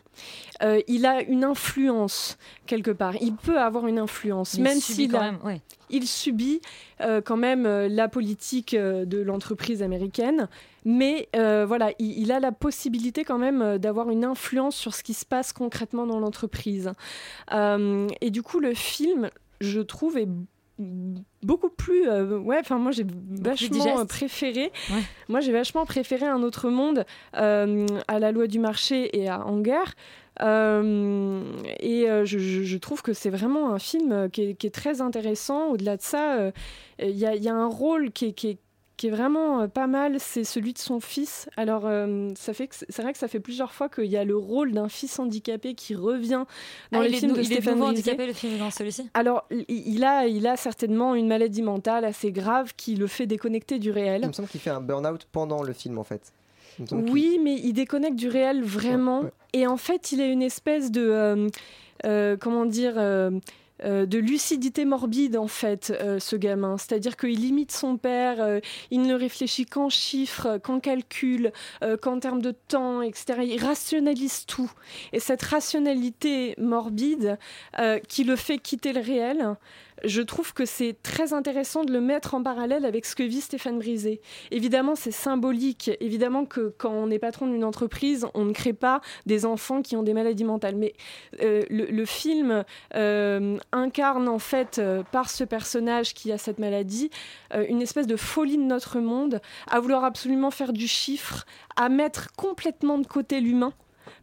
Euh, 0.62 0.82
il 0.88 1.08
a 1.08 1.22
une 1.24 1.44
influence 1.44 2.38
quelque 2.68 2.92
part. 2.92 3.16
Il 3.22 3.36
peut 3.36 3.60
avoir 3.60 3.88
une 3.88 3.98
influence, 3.98 4.58
Mais 4.58 4.70
même 4.70 4.80
s'il 4.80 5.16
a- 5.16 5.34
ouais. 5.44 5.62
il 5.90 6.08
subit 6.08 6.62
euh, 7.02 7.22
quand 7.22 7.38
même 7.38 7.66
euh, 7.66 7.88
la 7.90 8.08
politique 8.08 8.76
de 8.76 9.22
l'entreprise 9.22 9.82
américaine, 9.82 10.48
mais 10.86 11.30
euh, 11.36 11.66
voilà, 11.68 11.92
il, 12.00 12.18
il 12.20 12.32
a 12.32 12.40
la 12.40 12.52
possibilité 12.52 13.24
quand 13.24 13.38
même 13.38 13.62
euh, 13.62 13.78
d'avoir 13.78 14.10
une 14.10 14.26
influence 14.26 14.76
sur 14.76 14.94
ce 14.96 15.04
qui 15.04 15.14
se 15.14 15.26
passe 15.26 15.54
concrètement 15.54 16.06
dans 16.08 16.20
l'entreprise. 16.20 16.92
Euh, 17.54 18.08
et 18.22 18.30
du 18.32 18.42
coup, 18.44 18.60
le 18.60 18.74
film, 18.74 19.30
je 19.60 19.80
trouve, 19.82 20.18
est 20.18 20.28
beaucoup 21.44 21.70
plus 21.70 22.08
euh, 22.10 22.40
ouais 22.40 22.58
enfin 22.60 22.80
moi 22.80 22.92
j'ai 22.92 23.06
vachement 23.30 24.06
préféré 24.08 24.72
moi 25.30 25.40
j'ai 25.40 25.52
vachement 25.52 25.86
préféré 25.86 26.26
un 26.26 26.42
autre 26.42 26.70
monde 26.72 27.06
euh, 27.38 27.86
à 28.08 28.18
la 28.18 28.32
loi 28.32 28.48
du 28.48 28.58
marché 28.58 29.16
et 29.16 29.30
à 29.30 29.46
Hangar 29.46 29.94
euh, 30.42 31.44
et 31.80 32.08
je, 32.26 32.78
trouve 32.78 33.02
que 33.04 33.14
c'est 33.14 33.30
vraiment 33.30 33.74
un 33.74 33.78
film 33.80 34.30
qui 34.32 34.42
est, 34.44 34.54
qui 34.56 34.66
est 34.68 34.72
très 34.72 35.02
intéressant. 35.02 35.68
Au-delà 35.72 35.98
de 35.98 36.02
ça, 36.02 36.52
il 37.00 37.10
y, 37.12 37.26
a- 37.26 37.36
il 37.36 37.44
y 37.44 37.50
a 37.50 37.54
un 37.54 37.68
rôle 37.68 38.12
qui 38.12 38.28
est, 38.28 38.34
qui 38.34 38.48
est- 38.50 38.58
qui 39.02 39.08
est 39.08 39.10
vraiment 39.10 39.62
euh, 39.62 39.68
pas 39.68 39.88
mal, 39.88 40.18
c'est 40.20 40.44
celui 40.44 40.74
de 40.74 40.78
son 40.78 41.00
fils. 41.00 41.50
Alors, 41.58 41.88
euh, 41.88 42.30
ça 42.38 42.54
fait 42.54 42.68
que 42.68 42.76
c'est 42.88 43.02
vrai 43.02 43.14
que 43.14 43.18
ça 43.18 43.28
fait 43.28 43.40
plusieurs 43.40 43.74
fois 43.74 43.90
qu'il 43.90 44.06
y 44.06 44.16
a 44.16 44.24
le 44.24 44.38
rôle 44.38 44.74
d'un 44.74 44.90
fils 44.90 45.18
handicapé 45.18 45.74
qui 45.74 45.96
revient 45.96 46.44
dans 46.92 47.00
Ah, 47.00 47.04
les 47.04 47.10
il 47.10 47.16
est 47.16 47.18
films 47.18 47.34
de 47.34 47.38
il 47.40 47.42
est 47.52 47.56
Stéphane 47.56 47.74
nouveau 47.80 47.88
Brisé. 47.88 48.12
handicapé 48.12 48.28
le 48.28 48.34
film 48.34 48.60
dans 48.60 48.70
celui-ci? 48.70 49.10
Alors, 49.16 49.48
il- 49.70 50.04
a, 50.04 50.28
il 50.28 50.46
a 50.46 50.56
certainement 50.56 51.16
une 51.16 51.28
maladie 51.28 51.64
mentale 51.64 52.06
assez 52.06 52.32
grave 52.32 52.74
qui 52.78 52.94
le 52.96 53.08
fait 53.08 53.26
déconnecter 53.26 53.80
du 53.80 53.90
réel. 53.90 54.22
Il 54.22 54.28
me 54.28 54.34
semble 54.34 54.50
qu'il 54.50 54.62
fait 54.62 54.70
un 54.70 54.82
burn-out 54.82 55.26
pendant 55.32 55.64
le 55.64 55.74
film 55.74 55.98
en 55.98 56.04
fait. 56.04 56.32
Oui, 56.92 57.40
mais 57.44 57.56
il 57.56 57.74
déconnecte 57.74 58.16
du 58.18 58.28
réel 58.30 58.64
vraiment. 58.64 59.24
Et 59.54 59.66
en 59.66 59.78
fait, 59.78 60.12
il 60.12 60.22
a 60.22 60.26
une 60.28 60.44
espèce 60.44 60.92
de. 60.92 61.02
euh, 61.02 61.48
euh, 62.06 62.38
comment 62.40 62.66
dire 62.66 62.94
euh, 62.98 63.32
euh, 63.84 64.06
de 64.06 64.20
lucidité 64.20 64.86
morbide 64.86 65.38
en 65.38 65.48
fait 65.48 65.92
euh, 66.02 66.20
ce 66.20 66.36
gamin. 66.36 66.78
C'est-à-dire 66.78 67.18
qu'il 67.18 67.44
imite 67.44 67.72
son 67.72 67.98
père 67.98 68.42
euh, 68.42 68.60
il 68.92 69.02
ne 69.02 69.16
réfléchit 69.16 69.66
qu'en 69.66 69.90
chiffres 69.90 70.58
qu'en 70.60 70.80
calculs 70.80 71.52
qu'en 72.02 72.20
termes 72.20 72.42
de 72.42 72.52
temps 72.52 73.02
etc 73.02 73.40
il 73.44 73.64
rationalise 73.64 74.46
tout. 74.46 74.72
Et 75.14 75.20
cette 75.20 75.42
rationalité 75.42 76.56
morbide 76.58 77.38
qui 78.08 78.24
le 78.24 78.36
fait 78.36 78.58
quitter 78.58 78.94
le 78.94 79.02
réel 79.02 79.56
je 80.04 80.22
trouve 80.22 80.54
que 80.54 80.66
c'est 80.66 80.96
très 81.04 81.34
intéressant 81.34 81.84
de 81.84 81.92
le 81.92 82.02
mettre 82.02 82.34
en 82.34 82.44
parallèle 82.44 82.86
avec 82.86 83.06
ce 83.06 83.16
que 83.16 83.24
vit 83.24 83.42
Stéphane 83.42 83.80
Brisé. 83.80 84.22
Évidemment, 84.52 84.96
c'est 84.96 85.12
symbolique. 85.12 85.92
Évidemment 86.00 86.46
que 86.46 86.74
quand 86.78 86.92
on 86.92 87.10
est 87.10 87.20
patron 87.20 87.48
d'une 87.48 87.64
entreprise, 87.64 88.26
on 88.34 88.46
ne 88.46 88.54
crée 88.54 88.74
pas 88.74 89.02
des 89.26 89.46
enfants 89.46 89.82
qui 89.82 89.96
ont 89.96 90.04
des 90.04 90.14
maladies 90.14 90.44
mentales. 90.44 90.76
Mais 90.76 90.94
euh, 91.42 91.64
le, 91.70 92.06
film 92.06 92.64
euh, 92.96 93.58
incarne 93.72 94.28
en 94.28 94.40
fait, 94.40 94.80
euh, 94.80 95.04
par 95.12 95.30
ce 95.30 95.44
personnage 95.44 96.14
qui 96.14 96.32
a 96.32 96.38
cette 96.38 96.60
maladie, 96.60 97.10
une 97.70 97.82
espèce 97.82 98.08
de 98.08 98.16
folie 98.16 98.58
de 98.58 98.64
notre 98.64 99.00
monde, 99.00 99.42
à 99.70 99.80
vouloir 99.80 100.04
absolument 100.04 100.52
faire 100.52 100.74
du 100.74 100.88
chiffre, 100.88 101.46
à 101.76 101.90
mettre 101.90 102.30
complètement 102.36 102.98
de 102.98 103.06
côté 103.06 103.40
l'humain 103.40 103.74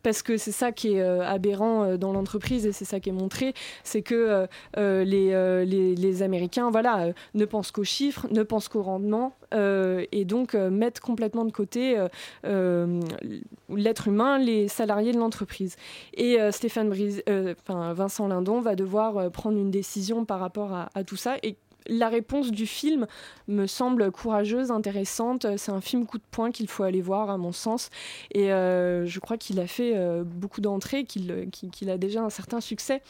parce 0.03 0.23
que 0.23 0.37
c'est 0.37 0.53
ça 0.53 0.73
qui 0.73 0.95
est 0.95 1.01
euh, 1.01 1.23
aberrant 1.27 1.85
euh, 1.85 1.97
dans 1.97 2.13
l'entreprise 2.13 2.67
et 2.67 2.73
c'est 2.73 2.85
ça 2.85 3.01
qui 3.01 3.09
est 3.09 3.13
montré, 3.13 3.55
c'est 3.85 4.03
que 4.03 4.47
euh, 4.77 5.05
les, 5.05 5.95
les, 5.97 6.23
Américains 6.23 6.71
voilà, 6.71 7.13
ne 7.35 7.45
pensent 7.45 7.71
qu'aux 7.71 7.85
chiffres, 7.85 8.27
ne 8.31 8.43
pensent 8.43 8.69
qu'au 8.69 8.83
rendement 8.83 9.35
et 9.53 10.25
donc 10.25 10.55
mettent 10.55 11.01
complètement 11.01 11.45
de 11.45 11.53
côté 11.53 11.97
l'être 12.45 14.09
humain, 14.09 14.39
les 14.39 14.69
salariés 14.69 15.13
de 15.13 15.19
l'entreprise. 15.19 15.77
Et 16.15 16.39
Stéphane 16.51 16.89
Brise, 16.89 17.23
Vincent 17.69 18.27
Lindon 18.27 18.61
va 18.61 18.75
devoir 18.75 19.31
prendre 19.31 19.59
une 19.59 19.71
décision 19.71 20.25
par 20.25 20.41
rapport 20.41 20.73
à, 20.73 21.05
tout 21.05 21.17
ça 21.17 21.37
la 21.89 22.09
réponse 22.09 22.51
du 22.51 22.67
film 22.67 23.07
me 23.49 23.67
semble 23.67 24.11
courageuse, 24.11 24.71
intéressante. 24.71 25.47
C'est 25.57 25.73
un 25.73 25.81
film 25.81 26.07
coup 26.07 26.19
de 26.19 26.23
poing 26.31 26.51
qu'il 26.51 26.69
faut 26.69 26.83
aller 26.83 27.01
voir, 27.01 27.31
à 27.31 27.39
mon 27.39 27.53
sens. 27.53 27.91
Et 28.33 28.53
euh, 28.53 29.07
je 29.07 29.21
crois 29.21 29.37
qu'il 29.39 29.59
a 29.61 29.67
fait 29.67 29.93
euh, 29.97 30.23
beaucoup 30.25 30.61
d'entrées, 30.61 31.05
qu'il 31.05 31.91
a 31.91 31.99
déjà 31.99 32.23
un 32.23 32.31
certain 32.31 32.61
succès. 32.61 33.03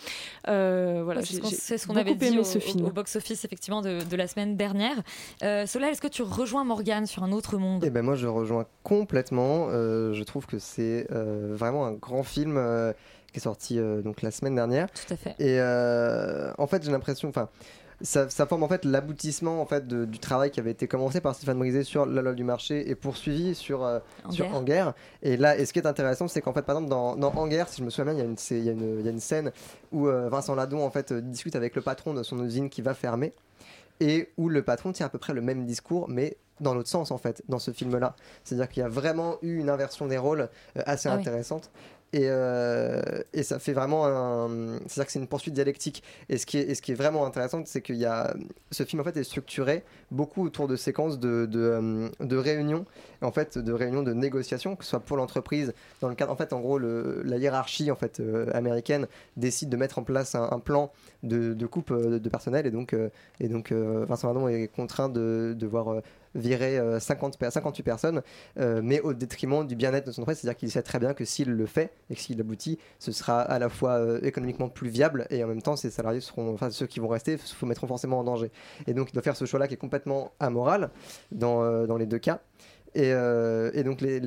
Euh, 0.49 1.03
voilà, 1.05 1.23
c'est 1.23 1.35
ce 1.35 1.41
qu'on- 1.41 1.49
j'ai 1.49 1.57
c'est 1.57 1.79
ce 1.79 1.87
qu'on 1.87 1.95
beaucoup 1.95 2.07
avait 2.09 2.15
dit 2.15 2.27
aimé 2.27 2.39
au, 2.39 2.45
ce 2.45 2.59
film. 2.59 2.85
au 2.87 2.91
box-office 2.91 3.45
effectivement 3.45 3.83
de, 3.83 4.03
de 4.05 4.17
la 4.17 4.27
semaine 4.29 4.57
dernière. 4.57 4.97
Euh, 5.43 5.67
Solal, 5.67 5.91
est-ce 5.91 6.01
que 6.01 6.07
tu 6.09 6.23
rejoins 6.23 6.65
Morgane 6.65 7.07
sur 7.07 7.23
un 7.25 7.33
autre 7.33 7.59
monde? 7.59 7.83
Eh 7.85 7.91
ben 7.91 8.03
moi 8.03 8.15
je 8.15 8.27
rejoins 8.27 8.67
complètement. 8.83 9.69
Euh, 9.71 10.13
je 10.15 10.23
trouve 10.25 10.47
que 10.47 10.59
c'est 10.59 11.07
euh, 11.11 11.55
vraiment 11.55 11.85
un 11.87 11.93
grand 11.93 12.23
film 12.23 12.57
euh, 12.57 12.93
qui 13.33 13.39
est 13.39 13.43
sorti 13.43 13.79
euh, 13.79 14.03
donc 14.03 14.23
la 14.23 14.31
semaine 14.31 14.55
dernière. 14.55 14.89
Tout 14.91 15.13
à 15.13 15.17
fait. 15.17 15.31
Et 15.39 15.59
euh, 15.61 16.53
en 16.59 16.67
fait 16.67 16.83
j'ai 16.85 16.91
l'impression, 16.91 17.29
enfin 17.29 17.49
ça, 18.01 18.29
ça 18.31 18.47
forme 18.47 18.63
en 18.63 18.69
fait 18.69 18.85
l'aboutissement 18.85 19.61
en 19.61 19.67
fait 19.67 19.87
de- 19.87 20.05
du 20.05 20.19
travail 20.19 20.51
qui 20.51 20.61
avait 20.61 20.71
été 20.71 20.87
commencé 20.87 21.21
par 21.21 21.35
Stéphane 21.35 21.59
Brisé 21.59 21.83
sur 21.85 22.07
la 22.07 22.23
loi 22.23 22.33
du 22.35 22.45
marché 22.45 22.89
et 22.89 22.95
poursuivi 22.95 23.55
sur 23.55 23.85
euh, 23.85 23.99
En 24.25 24.31
sur 24.31 24.45
guerre. 24.47 24.55
En 24.55 24.63
guerre. 24.63 24.95
Et 25.23 25.37
là, 25.37 25.59
et 25.59 25.67
ce 25.67 25.73
qui 25.73 25.79
est 25.81 25.87
intéressant, 25.87 26.29
c'est 26.29 26.41
qu'en 26.41 26.53
fait, 26.53 26.63
par 26.63 26.77
exemple, 26.77 26.91
dans, 26.91 27.17
dans 27.17 27.33
En 27.35 27.49
guerre, 27.49 27.69
si 27.69 27.79
je 27.81 27.85
me 27.85 27.91
souviens 27.91 28.13
bien, 28.13 28.15
il 28.15 28.19
y 28.19 28.23
a 28.23 28.31
une, 28.31 28.37
c'est- 28.39 28.61
y 28.61 28.65
y 28.67 29.09
a 29.09 29.19
scène 29.21 29.51
où 29.93 30.07
euh, 30.07 30.29
Vincent 30.29 30.55
Ladon 30.55 30.85
en 30.85 30.91
fait 30.91 31.13
euh, 31.13 31.21
discute 31.21 31.57
avec 31.57 31.75
le 31.75 31.83
patron 31.83 32.15
de 32.15 32.23
son 32.23 32.45
usine 32.45 32.69
qui 32.71 32.83
va 32.83 32.95
fermer 32.95 33.33
et 34.01 34.29
où 34.37 34.49
le 34.49 34.63
patron 34.63 34.93
tient 34.93 35.07
à 35.07 35.09
peu 35.09 35.19
près 35.19 35.33
le 35.33 35.41
même 35.41 35.65
discours, 35.65 36.09
mais 36.09 36.37
dans 36.61 36.75
l'autre 36.75 36.89
sens 36.89 37.11
en 37.11 37.19
fait, 37.19 37.43
dans 37.49 37.59
ce 37.59 37.71
film-là. 37.73 38.15
C'est-à-dire 38.45 38.69
qu'il 38.69 38.81
y 38.83 38.87
a 38.87 38.89
vraiment 38.89 39.39
eu 39.43 39.59
une 39.59 39.69
inversion 39.71 40.07
des 40.07 40.19
rôles 40.19 40.49
euh, 40.77 40.83
assez 40.87 41.09
Ah 41.09 41.15
intéressante. 41.15 41.71
Et, 42.15 42.25
euh, 42.25 43.03
et 43.35 43.43
ça 43.43 43.59
fait 43.59 43.75
vraiment 43.75 44.07
un. 44.07 44.79
C'est-à-dire 44.87 45.07
que 45.07 45.13
c'est 45.13 45.19
une 45.19 45.29
poursuite 45.29 45.53
dialectique. 45.53 46.03
Et 46.31 46.39
ce 46.39 46.47
qui 46.47 46.59
est, 46.59 46.95
vraiment 46.95 47.27
intéressant, 47.27 47.63
c'est 47.67 47.83
qu'il 47.83 47.97
y 47.97 48.07
a. 48.07 48.35
Ce 48.71 48.83
film, 48.85 49.01
en 49.01 49.05
fait, 49.05 49.17
est 49.19 49.25
structuré 49.25 49.85
beaucoup 50.11 50.45
autour 50.45 50.69
de 50.69 50.77
séquences 50.77 51.19
de, 51.19 51.49
euh, 51.55 52.09
réunions, 52.41 52.87
en 53.21 53.31
fait, 53.31 53.59
de 53.59 53.73
réunions 53.73 54.03
de 54.03 54.15
négociations, 54.15 54.75
que 54.75 54.85
ce 54.85 54.91
soit 54.91 55.01
pour 55.01 55.19
l'entreprise, 55.19 55.75
dans 56.01 56.09
le 56.09 56.15
cadre. 56.15 56.33
En 56.33 56.37
fait, 56.37 56.55
en 56.55 56.61
gros, 56.61 56.79
la 56.79 57.37
hiérarchie 57.37 57.91
en 57.91 57.97
fait, 57.97 58.21
euh, 58.21 58.47
américaine 58.55 59.07
décide 59.37 59.69
de 59.69 59.77
mettre 59.77 59.99
en 59.99 60.03
place 60.03 60.35
un, 60.35 60.59
plan 60.61 60.91
de, 61.23 61.67
coupe 61.67 61.93
de 61.93 62.29
personnel. 62.31 62.67
Et 62.67 62.71
donc, 62.71 62.97
et 63.39 63.49
donc 63.49 63.73
Vincent 63.73 64.29
Lindon 64.29 64.49
est 64.49 64.69
contraint 64.69 65.11
de 65.11 65.55
devoir. 65.59 66.01
Virer 66.39 66.79
euh, 66.79 66.99
50, 67.01 67.39
pe- 67.39 67.51
58 67.51 67.83
personnes, 67.83 68.23
euh, 68.59 68.81
mais 68.83 69.01
au 69.01 69.13
détriment 69.13 69.67
du 69.67 69.77
bien-être 69.77 70.07
de 70.07 70.13
son 70.13 70.23
entreprise. 70.23 70.39
C'est-à-dire 70.41 70.59
qu'il 70.59 70.71
sait 70.71 70.83
très 70.83 70.99
bien 70.99 71.15
que 71.15 71.25
s'il 71.25 71.51
le 71.51 71.67
fait 71.67 71.93
et 72.11 72.15
que 72.15 72.21
s'il 72.21 72.41
aboutit, 72.41 72.79
ce 72.99 73.13
sera 73.13 73.41
à 73.41 73.59
la 73.59 73.69
fois 73.69 73.93
euh, 73.93 74.21
économiquement 74.23 74.69
plus 74.69 74.89
viable 74.89 75.27
et 75.31 75.43
en 75.45 75.49
même 75.49 75.63
temps, 75.63 75.77
ses 75.77 75.91
salariés 75.91 76.21
seront, 76.21 76.57
ceux 76.71 76.87
qui 76.87 77.01
vont 77.01 77.09
rester, 77.09 77.37
se 77.39 77.65
mettront 77.67 77.87
forcément 77.87 78.19
en 78.19 78.25
danger. 78.25 78.51
Et 78.87 78.95
donc, 78.95 79.11
il 79.11 79.13
doit 79.15 79.23
faire 79.23 79.37
ce 79.37 79.45
choix-là 79.45 79.69
qui 79.69 79.75
est 79.75 79.79
complètement 79.79 80.33
amoral 80.41 80.91
dans, 81.33 81.63
euh, 81.63 81.87
dans 81.87 81.97
les 81.97 82.07
deux 82.07 82.19
cas. 82.19 82.41
Et, 82.95 83.13
euh, 83.13 83.71
et 83.75 83.83
donc 83.83 84.01
les, 84.01 84.21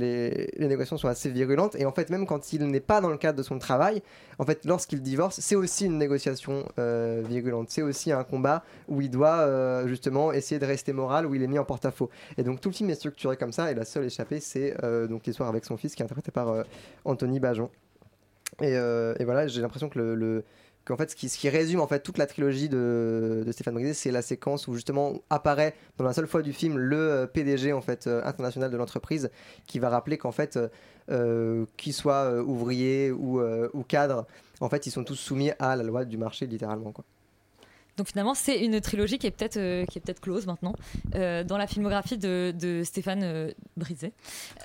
négociations 0.60 0.98
sont 0.98 1.08
assez 1.08 1.30
virulentes. 1.30 1.76
Et 1.76 1.86
en 1.86 1.92
fait, 1.92 2.10
même 2.10 2.26
quand 2.26 2.54
il 2.54 2.66
n'est 2.66 2.80
pas 2.80 3.02
dans 3.02 3.10
le 3.10 3.18
cadre 3.18 3.38
de 3.38 3.44
son 3.44 3.60
travail, 3.60 4.02
en 4.40 4.46
fait, 4.46 4.66
lorsqu'il 4.66 5.02
divorce, 5.02 5.40
c'est 5.40 5.56
aussi 5.56 5.86
une 5.86 5.98
négociation 5.98 6.66
euh, 6.80 7.24
virulente. 7.28 7.70
C'est 7.70 7.82
aussi 7.82 8.12
un 8.12 8.24
combat 8.24 8.64
où 8.88 9.02
il 9.02 9.10
doit 9.10 9.40
euh, 9.40 9.88
justement 9.88 10.32
essayer 10.32 10.60
de 10.60 10.66
rester 10.66 10.94
moral, 10.94 11.26
où 11.26 11.36
il 11.36 11.44
est 11.44 11.48
mis 11.48 11.60
en 11.60 11.66
porte-à-faux. 11.66 12.10
Et 12.38 12.44
donc 12.44 12.62
tout 12.62 12.70
le 12.70 12.76
film 12.76 12.90
est 12.90 12.96
structuré 12.96 13.36
comme 13.38 13.52
ça. 13.52 13.72
Et 13.72 13.76
la 13.76 13.86
seule 13.86 14.06
échappée, 14.06 14.40
c'est 14.40 14.76
donc 15.10 15.26
l'histoire 15.26 15.50
avec 15.50 15.66
son 15.66 15.78
fils, 15.78 15.96
qui 15.96 16.02
est 16.02 16.06
interprété 16.06 16.32
par 16.32 16.64
Anthony 17.06 17.40
Bajon. 17.40 17.70
Et, 18.62 18.76
voilà, 19.24 19.48
j'ai 19.48 19.62
l'impression 19.62 19.90
que 19.90 20.00
le- 20.00 20.44
qu'en 20.86 20.98
fait, 20.98 21.12
ce 21.12 21.16
qui, 21.16 21.50
résume 21.50 21.80
en 21.80 21.88
fait 21.88 22.00
toute 22.00 22.18
la 22.18 22.26
trilogie 22.26 22.70
de, 22.70 23.46
Stéphane 23.52 23.76
Brisé, 23.76 23.94
c'est 23.94 24.12
la 24.12 24.22
séquence 24.22 24.68
où 24.68 24.74
justement 24.74 25.22
apparaît 25.30 25.76
dans 25.98 26.06
la 26.06 26.14
seule 26.14 26.28
fois 26.28 26.42
du 26.42 26.54
film 26.54 26.78
le 26.78 26.98
euh, 26.98 27.28
PDG 27.28 27.74
en 27.74 27.82
fait 27.82 28.08
euh, 28.08 28.22
international 28.26 28.72
de 28.72 28.78
l'entreprise, 28.78 29.30
qui 29.68 29.80
va 29.80 29.90
rappeler 29.90 30.18
qu'en 30.18 30.32
fait, 30.32 30.60
euh, 31.10 31.66
qu'ils 31.78 31.94
soient 31.94 32.42
ouvriers 32.42 33.12
ou, 33.12 33.42
ou 33.42 33.84
cadres, 33.84 34.26
en 34.60 34.70
fait, 34.70 34.86
ils 34.86 34.92
sont 34.92 35.04
tous 35.04 35.16
soumis 35.16 35.52
à 35.60 35.76
la 35.76 35.84
loi 35.84 36.06
du 36.06 36.18
marché 36.18 36.46
littéralement. 36.46 36.92
Quoi. 36.92 37.06
Donc 37.98 38.08
finalement, 38.08 38.34
c'est 38.34 38.60
une 38.64 38.80
trilogie 38.82 39.18
qui 39.20 39.28
est 39.28 39.32
peut-être 39.32 39.58
euh, 39.58 39.86
qui 39.86 39.98
est 39.98 40.02
peut-être 40.02 40.22
close 40.22 40.48
maintenant 40.48 40.74
euh, 41.16 41.44
dans 41.44 41.58
la 41.58 41.68
filmographie 41.68 42.18
de, 42.18 42.54
de 42.60 42.84
Stéphane 42.84 43.22
euh, 43.24 43.52
Brisé. 43.78 44.14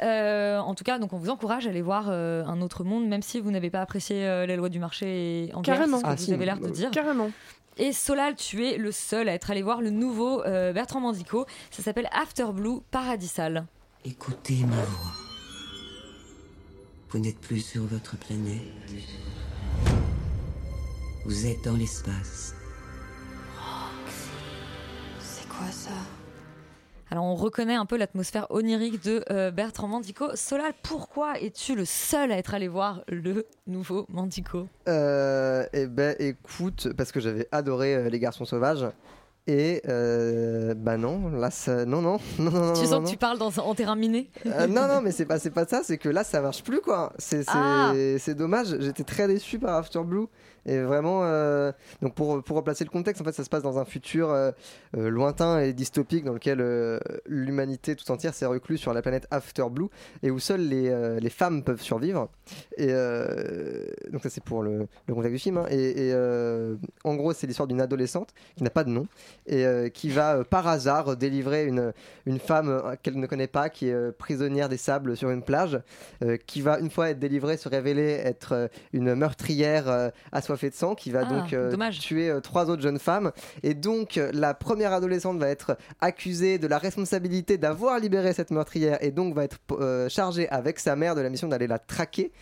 Euh, 0.02 0.58
en 0.58 0.74
tout 0.74 0.84
cas, 0.84 0.98
donc 0.98 1.12
on 1.12 1.18
vous 1.18 1.28
encourage 1.30 1.66
à 1.66 1.70
aller 1.70 1.82
voir 1.82 2.06
euh, 2.08 2.44
un 2.46 2.62
autre 2.62 2.84
monde, 2.84 3.06
même 3.08 3.22
si 3.22 3.40
vous 3.40 3.50
n'avez 3.50 3.68
pas 3.68 3.80
apprécié 3.82 4.24
euh, 4.26 4.46
les 4.46 4.56
lois 4.56 4.68
du 4.68 4.78
marché 4.78 5.48
et 5.48 5.54
en 5.54 5.62
Carrément. 5.62 5.98
ce 5.98 6.02
que 6.04 6.08
Ah, 6.08 6.14
vous 6.14 6.22
si, 6.24 6.32
avez 6.32 6.44
l'air 6.46 6.58
de 6.60 6.68
dire. 6.70 6.90
Carrément. 6.92 7.30
Et 7.78 7.92
Solal, 7.92 8.36
tu 8.36 8.64
es 8.66 8.78
le 8.78 8.90
seul 8.90 9.28
à 9.28 9.34
être 9.34 9.50
allé 9.50 9.60
voir 9.60 9.82
le 9.82 9.90
nouveau 9.90 10.42
euh, 10.44 10.72
Bertrand 10.72 11.00
Mandico. 11.00 11.44
Ça 11.70 11.82
s'appelle 11.82 12.08
After 12.12 12.46
Blue 12.54 12.78
Paradisal. 12.90 13.66
Écoutez 14.06 14.60
ma 14.66 14.76
voix. 14.76 15.12
Vous 17.10 17.18
n'êtes 17.18 17.38
plus 17.38 17.60
sur 17.60 17.82
votre 17.82 18.16
planète. 18.16 18.62
Vous 21.26 21.46
êtes 21.46 21.62
dans 21.64 21.76
l'espace. 21.76 22.54
Quoi 25.58 25.70
ça 25.70 25.90
Alors 27.10 27.24
on 27.24 27.34
reconnaît 27.34 27.74
un 27.74 27.86
peu 27.86 27.96
l'atmosphère 27.96 28.46
onirique 28.50 29.02
de 29.04 29.24
euh, 29.30 29.50
Bertrand 29.50 29.88
Mandico. 29.88 30.28
Solal, 30.34 30.72
pourquoi 30.82 31.38
es-tu 31.40 31.74
le 31.74 31.84
seul 31.84 32.32
à 32.32 32.38
être 32.38 32.54
allé 32.54 32.68
voir 32.68 33.02
le 33.08 33.46
nouveau 33.66 34.06
Mandico 34.08 34.68
Euh, 34.88 35.64
eh 35.72 35.86
ben, 35.86 36.14
écoute, 36.18 36.88
parce 36.96 37.12
que 37.12 37.20
j'avais 37.20 37.48
adoré 37.52 37.94
euh, 37.94 38.08
Les 38.08 38.18
Garçons 38.18 38.44
Sauvages. 38.44 38.86
Et 39.48 39.80
euh, 39.88 40.74
bah 40.74 40.96
non, 40.96 41.28
là, 41.30 41.52
ça, 41.52 41.84
non, 41.84 42.02
non, 42.02 42.18
non, 42.40 42.50
non, 42.50 42.72
Tu 42.72 42.80
non, 42.80 42.86
sens 42.86 42.90
non. 42.90 43.04
que 43.04 43.10
tu 43.10 43.16
parles 43.16 43.38
dans, 43.38 43.56
en 43.58 43.74
terrain 43.76 43.94
miné? 43.94 44.28
Euh, 44.44 44.66
non, 44.66 44.88
non, 44.88 45.00
mais 45.00 45.12
c'est 45.12 45.24
pas, 45.24 45.38
c'est 45.38 45.52
pas 45.52 45.64
ça, 45.66 45.82
c'est 45.84 45.98
que 45.98 46.08
là, 46.08 46.24
ça 46.24 46.40
marche 46.40 46.64
plus, 46.64 46.80
quoi. 46.80 47.12
C'est, 47.18 47.44
Ah. 47.46 47.92
c'est 48.18 48.34
dommage. 48.34 48.76
J'étais 48.80 49.04
très 49.04 49.28
déçu 49.28 49.60
par 49.60 49.76
After 49.76 50.00
Blue. 50.02 50.26
Et 50.66 50.80
vraiment, 50.80 51.20
euh, 51.22 51.72
donc 52.02 52.14
pour, 52.14 52.42
pour 52.42 52.56
replacer 52.56 52.84
le 52.84 52.90
contexte, 52.90 53.22
en 53.22 53.24
fait, 53.24 53.32
ça 53.32 53.44
se 53.44 53.48
passe 53.48 53.62
dans 53.62 53.78
un 53.78 53.84
futur 53.84 54.30
euh, 54.30 54.50
euh, 54.96 55.08
lointain 55.08 55.60
et 55.60 55.72
dystopique 55.72 56.24
dans 56.24 56.32
lequel 56.32 56.56
l'humanité 57.26 57.94
tout 57.96 58.10
entière 58.10 58.34
s'est 58.34 58.46
reclue 58.46 58.76
sur 58.76 58.92
la 58.92 59.02
planète 59.02 59.26
After 59.30 59.64
Blue 59.70 59.88
et 60.22 60.30
où 60.30 60.38
seules 60.38 60.68
les, 60.68 61.18
les 61.20 61.30
femmes 61.30 61.62
peuvent 61.62 61.80
survivre. 61.80 62.28
Et 62.76 62.88
donc 64.10 64.22
ça, 64.22 64.30
c'est 64.30 64.42
pour 64.42 64.62
le, 64.62 64.86
le 65.06 65.14
contexte 65.14 65.32
du 65.32 65.38
film. 65.38 65.58
hein. 65.58 65.66
Et, 65.70 66.12
en 67.04 67.14
gros, 67.14 67.32
c'est 67.32 67.46
l'histoire 67.46 67.66
d'une 67.66 67.80
adolescente 67.80 68.30
qui 68.56 68.62
n'a 68.62 68.70
pas 68.70 68.84
de 68.84 68.90
nom 68.90 69.06
et 69.46 69.90
qui 69.92 70.10
va 70.10 70.44
par 70.44 70.66
hasard 70.66 71.16
délivrer 71.16 71.66
une, 71.66 71.92
une 72.26 72.38
femme 72.38 72.96
qu'elle 73.02 73.18
ne 73.18 73.26
connaît 73.26 73.46
pas, 73.46 73.68
qui 73.68 73.88
est 73.88 74.12
prisonnière 74.12 74.68
des 74.68 74.76
sables 74.76 75.16
sur 75.16 75.30
une 75.30 75.42
plage, 75.42 75.80
qui 76.46 76.60
va 76.60 76.78
une 76.78 76.90
fois 76.90 77.10
être 77.10 77.18
délivrée 77.18 77.56
se 77.56 77.68
révéler 77.68 78.20
être 78.24 78.68
une 78.92 79.14
meurtrière 79.14 79.88
euh, 79.88 80.10
assoiffée 80.56 80.70
de 80.70 80.74
sang, 80.74 80.94
qui 80.94 81.10
va 81.10 81.22
Ah, 81.26 81.32
donc 81.32 81.52
euh, 81.52 81.90
tuer 81.90 82.30
euh, 82.30 82.40
trois 82.40 82.70
autres 82.70 82.82
jeunes 82.82 82.98
femmes. 82.98 83.32
Et 83.62 83.74
donc 83.74 84.16
euh, 84.16 84.30
la 84.32 84.54
première 84.54 84.92
adolescente 84.92 85.38
va 85.38 85.48
être 85.48 85.76
accusée 86.00 86.58
de 86.58 86.66
la 86.66 86.78
responsabilité 86.78 87.58
d'avoir 87.58 87.98
libéré 87.98 88.32
cette 88.32 88.50
meurtrière 88.50 88.98
et 89.00 89.10
donc 89.10 89.34
va 89.34 89.44
être 89.44 89.58
chargée 90.08 90.48
avec 90.48 90.78
sa 90.78 90.96
mère 90.96 91.14
de 91.14 91.20
la 91.20 91.30
mission 91.30 91.48
d'aller 91.48 91.66
la 91.66 91.78
traquer. 91.78 92.32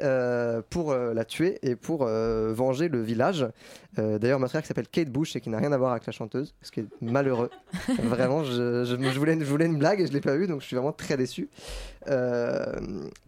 Euh, 0.00 0.62
pour 0.70 0.92
euh, 0.92 1.12
la 1.14 1.24
tuer 1.24 1.58
et 1.62 1.76
pour 1.76 2.04
euh, 2.06 2.52
venger 2.54 2.88
le 2.88 3.00
village. 3.02 3.46
D'ailleurs, 3.96 4.38
meurtrière 4.38 4.62
qui 4.62 4.68
s'appelle 4.68 4.86
Kate 4.86 5.08
Bush 5.10 5.34
et 5.34 5.40
qui 5.40 5.50
n'a 5.50 5.58
rien 5.58 5.72
à 5.72 5.76
voir 5.76 5.90
avec 5.90 6.06
la 6.06 6.12
chanteuse, 6.12 6.54
ce 6.62 6.70
qui 6.70 6.80
est 6.80 6.86
malheureux. 7.00 7.50
vraiment, 8.04 8.44
je, 8.44 8.84
je- 8.84 8.94
je 8.96 9.18
voulais, 9.18 9.36
je 9.40 9.44
voulais 9.44 9.66
une 9.66 9.76
blague 9.78 10.00
et 10.00 10.06
je 10.06 10.12
l'ai 10.12 10.20
pas 10.20 10.36
eu, 10.36 10.46
donc 10.46 10.60
je 10.60 10.66
suis 10.66 10.76
vraiment 10.76 10.92
très 10.92 11.16
déçu. 11.16 11.48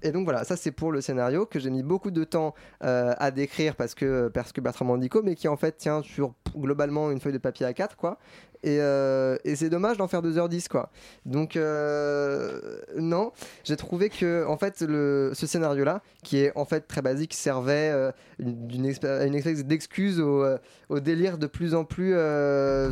Et 0.02 0.12
donc 0.12 0.24
voilà, 0.24 0.44
ça 0.44 0.56
c'est 0.56 0.70
pour 0.70 0.92
le 0.92 1.00
scénario 1.00 1.44
que 1.44 1.59
j'ai 1.59 1.70
mis 1.70 1.83
beaucoup 1.83 2.11
de 2.12 2.22
temps 2.22 2.54
à 2.80 3.30
décrire 3.33 3.74
parce 3.74 3.94
que, 3.96 4.28
parce 4.28 4.52
que 4.52 4.61
Bertrand 4.61 4.85
Mandico, 4.85 5.22
mais 5.24 5.35
qui 5.35 5.48
en 5.48 5.56
fait 5.56 5.76
tient 5.76 6.02
sur 6.02 6.35
globalement 6.56 7.11
une 7.11 7.20
feuille 7.20 7.33
de 7.33 7.38
papier 7.38 7.66
à 7.66 7.72
4 7.72 7.96
quoi. 7.96 8.18
Et, 8.62 8.76
euh, 8.80 9.38
et 9.44 9.56
c'est 9.56 9.70
dommage 9.70 9.96
d'en 9.96 10.06
faire 10.06 10.20
2h10 10.22 10.68
quoi. 10.68 10.90
Donc 11.24 11.56
euh, 11.56 12.60
non, 12.98 13.32
j'ai 13.64 13.76
trouvé 13.76 14.10
que 14.10 14.44
en 14.46 14.58
fait 14.58 14.82
le, 14.82 15.30
ce 15.34 15.46
scénario 15.46 15.82
là, 15.82 16.02
qui 16.22 16.38
est 16.38 16.52
en 16.56 16.66
fait 16.66 16.82
très 16.82 17.00
basique, 17.00 17.32
servait 17.32 17.90
euh, 17.90 18.12
une- 18.38 18.70
une 18.70 19.34
espèce 19.34 19.64
d'excuse 19.64 20.20
au, 20.20 20.44
euh, 20.44 20.58
au 20.90 21.00
délire 21.00 21.38
de 21.38 21.46
plus 21.46 21.74
en 21.74 21.84
plus 21.84 22.14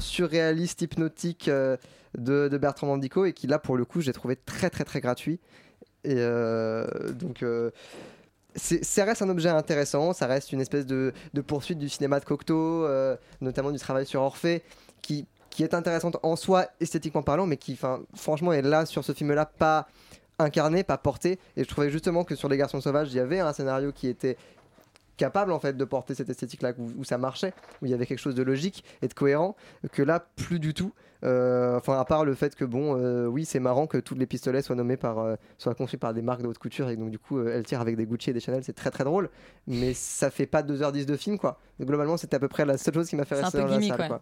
surréaliste, 0.00 0.81
hypnotique 0.83 1.50
de, 1.50 2.48
de 2.48 2.59
Bertrand 2.59 2.87
Mandico 2.87 3.26
et 3.26 3.35
qui 3.35 3.46
là 3.46 3.59
pour 3.59 3.76
le 3.76 3.85
coup 3.85 4.00
j'ai 4.00 4.14
trouvé 4.14 4.37
très 4.37 4.71
très 4.71 4.85
très 4.85 5.00
gratuit. 5.00 5.38
Et 6.04 6.14
donc 7.12 7.44
ça 8.56 9.04
reste 9.04 9.21
un 9.23 9.29
objet 9.29 9.50
intéressant, 9.50 10.12
ça 10.14 10.27
reste 10.27 10.52
une 10.52 10.60
espèce 10.62 10.87
de, 10.87 11.12
de 11.35 11.40
poursuite 11.42 11.79
du 11.79 11.88
cinéma 11.90 12.19
de 12.21 12.25
Cocteau, 12.25 12.87
notamment 13.42 13.71
du 13.71 13.79
travail 13.79 14.06
sur 14.06 14.23
Orphée, 14.23 14.62
qui, 15.02 15.27
qui 15.59 15.65
est 15.65 15.75
intéressante 15.75 16.19
en 16.23 16.37
soi, 16.37 16.67
esthétiquement 16.79 17.25
parlant, 17.25 17.44
mais 17.44 17.56
qui, 17.56 17.77
franchement, 18.15 18.52
est 18.52 18.63
là 18.63 18.87
sur 18.87 19.02
ce 19.02 19.11
film-là, 19.11 19.44
pas 19.44 19.88
incarné, 20.38 20.85
pas 20.85 20.98
porté. 20.98 21.40
Et 21.56 21.65
je 21.65 21.69
trouvais 21.69 21.90
justement 21.90 22.23
que 22.23 22.37
sur 22.37 22.48
Les 22.48 22.56
Garçons 22.56 22.81
Sauvages, 22.81 23.09
il 23.11 23.17
y 23.17 23.19
avait 23.19 23.40
un 23.40 23.52
scénario 23.52 23.90
qui 23.90 24.06
était 24.06 24.37
capable 25.19 25.52
en 25.52 25.58
fait 25.58 25.77
de 25.77 25.85
porter 25.85 26.14
cette 26.14 26.31
esthétique 26.31 26.62
là 26.62 26.73
où, 26.79 27.00
où 27.00 27.04
ça 27.04 27.19
marchait 27.19 27.52
où 27.83 27.87
il 27.87 27.90
y 27.90 27.94
avait 27.94 28.06
quelque 28.06 28.21
chose 28.21 28.35
de 28.35 28.42
logique 28.42 28.85
et 29.02 29.08
de 29.08 29.12
cohérent 29.12 29.54
que 29.92 30.02
là 30.02 30.27
plus 30.37 30.58
du 30.58 30.73
tout 30.73 30.92
Euh, 31.25 31.77
enfin 31.77 31.98
à 31.98 32.04
part 32.04 32.25
le 32.25 32.37
fait 32.37 32.54
que 32.54 32.64
bon 32.64 32.96
euh, 32.96 33.27
oui 33.27 33.44
c'est 33.44 33.58
marrant 33.58 33.88
que 33.88 33.98
tous 33.98 34.14
les 34.14 34.25
pistolets 34.25 34.62
soient 34.62 34.77
nommés 34.77 34.96
par 34.96 35.19
euh, 35.19 35.35
soient 35.58 35.75
conçus 35.75 35.98
par 35.98 36.14
des 36.14 36.23
marques 36.23 36.42
de 36.42 36.46
haute 36.46 36.58
couture 36.58 36.90
et 36.90 36.96
donc 36.96 37.10
du 37.10 37.19
coup 37.19 37.38
euh, 37.38 37.52
elle 37.52 37.64
tire 37.64 37.81
avec 37.81 37.96
des 37.96 38.06
Gucci 38.06 38.31
et 38.31 38.33
des 38.33 38.38
Chanel 38.38 38.62
c'est 38.62 38.73
très 38.73 38.92
très 38.92 39.02
drôle 39.02 39.29
mais 39.66 39.94
ça 39.94 40.31
fait 40.31 40.46
pas 40.46 40.62
2h10 40.62 41.06
de 41.06 41.16
film 41.16 41.37
quoi 41.37 41.58
globalement 41.81 42.16
c'était 42.16 42.37
à 42.37 42.38
peu 42.38 42.46
près 42.46 42.64
la 42.64 42.79
seule 42.79 42.94
chose 42.94 43.08
qui 43.08 43.16
m'a 43.16 43.25
fait 43.25 43.35
rester 43.35 43.58
dans 43.58 43.66
la 43.66 43.83
salle 43.83 44.00
ouais. 44.00 44.06
quoi. 44.06 44.21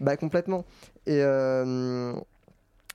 bah 0.00 0.16
complètement 0.16 0.64
et 1.04 1.22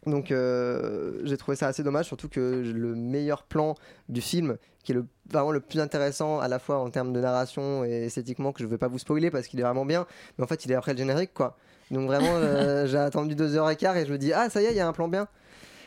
donc 0.06 0.32
euh, 0.32 1.22
j'ai 1.24 1.38
trouvé 1.38 1.56
ça 1.56 1.68
assez 1.68 1.84
dommage, 1.84 2.06
surtout 2.06 2.28
que 2.28 2.64
le 2.66 2.96
meilleur 2.96 3.44
plan 3.44 3.76
du 4.10 4.22
film, 4.22 4.58
qui 4.84 4.92
est 4.92 4.96
le, 4.96 5.06
vraiment 5.30 5.52
le 5.52 5.60
plus 5.60 5.80
intéressant 5.80 6.40
à 6.40 6.48
la 6.48 6.60
fois 6.60 6.80
en 6.80 6.90
termes 6.90 7.14
de 7.14 7.20
narration 7.20 7.84
et 7.86 8.06
esthétiquement, 8.06 8.52
que 8.52 8.60
je 8.60 8.66
ne 8.66 8.70
vais 8.70 8.78
pas 8.78 8.88
vous 8.88 9.00
spoiler 9.00 9.32
parce 9.32 9.48
qu'il 9.48 9.60
est 9.60 9.64
vraiment 9.64 9.86
bien, 9.86 10.06
mais 10.38 10.44
en 10.44 10.48
fait 10.48 10.66
il 10.66 10.72
est 10.72 10.76
après 10.76 10.94
le 10.94 10.98
générique 10.98 11.34
quoi. 11.34 11.58
Donc 11.92 12.08
vraiment 12.08 12.28
euh, 12.36 12.86
j'ai 12.86 12.98
attendu 12.98 13.36
deux 13.36 13.56
heures 13.56 13.70
et 13.70 13.76
quart 13.76 13.98
et 13.98 14.06
je 14.06 14.12
me 14.12 14.18
dis 14.18 14.34
ah 14.34 14.50
ça 14.50 14.62
y 14.62 14.66
est 14.66 14.72
il 14.72 14.78
y 14.78 14.82
a 14.82 14.88
un 14.88 14.94
plan 14.94 15.08
bien. 15.08 15.28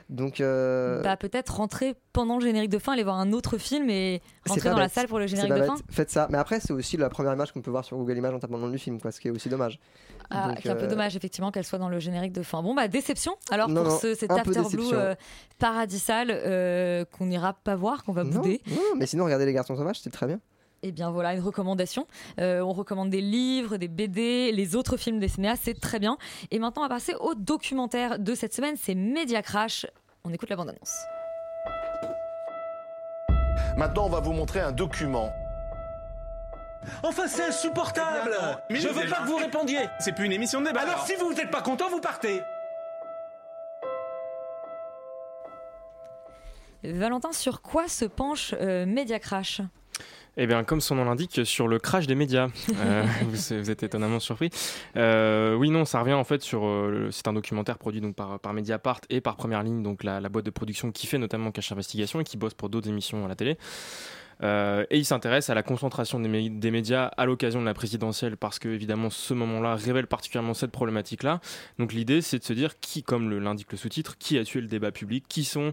Donc 0.08 0.40
euh, 0.40 1.02
Bah, 1.02 1.16
peut-être 1.16 1.56
rentrer 1.56 1.94
pendant 2.12 2.38
le 2.38 2.44
générique 2.44 2.70
de 2.70 2.78
fin, 2.78 2.92
aller 2.92 3.02
voir 3.02 3.16
un 3.18 3.32
autre 3.32 3.58
film 3.58 3.90
et 3.90 4.22
c'est 4.44 4.52
rentrer 4.52 4.70
dans 4.70 4.78
la 4.78 4.88
salle 4.88 5.08
pour 5.08 5.18
le 5.18 5.26
C'est 5.26 5.34
générique 5.36 5.54
de 5.54 5.58
bête. 5.60 5.68
fin. 5.68 5.76
Faites 5.90 6.10
ça, 6.10 6.28
mais 6.30 6.38
après 6.38 6.60
c'est 6.60 6.72
aussi 6.72 6.96
la 6.96 7.08
première 7.08 7.32
image 7.34 7.52
qu'on 7.52 7.60
peut 7.60 7.72
voir 7.72 7.84
sur 7.84 7.96
Google 7.96 8.16
Images 8.18 8.34
en 8.34 8.38
tapant 8.38 8.56
le 8.56 8.62
nom 8.62 8.68
du 8.70 8.78
film, 8.78 9.00
quoi, 9.00 9.10
ce 9.10 9.20
qui 9.20 9.26
est 9.28 9.32
aussi 9.32 9.48
dommage. 9.48 9.80
Ah, 10.30 10.48
Donc, 10.48 10.58
qui 10.60 10.68
est 10.68 10.70
un 10.70 10.76
peu 10.76 10.84
euh, 10.84 10.88
dommage 10.88 11.16
effectivement 11.16 11.50
qu'elle 11.50 11.64
soit 11.64 11.78
dans 11.80 11.88
le 11.88 11.98
générique 11.98 12.32
de 12.32 12.42
fin. 12.42 12.62
Bon 12.62 12.74
bah 12.74 12.86
déception. 12.88 13.34
Alors 13.50 13.68
Non, 13.68 13.82
pour 13.82 13.92
non, 13.94 13.98
ce, 13.98 14.14
cet 14.14 14.30
After 14.30 14.62
Blue 14.72 14.84
euh, 14.92 15.14
paradisal 15.58 17.06
qu'on 17.18 17.26
n'ira 17.26 17.52
pas 17.54 17.74
voir, 17.74 18.04
qu'on 18.04 18.12
va 18.12 18.24
Non, 18.24 18.30
bouder. 18.30 18.60
non, 18.70 18.76
mais 18.96 19.06
sinon 19.06 19.24
regardez 19.24 19.46
les 19.46 19.52
garçons 19.52 19.76
sauvages, 19.76 19.98
c'était 19.98 20.10
très 20.16 20.26
bien. 20.26 20.40
Et 20.86 20.92
bien 20.92 21.10
voilà 21.10 21.34
une 21.34 21.40
recommandation. 21.40 22.06
Euh, 22.38 22.60
on 22.60 22.72
recommande 22.72 23.10
des 23.10 23.20
livres, 23.20 23.76
des 23.76 23.88
BD, 23.88 24.52
les 24.52 24.76
autres 24.76 24.96
films 24.96 25.18
des 25.18 25.26
cinéastes, 25.26 25.62
c'est 25.64 25.80
très 25.80 25.98
bien. 25.98 26.16
Et 26.52 26.60
maintenant 26.60 26.82
on 26.82 26.84
va 26.84 26.94
passer 26.94 27.14
au 27.18 27.34
documentaire 27.34 28.20
de 28.20 28.36
cette 28.36 28.54
semaine, 28.54 28.76
c'est 28.80 28.94
Media 28.94 29.42
Crash. 29.42 29.84
On 30.22 30.32
écoute 30.32 30.48
la 30.48 30.54
bande-annonce. 30.54 30.96
Maintenant, 33.76 34.06
on 34.06 34.08
va 34.08 34.20
vous 34.20 34.32
montrer 34.32 34.60
un 34.60 34.72
document. 34.72 35.30
Enfin, 37.02 37.26
c'est 37.26 37.44
insupportable 37.44 38.36
Eh 38.70 38.74
non. 38.74 38.80
Je 38.80 38.88
veux 38.88 39.08
pas 39.10 39.22
que 39.22 39.26
vous 39.26 39.36
répondiez 39.36 39.80
C'est 39.98 40.12
plus 40.12 40.26
une 40.26 40.32
émission 40.32 40.60
de 40.60 40.66
débat. 40.66 40.80
Alors, 40.80 41.04
si 41.04 41.14
vous 41.16 41.32
n'êtes 41.34 41.50
pas 41.50 41.62
content, 41.62 41.90
vous 41.90 42.00
partez 42.00 42.42
Valentin, 46.84 47.32
sur 47.32 47.60
quoi 47.60 47.88
se 47.88 48.04
penche 48.04 48.54
euh, 48.60 48.86
Media 48.86 49.18
Crash? 49.18 49.60
Eh 50.38 50.46
bien, 50.46 50.64
comme 50.64 50.82
son 50.82 50.96
nom 50.96 51.04
l'indique, 51.04 51.46
sur 51.46 51.66
le 51.66 51.78
crash 51.78 52.06
des 52.06 52.14
médias. 52.14 52.48
Euh, 52.78 53.04
vous, 53.22 53.30
vous 53.58 53.70
êtes 53.70 53.82
étonnamment 53.82 54.20
surpris. 54.20 54.50
Euh, 54.96 55.54
oui, 55.54 55.70
non, 55.70 55.84
ça 55.86 56.00
revient 56.00 56.12
en 56.12 56.24
fait 56.24 56.42
sur. 56.42 56.66
euh, 56.66 57.08
c'est 57.10 57.26
un 57.26 57.32
documentaire 57.32 57.78
produit 57.78 58.00
donc 58.02 58.14
par, 58.14 58.38
par 58.38 58.52
Mediapart 58.52 59.00
et 59.08 59.20
par 59.22 59.36
Première 59.36 59.62
Ligne, 59.62 59.82
donc 59.82 60.04
la, 60.04 60.20
la 60.20 60.28
boîte 60.28 60.44
de 60.44 60.50
production 60.50 60.92
qui 60.92 61.06
fait 61.06 61.16
notamment 61.18 61.50
Cache 61.52 61.72
Investigation 61.72 62.20
et 62.20 62.24
qui 62.24 62.36
bosse 62.36 62.52
pour 62.54 62.68
d'autres 62.68 62.88
émissions 62.88 63.24
à 63.24 63.28
la 63.28 63.34
télé. 63.34 63.56
Euh, 64.42 64.84
et 64.90 64.98
il 64.98 65.06
s'intéresse 65.06 65.48
à 65.48 65.54
la 65.54 65.62
concentration 65.62 66.20
des, 66.20 66.28
mé- 66.28 66.58
des 66.58 66.70
médias 66.70 67.06
à 67.16 67.24
l'occasion 67.24 67.60
de 67.62 67.64
la 67.66 67.72
présidentielle 67.72 68.36
parce 68.36 68.58
que 68.58 68.68
évidemment 68.68 69.08
ce 69.08 69.32
moment-là 69.32 69.74
révèle 69.76 70.06
particulièrement 70.06 70.52
cette 70.52 70.72
problématique-là. 70.72 71.40
Donc 71.78 71.94
l'idée 71.94 72.20
c'est 72.20 72.38
de 72.40 72.44
se 72.44 72.52
dire 72.52 72.78
qui, 72.80 73.02
comme 73.02 73.30
le- 73.30 73.38
l'indique 73.38 73.72
le 73.72 73.78
sous-titre, 73.78 74.18
qui 74.18 74.36
a 74.36 74.44
tué 74.44 74.60
le 74.60 74.66
débat 74.68 74.92
public, 74.92 75.24
qui 75.26 75.44
sont 75.44 75.72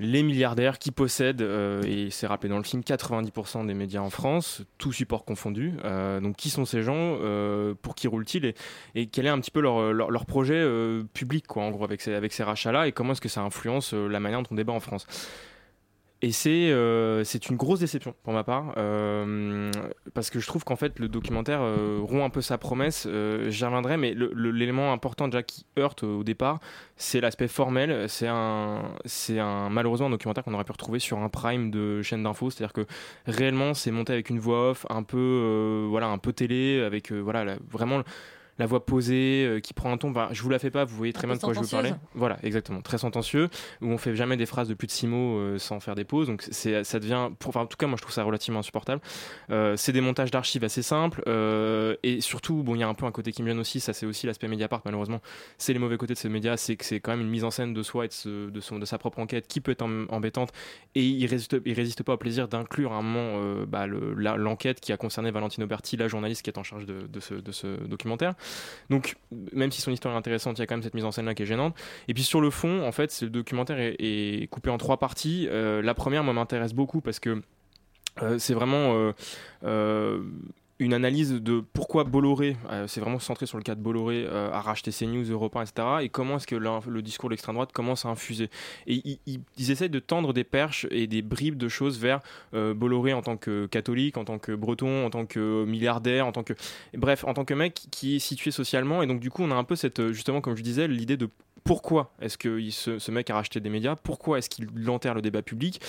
les 0.00 0.22
milliardaires 0.22 0.78
qui 0.78 0.92
possèdent, 0.92 1.42
euh, 1.42 1.82
et 1.82 2.08
c'est 2.10 2.26
rappelé 2.26 2.48
dans 2.48 2.56
le 2.56 2.64
film, 2.64 2.82
90% 2.82 3.66
des 3.66 3.74
médias 3.74 4.00
en 4.00 4.08
France, 4.08 4.62
tout 4.78 4.92
support 4.92 5.26
confondu. 5.26 5.74
Euh, 5.84 6.20
donc 6.20 6.36
qui 6.36 6.48
sont 6.48 6.64
ces 6.64 6.82
gens 6.82 7.18
euh, 7.20 7.74
Pour 7.82 7.94
qui 7.94 8.08
roulent-ils 8.08 8.46
et, 8.46 8.54
et 8.94 9.06
quel 9.08 9.26
est 9.26 9.30
un 9.30 9.38
petit 9.38 9.50
peu 9.50 9.60
leur, 9.60 10.26
projet 10.26 10.66
public, 11.12 11.46
quoi, 11.46 11.64
en 11.64 11.70
gros, 11.70 11.84
avec 11.84 12.00
ces, 12.00 12.14
avec 12.14 12.32
ces 12.32 12.42
rachats-là, 12.42 12.88
et 12.88 12.92
comment 12.92 13.12
est-ce 13.12 13.20
que 13.20 13.28
ça 13.28 13.42
influence 13.42 13.92
la 13.92 14.20
manière 14.20 14.42
dont 14.42 14.48
on 14.52 14.54
débat 14.54 14.72
en 14.72 14.80
France? 14.80 15.06
Et 16.22 16.32
c'est 16.32 16.70
euh, 16.70 17.24
c'est 17.24 17.48
une 17.48 17.56
grosse 17.56 17.80
déception 17.80 18.14
pour 18.22 18.34
ma 18.34 18.44
part, 18.44 18.74
euh, 18.76 19.70
parce 20.12 20.28
que 20.28 20.38
je 20.38 20.46
trouve 20.46 20.64
qu'en 20.64 20.76
fait 20.76 20.98
le 20.98 21.08
documentaire 21.08 21.60
euh, 21.62 22.00
rompt 22.02 22.24
un 22.24 22.30
peu 22.30 22.42
sa 22.42 22.58
promesse. 22.58 23.06
Euh, 23.08 23.48
J'y 23.50 23.64
reviendrai, 23.64 23.96
mais 23.96 24.14
l'élément 24.34 24.92
important 24.92 25.28
déjà 25.28 25.42
qui 25.42 25.64
heurte 25.78 26.02
au 26.02 26.22
départ, 26.22 26.60
c'est 26.96 27.20
l'aspect 27.22 27.48
formel. 27.48 28.06
C'est 28.08 28.28
un, 28.28 28.82
un 29.30 29.68
malheureusement 29.70 30.08
un 30.08 30.10
documentaire 30.10 30.44
qu'on 30.44 30.52
aurait 30.52 30.64
pu 30.64 30.72
retrouver 30.72 30.98
sur 30.98 31.18
un 31.18 31.28
prime 31.30 31.70
de 31.70 32.02
chaîne 32.02 32.22
d'info, 32.22 32.50
c'est-à-dire 32.50 32.74
que 32.74 32.86
réellement 33.26 33.72
c'est 33.72 33.90
monté 33.90 34.12
avec 34.12 34.28
une 34.28 34.40
voix 34.40 34.70
off, 34.70 34.84
un 34.90 35.02
peu 35.02 35.16
euh, 35.16 35.86
voilà, 35.88 36.08
un 36.08 36.18
peu 36.18 36.34
télé, 36.34 36.82
avec 36.82 37.12
euh, 37.12 37.18
voilà 37.20 37.56
vraiment 37.66 38.02
la 38.60 38.66
voix 38.66 38.84
posée 38.86 39.44
euh, 39.44 39.58
qui 39.60 39.74
prend 39.74 39.90
un 39.92 39.96
ton. 39.96 40.10
Enfin, 40.10 40.28
je 40.30 40.40
vous 40.42 40.50
la 40.50 40.58
fais 40.60 40.70
pas, 40.70 40.84
vous 40.84 40.96
voyez 40.96 41.12
très 41.12 41.26
bien 41.26 41.34
de 41.34 41.40
quoi 41.40 41.54
je 41.54 41.58
veux 41.60 41.66
parler. 41.76 41.90
Voilà, 42.14 42.36
exactement, 42.44 42.80
très 42.82 42.98
sentencieux, 42.98 43.48
où 43.80 43.86
on 43.88 43.98
fait 43.98 44.14
jamais 44.14 44.36
des 44.36 44.46
phrases 44.46 44.68
de 44.68 44.74
plus 44.74 44.86
de 44.86 44.92
six 44.92 45.06
mots 45.08 45.38
euh, 45.38 45.58
sans 45.58 45.80
faire 45.80 45.94
des 45.96 46.04
pauses. 46.04 46.28
Donc 46.28 46.46
c'est, 46.50 46.84
ça 46.84 47.00
devient, 47.00 47.30
pour, 47.38 47.48
enfin, 47.48 47.62
en 47.62 47.66
tout 47.66 47.76
cas, 47.76 47.86
moi 47.88 47.96
je 47.96 48.02
trouve 48.02 48.14
ça 48.14 48.22
relativement 48.22 48.60
insupportable. 48.60 49.00
Euh, 49.50 49.74
c'est 49.76 49.92
des 49.92 50.00
montages 50.00 50.30
d'archives 50.30 50.62
assez 50.62 50.82
simples, 50.82 51.22
et 52.02 52.20
surtout, 52.20 52.62
bon, 52.62 52.74
il 52.74 52.80
y 52.80 52.82
a 52.82 52.88
un 52.88 52.94
peu 52.94 53.06
un 53.06 53.10
côté 53.10 53.32
qui 53.32 53.42
me 53.42 53.48
gêne 53.48 53.58
aussi. 53.58 53.80
Ça, 53.80 53.92
c'est 53.92 54.06
aussi 54.06 54.26
l'aspect 54.26 54.46
Mediapart, 54.48 54.82
malheureusement. 54.84 55.20
C'est 55.58 55.72
les 55.72 55.78
mauvais 55.78 55.96
côtés 55.96 56.12
de 56.14 56.18
ces 56.18 56.28
médias, 56.28 56.56
c'est 56.56 56.76
que 56.76 56.84
c'est 56.84 57.00
quand 57.00 57.12
même 57.12 57.20
une 57.22 57.30
mise 57.30 57.44
en 57.44 57.50
scène 57.50 57.72
de 57.74 57.82
soi 57.82 58.04
et 58.04 58.08
de, 58.08 58.12
ce- 58.12 58.50
de 58.50 58.60
son, 58.60 58.78
de 58.78 58.84
sa 58.84 58.98
propre 58.98 59.18
enquête 59.18 59.46
qui 59.48 59.60
peut 59.60 59.72
être 59.72 59.82
em- 59.82 60.06
embêtante, 60.10 60.52
et 60.94 61.02
il 61.04 61.26
résiste, 61.26 61.56
il 61.64 61.72
résiste 61.74 62.02
pas 62.02 62.12
au 62.14 62.18
plaisir 62.18 62.46
d'inclure 62.48 62.92
à 62.92 62.96
un 62.96 63.02
moment 63.02 63.64
bah, 63.66 63.86
le- 63.86 64.14
la- 64.14 64.36
l'enquête 64.36 64.80
qui 64.80 64.92
a 64.92 64.96
concerné 64.98 65.30
Valentino 65.30 65.66
Berti, 65.66 65.96
la 65.96 66.08
journaliste 66.08 66.42
qui 66.42 66.50
est 66.50 66.58
en 66.58 66.62
charge 66.62 66.84
de, 66.84 67.06
de 67.06 67.20
ce, 67.20 67.34
de 67.34 67.52
ce 67.52 67.66
documentaire. 67.86 68.34
Donc, 68.90 69.16
même 69.52 69.70
si 69.70 69.80
son 69.80 69.90
histoire 69.90 70.14
est 70.14 70.18
intéressante, 70.18 70.58
il 70.58 70.60
y 70.60 70.64
a 70.64 70.66
quand 70.66 70.74
même 70.74 70.82
cette 70.82 70.94
mise 70.94 71.04
en 71.04 71.12
scène 71.12 71.26
là 71.26 71.34
qui 71.34 71.42
est 71.42 71.46
gênante. 71.46 71.76
Et 72.08 72.14
puis 72.14 72.22
sur 72.22 72.40
le 72.40 72.50
fond, 72.50 72.86
en 72.86 72.92
fait, 72.92 73.10
ce 73.12 73.24
documentaire 73.24 73.78
est, 73.78 74.48
coupé 74.50 74.70
en 74.70 74.78
trois 74.78 74.98
parties. 74.98 75.46
Euh, 75.50 75.82
la 75.82 75.94
première, 75.94 76.24
moi, 76.24 76.34
m'intéresse 76.34 76.72
beaucoup 76.72 77.00
parce 77.00 77.20
que 77.20 77.42
euh, 78.22 78.38
c'est 78.38 78.54
vraiment 78.54 79.12
euh, 79.64 80.22
une 80.80 80.94
analyse 80.94 81.32
de 81.32 81.60
pourquoi 81.60 82.04
Bolloré, 82.04 82.56
euh, 82.70 82.86
c'est 82.88 83.00
vraiment 83.00 83.18
centré 83.18 83.44
sur 83.44 83.58
le 83.58 83.62
cas 83.62 83.74
de 83.74 83.80
Bolloré, 83.80 84.24
euh, 84.26 84.50
a 84.50 84.60
racheté 84.62 84.90
CNews, 84.90 85.30
Europe 85.30 85.54
1, 85.54 85.62
etc. 85.62 85.88
Et 86.00 86.08
comment 86.08 86.36
est-ce 86.36 86.46
que 86.46 86.56
le 86.56 87.02
discours 87.02 87.28
de 87.28 87.34
l'extrême 87.34 87.54
droite 87.54 87.72
commence 87.72 88.06
à 88.06 88.08
infuser. 88.08 88.48
Et 88.86 89.20
ils, 89.26 89.70
essayent 89.70 89.90
de 89.90 89.98
tendre 89.98 90.32
des 90.32 90.42
perches 90.42 90.86
et 90.90 91.06
des 91.06 91.20
bribes 91.20 91.58
de 91.58 91.68
choses 91.68 91.98
vers 91.98 92.20
euh, 92.54 92.72
Bolloré 92.72 93.12
en 93.12 93.20
tant 93.20 93.36
que 93.36 93.66
catholique, 93.66 94.16
en 94.16 94.24
tant 94.24 94.38
que 94.38 94.52
breton, 94.52 95.04
en 95.04 95.10
tant 95.10 95.26
que 95.26 95.64
milliardaire, 95.66 96.26
en 96.26 96.32
tant 96.32 96.42
que... 96.42 96.54
Bref, 96.94 97.24
en 97.24 97.34
tant 97.34 97.44
que 97.44 97.54
mec 97.54 97.82
qui 97.90 98.16
est 98.16 98.20
situé 98.20 98.50
socialement. 98.50 99.02
Et 99.02 99.06
donc 99.06 99.20
du 99.20 99.30
coup, 99.30 99.42
on 99.42 99.50
a 99.50 99.56
un 99.56 99.64
peu 99.64 99.76
cette, 99.76 100.12
justement, 100.12 100.40
comme 100.40 100.56
je 100.56 100.62
disais, 100.62 100.88
l'idée 100.88 101.18
de 101.18 101.28
pourquoi 101.64 102.12
est-ce 102.20 102.38
que 102.38 102.58
ce 102.70 103.10
mec 103.10 103.28
a 103.30 103.34
racheté 103.34 103.60
des 103.60 103.68
médias, 103.68 103.96
pourquoi 103.96 104.38
est-ce 104.38 104.48
qu'il 104.48 104.88
enterre 104.88 105.14
le 105.14 105.22
débat 105.22 105.42
public 105.42 105.80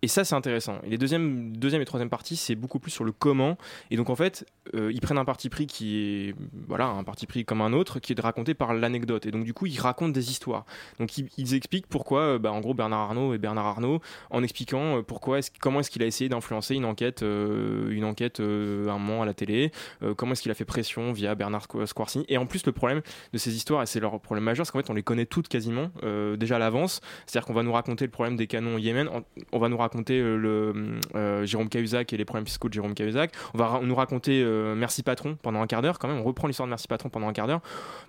et 0.00 0.08
ça, 0.08 0.24
c'est 0.24 0.36
intéressant. 0.36 0.78
Et 0.84 0.90
les 0.90 0.98
deuxième, 0.98 1.56
deuxième 1.56 1.82
et 1.82 1.84
troisième 1.84 2.08
parties, 2.08 2.36
c'est 2.36 2.54
beaucoup 2.54 2.78
plus 2.78 2.92
sur 2.92 3.02
le 3.02 3.10
comment. 3.10 3.58
Et 3.90 3.96
donc, 3.96 4.10
en 4.10 4.14
fait, 4.14 4.46
euh, 4.76 4.92
ils 4.92 5.00
prennent 5.00 5.18
un 5.18 5.24
parti 5.24 5.48
pris 5.48 5.66
qui 5.66 5.98
est, 5.98 6.34
voilà, 6.68 6.86
un 6.86 7.02
parti 7.02 7.26
pris 7.26 7.44
comme 7.44 7.60
un 7.60 7.72
autre, 7.72 7.98
qui 7.98 8.12
est 8.12 8.14
de 8.14 8.22
raconter 8.22 8.54
par 8.54 8.74
l'anecdote. 8.74 9.26
Et 9.26 9.32
donc, 9.32 9.42
du 9.42 9.54
coup, 9.54 9.66
ils 9.66 9.80
racontent 9.80 10.12
des 10.12 10.30
histoires. 10.30 10.64
Donc, 11.00 11.18
ils, 11.18 11.54
expliquent 11.54 11.88
pourquoi, 11.88 12.20
euh, 12.20 12.38
bah, 12.38 12.52
en 12.52 12.60
gros, 12.60 12.74
Bernard 12.74 13.00
Arnault 13.00 13.34
et 13.34 13.38
Bernard 13.38 13.66
Arnault, 13.66 14.00
en 14.30 14.44
expliquant 14.44 14.98
euh, 14.98 15.02
pourquoi, 15.02 15.40
est 15.40 15.58
comment 15.58 15.80
est-ce 15.80 15.90
qu'il 15.90 16.02
a 16.04 16.06
essayé 16.06 16.28
d'influencer 16.28 16.76
une 16.76 16.84
enquête, 16.84 17.22
une 17.22 18.04
enquête 18.04 18.38
euh, 18.38 18.88
un 18.88 18.98
moment 18.98 19.22
à 19.22 19.26
la 19.26 19.34
télé, 19.34 19.72
comment 20.16 20.32
est-ce 20.32 20.42
qu'il 20.42 20.50
a 20.52 20.54
fait 20.54 20.64
pression 20.64 21.12
via 21.12 21.34
Bernard 21.34 21.64
Squ- 21.64 21.86
Squarcini. 21.86 22.24
Et 22.28 22.38
en 22.38 22.46
plus, 22.46 22.64
le 22.66 22.72
problème 22.72 23.02
de 23.32 23.38
ces 23.38 23.56
histoires, 23.56 23.82
et 23.82 23.86
c'est 23.86 23.98
leur 23.98 24.20
problème 24.20 24.44
majeur, 24.44 24.64
c'est 24.64 24.72
qu'en 24.72 24.78
fait, 24.78 24.90
on 24.90 24.94
les 24.94 25.02
connaît 25.02 25.26
toutes 25.26 25.48
quasiment 25.48 25.90
déjà 26.36 26.56
à 26.56 26.58
l'avance. 26.58 27.00
C'est-à-dire 27.26 27.46
qu'on 27.46 27.54
va 27.54 27.62
nous 27.62 27.72
raconter 27.72 28.04
le 28.04 28.10
problème 28.10 28.36
des 28.36 28.46
canons 28.46 28.76
au 28.76 28.78
Yémen, 28.78 29.08
on 29.52 29.58
va 29.58 29.68
nous 29.68 29.76
raconter 29.76 29.87
raconter 29.88 30.20
euh, 30.20 30.36
le 30.36 30.98
euh, 31.14 31.46
Jérôme 31.46 31.68
Cahuzac 31.68 32.12
et 32.12 32.16
les 32.16 32.24
problèmes 32.24 32.46
fiscaux 32.46 32.68
de 32.68 32.74
Jérôme 32.74 32.94
Cahuzac. 32.94 33.32
On 33.54 33.58
va 33.58 33.80
nous 33.82 33.94
raconter 33.94 34.42
euh, 34.42 34.74
Merci 34.74 35.02
Patron 35.02 35.36
pendant 35.42 35.62
un 35.62 35.66
quart 35.66 35.82
d'heure. 35.82 35.98
Quand 35.98 36.08
même, 36.08 36.18
on 36.18 36.22
reprend 36.22 36.46
l'histoire 36.46 36.66
de 36.66 36.70
Merci 36.70 36.88
Patron 36.88 37.08
pendant 37.08 37.28
un 37.28 37.32
quart 37.32 37.46
d'heure. 37.46 37.60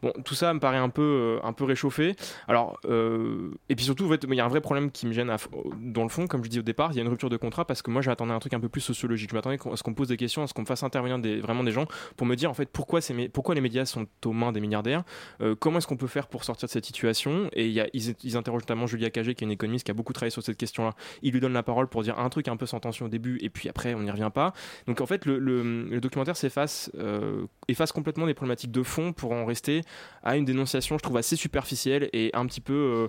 Bon, 0.02 0.12
tout 0.26 0.36
ça 0.36 0.54
me 0.54 0.60
paraît 0.60 0.78
un 0.78 0.90
peu, 0.90 1.02
euh, 1.02 1.48
un 1.48 1.54
peu 1.54 1.64
réchauffé. 1.64 2.16
Alors, 2.48 2.80
euh, 2.86 3.52
et 3.70 3.76
puis 3.76 3.86
surtout, 3.86 4.06
en 4.06 4.10
fait, 4.10 4.26
il 4.28 4.36
y 4.36 4.40
a 4.40 4.46
un 4.46 4.50
vrai 4.50 4.62
problème 4.62 4.92
qui 4.92 5.08
me 5.08 5.14
gêne 5.14 5.34
dans 5.80 6.04
le 6.04 6.10
fond. 6.10 6.28
Comme 6.28 6.44
je 6.44 6.50
dis 6.50 6.60
au 6.60 6.64
départ, 6.64 6.92
il 6.92 6.98
y 6.98 7.00
a 7.00 7.04
une 7.04 7.10
rupture 7.10 7.30
de 7.30 7.38
contrat 7.38 7.66
parce 7.66 7.82
que 7.82 7.92
moi, 7.92 8.02
j'attendais 8.02 8.34
un 8.34 8.40
truc 8.40 8.54
un 8.54 8.60
peu 8.60 8.70
plus 8.70 8.82
sociologique. 8.82 9.30
Je 9.30 9.36
m'attendais 9.36 9.58
à 9.72 9.76
ce 9.76 9.84
qu'on 9.84 9.94
pose 9.94 10.10
des 10.10 10.18
questions, 10.18 10.44
à 10.44 10.48
ce 10.48 10.54
qu'on 10.54 10.66
fasse 10.66 10.84
intervenir 10.84 11.20
des, 11.20 11.40
vraiment 11.40 11.64
des 11.64 11.72
gens 11.72 11.86
pour 12.18 12.28
me 12.28 12.36
dire 12.36 12.50
en 12.50 12.54
fait 12.54 12.70
pourquoi, 12.70 13.00
pourquoi 13.34 13.56
les 13.56 13.62
médias 13.62 13.86
sont 13.86 14.08
aux 14.26 14.34
mains 14.34 14.52
des 14.52 14.60
milliardaires, 14.60 15.04
euh, 15.42 15.56
comment 15.58 15.78
est-ce 15.78 15.88
qu'on 15.88 15.98
peut 15.98 16.08
faire 16.08 16.28
pour 16.28 16.44
sortir 16.44 16.68
de 16.68 16.72
cette 16.72 16.86
situation? 16.86 17.50
Et 17.54 17.70
y 17.70 17.80
a, 17.80 17.88
ils, 17.94 18.16
ils 18.24 18.38
interrogent 18.38 18.64
notamment 18.64 18.88
Julia 18.88 19.10
Cagé, 19.10 19.36
qui 19.36 19.44
est 19.44 19.48
une 19.48 19.52
économiste 19.52 19.86
qui 19.86 19.92
a 19.92 19.94
beaucoup 19.94 20.14
travaillé 20.14 20.32
sur 20.32 20.44
cette 20.44 20.58
question-là. 20.58 20.92
Il 21.22 21.34
lui 21.34 21.40
donne 21.40 21.54
la 21.54 21.64
parole 21.70 21.88
pour 21.88 22.02
dire 22.02 22.18
un 22.18 22.30
truc 22.30 22.48
un 22.48 22.58
peu 22.58 22.66
sans 22.66 22.80
tension 22.80 23.06
au 23.06 23.10
début, 23.10 23.38
et 23.42 23.50
puis 23.52 23.70
après, 23.70 23.94
on 23.94 24.02
n'y 24.02 24.10
revient 24.10 24.32
pas. 24.34 24.54
Donc 24.88 25.02
en 25.02 25.06
fait, 25.06 25.28
le, 25.28 26.00
documentaire 26.00 26.36
s'efface, 26.36 26.90
euh, 26.98 27.46
efface 27.68 27.92
complètement 27.92 28.26
des 28.26 28.34
problématiques 28.34 28.72
de 28.72 28.82
fond 28.82 29.14
pour 29.14 29.34
en 29.34 29.46
rester 29.46 29.82
à 30.24 30.36
une 30.36 30.46
dénonciation, 30.46 30.98
je 30.98 31.04
trouve, 31.04 31.18
assez 31.18 31.36
superficielle 31.36 32.10
et 32.12 32.32
un 32.34 32.46
petit 32.48 32.62
peu. 32.62 32.74
euh, 32.74 33.08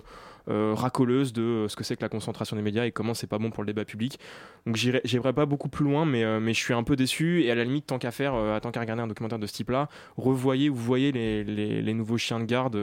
euh, 0.49 0.73
racoleuse 0.75 1.33
de 1.33 1.67
ce 1.69 1.75
que 1.75 1.83
c'est 1.83 1.95
que 1.95 2.01
la 2.01 2.09
concentration 2.09 2.55
des 2.55 2.63
médias 2.63 2.85
et 2.85 2.91
comment 2.91 3.13
c'est 3.13 3.27
pas 3.27 3.37
bon 3.37 3.51
pour 3.51 3.61
le 3.61 3.67
débat 3.67 3.85
public. 3.85 4.19
Donc 4.65 4.75
j'irai 4.75 5.33
pas 5.33 5.45
beaucoup 5.45 5.69
plus 5.69 5.85
loin, 5.85 6.03
mais, 6.03 6.23
je 6.23 6.59
suis 6.59 6.73
un 6.73 6.81
peu 6.81 6.95
déçu 6.95 7.43
et 7.43 7.51
à 7.51 7.55
la 7.55 7.63
limite, 7.63 7.85
tant 7.85 7.99
qu'à 7.99 8.09
faire, 8.09 8.33
tant 8.59 8.71
qu'à 8.71 8.79
regarder 8.79 9.03
un 9.03 9.07
documentaire 9.07 9.37
de 9.37 9.45
ce 9.45 9.53
type-là, 9.53 9.87
revoyez 10.17 10.71
ou 10.71 10.75
voyez 10.75 11.11
les, 11.11 11.93
nouveaux 11.93 12.17
chiens 12.17 12.39
de 12.39 12.45
garde 12.45 12.75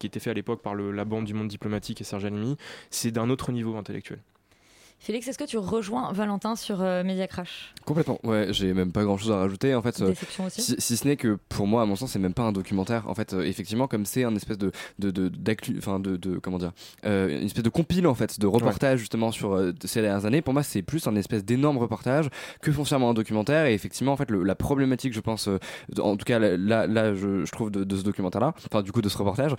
qui 0.00 0.08
étaient 0.08 0.18
faits 0.18 0.32
à 0.32 0.34
l'époque 0.34 0.62
par 0.62 0.74
la 0.74 1.04
bande 1.04 1.26
du 1.26 1.34
monde 1.34 1.46
diplomatique 1.46 2.00
et 2.00 2.04
Serge 2.04 2.24
Halimi. 2.24 2.56
C'est 2.90 3.12
d'un 3.12 3.30
autre 3.30 3.52
niveau 3.52 3.76
intellectuel. 3.76 4.18
Félix, 4.98 5.28
est-ce 5.28 5.38
que 5.38 5.44
tu 5.44 5.58
rejoins 5.58 6.10
Valentin 6.12 6.56
sur 6.56 6.82
euh, 6.82 7.04
Media 7.04 7.28
Crash 7.28 7.72
Complètement, 7.84 8.18
ouais, 8.24 8.48
j'ai 8.50 8.72
même 8.74 8.90
pas 8.90 9.04
grand 9.04 9.16
chose 9.16 9.30
à 9.30 9.36
rajouter 9.36 9.72
en 9.74 9.82
fait. 9.82 10.00
euh, 10.00 10.12
aussi? 10.46 10.60
si, 10.62 10.74
si 10.78 10.96
ce 10.96 11.06
n'est 11.06 11.16
que 11.16 11.38
pour 11.48 11.66
moi, 11.68 11.82
à 11.82 11.84
mon 11.86 11.94
sens, 11.94 12.10
c'est 12.10 12.18
même 12.18 12.34
pas 12.34 12.42
un 12.42 12.50
documentaire. 12.50 13.08
En 13.08 13.14
fait, 13.14 13.32
euh, 13.32 13.42
effectivement, 13.44 13.86
comme 13.86 14.04
c'est 14.04 14.24
un 14.24 14.34
espèce 14.34 14.58
de, 14.58 14.72
de, 14.98 15.10
de, 15.12 15.28
de, 15.28 16.16
de, 16.16 16.38
comment 16.38 16.58
dire, 16.58 16.72
euh, 17.04 17.28
une 17.38 17.44
espèce 17.46 17.62
de 17.62 17.68
compile 17.68 18.06
en 18.08 18.14
fait, 18.14 18.40
de 18.40 18.46
reportage 18.46 18.98
justement 18.98 19.30
sur 19.30 19.62
ces 19.84 20.00
dernières 20.02 20.24
années. 20.24 20.42
Pour 20.42 20.54
moi, 20.54 20.62
c'est 20.64 20.82
plus 20.82 21.06
un 21.06 21.14
espèce 21.14 21.44
d'énorme 21.44 21.78
reportage 21.78 22.28
que 22.60 22.72
foncièrement 22.72 23.10
un 23.10 23.14
documentaire. 23.14 23.66
Et 23.66 23.74
effectivement, 23.74 24.12
en 24.12 24.16
fait, 24.16 24.30
le- 24.30 24.42
la 24.42 24.54
problématique, 24.56 25.12
je 25.12 25.20
pense, 25.20 25.48
en 26.00 26.16
tout 26.16 26.24
cas 26.24 26.38
là, 26.40 26.86
là, 26.88 27.14
je, 27.14 27.44
je 27.44 27.52
trouve 27.52 27.70
de, 27.70 27.96
ce 27.96 28.02
documentaire-là, 28.02 28.54
enfin 28.72 28.82
du 28.82 28.90
coup 28.92 29.02
de 29.02 29.08
ce 29.08 29.18
reportage, 29.18 29.52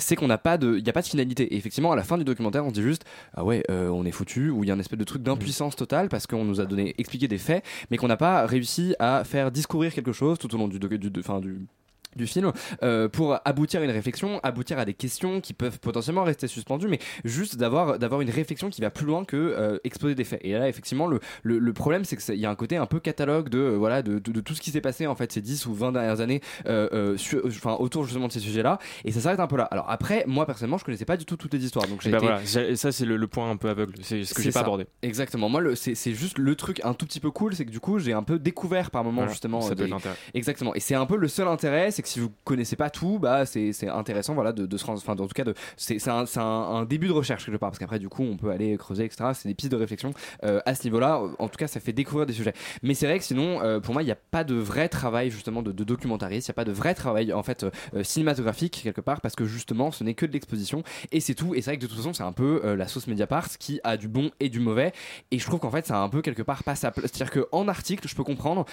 c'est 0.00 0.16
qu'on 0.16 0.26
n'a 0.28 0.38
pas 0.38 0.58
de, 0.58 0.76
il 0.78 0.84
y 0.86 0.90
a 0.90 0.92
pas 0.92 1.02
de 1.02 1.06
finalité. 1.06 1.44
Et 1.54 1.56
effectivement, 1.56 1.92
à 1.92 1.96
la 1.96 2.02
fin 2.02 2.18
du 2.18 2.24
documentaire, 2.24 2.64
on 2.64 2.70
se 2.70 2.74
dit 2.74 2.82
juste, 2.82 3.04
ah 3.34 3.44
ouais, 3.44 3.62
on 3.70 4.04
est 4.04 4.10
foutu, 4.12 4.50
ou 4.50 4.64
il 4.64 4.68
y 4.68 4.72
a 4.72 4.77
un 4.78 4.80
espèce 4.80 4.98
de 4.98 5.04
truc 5.04 5.22
d'impuissance 5.22 5.76
totale 5.76 6.08
parce 6.08 6.26
qu'on 6.26 6.44
nous 6.44 6.60
a 6.60 6.66
donné, 6.66 6.94
expliqué 6.98 7.28
des 7.28 7.38
faits, 7.38 7.64
mais 7.90 7.96
qu'on 7.96 8.08
n'a 8.08 8.16
pas 8.16 8.46
réussi 8.46 8.94
à 8.98 9.24
faire 9.24 9.50
discourir 9.50 9.92
quelque 9.92 10.12
chose 10.12 10.38
tout 10.38 10.54
au 10.54 10.58
long 10.58 10.68
du, 10.68 10.78
du 10.78 11.22
du 12.16 12.26
film 12.26 12.52
euh, 12.82 13.08
pour 13.08 13.38
aboutir 13.44 13.80
à 13.80 13.84
une 13.84 13.90
réflexion, 13.90 14.40
aboutir 14.42 14.78
à 14.78 14.84
des 14.84 14.94
questions 14.94 15.40
qui 15.40 15.52
peuvent 15.54 15.78
potentiellement 15.78 16.24
rester 16.24 16.46
suspendues, 16.48 16.88
mais 16.88 16.98
juste 17.24 17.56
d'avoir 17.56 17.98
d'avoir 17.98 18.20
une 18.20 18.30
réflexion 18.30 18.70
qui 18.70 18.80
va 18.80 18.90
plus 18.90 19.06
loin 19.06 19.24
que 19.24 19.36
euh, 19.36 19.78
exposer 19.84 20.14
des 20.14 20.24
faits. 20.24 20.40
Et 20.42 20.52
là, 20.52 20.68
effectivement, 20.68 21.06
le, 21.06 21.20
le, 21.42 21.58
le 21.58 21.72
problème, 21.72 22.04
c'est 22.04 22.16
qu'il 22.16 22.34
y 22.36 22.46
a 22.46 22.50
un 22.50 22.54
côté 22.54 22.76
un 22.76 22.86
peu 22.86 22.98
catalogue 23.00 23.48
de 23.48 23.58
euh, 23.58 23.76
voilà 23.76 24.02
de, 24.02 24.18
de, 24.18 24.32
de 24.32 24.40
tout 24.40 24.54
ce 24.54 24.60
qui 24.60 24.70
s'est 24.70 24.80
passé 24.80 25.06
en 25.06 25.14
fait 25.14 25.30
ces 25.32 25.40
10 25.40 25.66
ou 25.66 25.74
20 25.74 25.92
dernières 25.92 26.20
années 26.20 26.40
enfin 27.46 27.74
autour 27.78 28.04
justement 28.04 28.28
de 28.28 28.32
ces 28.32 28.40
sujets-là, 28.40 28.78
et 29.04 29.12
ça 29.12 29.20
s'arrête 29.20 29.40
un 29.40 29.46
peu 29.46 29.56
là. 29.56 29.64
Alors 29.64 29.88
après, 29.90 30.24
moi 30.26 30.46
personnellement, 30.46 30.78
je 30.78 30.84
connaissais 30.84 31.04
pas 31.04 31.16
du 31.16 31.24
tout 31.24 31.36
toutes 31.36 31.54
les 31.54 31.64
histoires, 31.64 31.86
donc 31.86 32.00
j'ai 32.02 32.10
bah 32.10 32.18
été- 32.18 32.26
voilà, 32.26 32.76
ça 32.76 32.92
c'est 32.92 33.04
le, 33.04 33.16
le 33.16 33.26
point 33.26 33.50
un 33.50 33.56
peu 33.56 33.68
aveugle, 33.68 33.94
c'est 34.02 34.24
ce 34.24 34.34
que 34.34 34.42
j'ai 34.42 34.50
pas 34.52 34.60
abordé. 34.60 34.86
Exactement. 35.02 35.48
Moi, 35.48 35.62
c'est 35.76 36.14
juste 36.14 36.38
le 36.38 36.54
truc 36.54 36.80
un 36.84 36.94
tout 36.94 37.06
petit 37.06 37.20
peu 37.20 37.30
cool, 37.30 37.54
c'est 37.54 37.64
que 37.64 37.70
du 37.70 37.80
coup, 37.80 37.98
j'ai 37.98 38.12
un 38.12 38.22
peu 38.22 38.38
découvert 38.38 38.90
par 38.90 39.04
moment 39.04 39.16
Voilà, 39.22 39.32
justement. 39.32 39.60
ça 39.60 39.74
des- 39.74 39.84
être 39.84 39.90
l'intérêt. 39.90 40.16
Exactement. 40.34 40.74
Et 40.74 40.80
c'est 40.80 40.94
un 40.94 41.06
peu 41.06 41.16
le 41.16 41.28
seul 41.28 41.48
intérêt, 41.48 41.90
c'est 41.90 42.02
que 42.02 42.07
si 42.08 42.20
vous 42.20 42.30
connaissez 42.44 42.76
pas 42.76 42.90
tout, 42.90 43.18
bah 43.18 43.46
c'est 43.46 43.88
intéressant, 43.88 44.34
voilà, 44.34 44.52
de, 44.52 44.66
de 44.66 44.76
se 44.76 44.84
rendre. 44.84 44.98
Enfin, 44.98 45.12
en 45.12 45.26
tout 45.26 45.34
cas, 45.34 45.44
c'est 45.76 46.08
un, 46.08 46.24
un, 46.36 46.84
début 46.84 47.08
de 47.08 47.12
recherche 47.12 47.44
quelque 47.44 47.58
part, 47.58 47.70
parce 47.70 47.78
qu'après, 47.78 47.98
du 47.98 48.08
coup, 48.08 48.22
on 48.22 48.36
peut 48.36 48.50
aller 48.50 48.76
creuser, 48.76 49.04
etc. 49.04 49.30
C'est 49.34 49.48
des 49.48 49.54
pistes 49.54 49.72
de 49.72 49.76
réflexion 49.76 50.12
euh, 50.44 50.60
à 50.66 50.74
ce 50.74 50.84
niveau-là. 50.84 51.20
En 51.38 51.48
tout 51.48 51.56
cas, 51.56 51.68
ça 51.68 51.80
fait 51.80 51.92
découvrir 51.92 52.26
des 52.26 52.32
sujets. 52.32 52.54
Mais 52.82 52.94
c'est 52.94 53.06
vrai 53.06 53.18
que 53.18 53.24
sinon, 53.24 53.62
euh, 53.62 53.80
pour 53.80 53.92
moi, 53.92 54.02
il 54.02 54.06
n'y 54.06 54.12
a 54.12 54.18
pas 54.30 54.44
de 54.44 54.54
vrai 54.54 54.88
travail 54.88 55.30
justement 55.30 55.62
de, 55.62 55.72
de 55.72 55.84
documentariste. 55.84 56.48
Il 56.48 56.50
n'y 56.50 56.54
a 56.54 56.60
pas 56.60 56.64
de 56.64 56.72
vrai 56.72 56.94
travail 56.94 57.32
en 57.32 57.42
fait 57.42 57.64
euh, 57.64 58.02
cinématographique 58.02 58.80
quelque 58.82 59.00
part, 59.00 59.20
parce 59.20 59.36
que 59.36 59.44
justement, 59.44 59.92
ce 59.92 60.04
n'est 60.04 60.14
que 60.14 60.26
de 60.26 60.32
l'exposition 60.32 60.82
et 61.12 61.20
c'est 61.20 61.34
tout. 61.34 61.54
Et 61.54 61.62
c'est 61.62 61.70
vrai 61.70 61.76
que 61.76 61.82
de 61.82 61.86
toute 61.86 61.96
façon, 61.96 62.12
c'est 62.12 62.22
un 62.22 62.32
peu 62.32 62.74
la 62.74 62.88
sauce 62.88 63.06
Mediapart 63.06 63.48
qui 63.58 63.80
a 63.84 63.96
du 63.96 64.08
bon 64.08 64.30
et 64.40 64.48
du 64.48 64.60
mauvais. 64.60 64.92
Et 65.30 65.38
je 65.38 65.46
trouve 65.46 65.60
qu'en 65.60 65.70
fait, 65.70 65.86
ça 65.86 65.98
a 65.98 66.00
un 66.00 66.08
peu 66.08 66.22
quelque 66.22 66.42
part 66.42 66.64
pas 66.64 66.74
sa 66.74 66.90
place. 66.90 67.10
C'est-à-dire 67.12 67.44
qu'en 67.44 67.68
article, 67.68 68.08
je 68.08 68.14
peux 68.14 68.24
comprendre. 68.24 68.64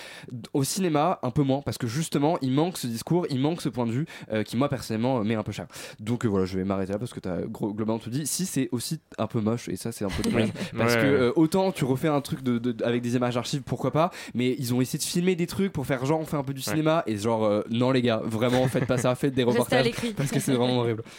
Au 0.53 0.63
cinéma, 0.63 1.19
un 1.23 1.31
peu 1.31 1.43
moins, 1.43 1.61
parce 1.61 1.77
que 1.77 1.88
justement, 1.88 2.38
il 2.41 2.51
manque 2.51 2.77
ce 2.77 2.88
discours, 2.88 3.14
il 3.30 3.39
manque 3.39 3.61
ce 3.61 3.70
point 3.70 3.86
de 3.86 3.91
vue 3.91 4.05
euh, 4.32 4.43
qui, 4.43 4.57
moi, 4.57 4.70
personnellement, 4.70 5.24
met 5.24 5.36
un 5.36 5.43
peu 5.43 5.51
cher. 5.51 5.68
Donc 5.99 6.26
euh, 6.26 6.28
voilà, 6.28 6.45
je 6.45 6.57
vais 6.57 6.63
m'arrêter 6.63 6.91
là 6.93 6.99
parce 6.99 7.13
que 7.13 7.20
tu 7.20 7.30
as 7.30 7.41
globalement 7.41 7.99
tout 7.99 8.09
dit. 8.09 8.28
Si 8.28 8.45
c'est 8.45 8.70
aussi 8.72 8.99
un 9.18 9.28
peu 9.28 9.39
moche, 9.41 9.70
et 9.70 9.76
ça, 9.78 9.91
c'est 9.91 10.05
un 10.05 10.09
peu 10.09 10.24
dommage. 10.24 10.49
Parce 10.78 10.95
Ouais, 10.95 11.01
que 11.01 11.05
euh, 11.05 11.32
autant 11.36 11.72
tu 11.72 11.86
refais 11.86 12.07
un 12.07 12.22
truc 12.22 12.41
de, 12.43 12.57
de- 12.57 12.84
avec 12.84 13.01
des 13.01 13.16
images 13.16 13.36
d'archives, 13.36 13.61
pourquoi 13.63 13.91
pas, 13.91 14.11
mais 14.34 14.55
ils 14.59 14.74
ont 14.74 14.82
essayé 14.82 14.99
de 14.99 15.03
filmer 15.03 15.36
des 15.36 15.47
trucs 15.47 15.72
pour 15.72 15.86
faire 15.86 16.05
genre, 16.05 16.20
on 16.20 16.26
fait 16.26 16.38
un 16.38 16.43
peu 16.43 16.53
du 16.53 16.59
Ouais. 16.59 16.72
cinéma, 16.72 17.03
et 17.07 17.18
genre, 17.18 17.43
euh, 17.45 17.61
non, 17.70 17.91
les 17.91 18.01
gars, 18.01 18.22
vraiment, 18.26 18.68
faites 18.68 18.86
pas 18.88 18.97
ça, 18.97 19.13
faites 19.16 19.34
des 19.34 19.43
reportages. 19.43 19.91
Parce 20.18 20.32
que 20.32 20.39
c'est 20.39 20.53
vraiment 20.53 20.80
horrible. 20.80 21.03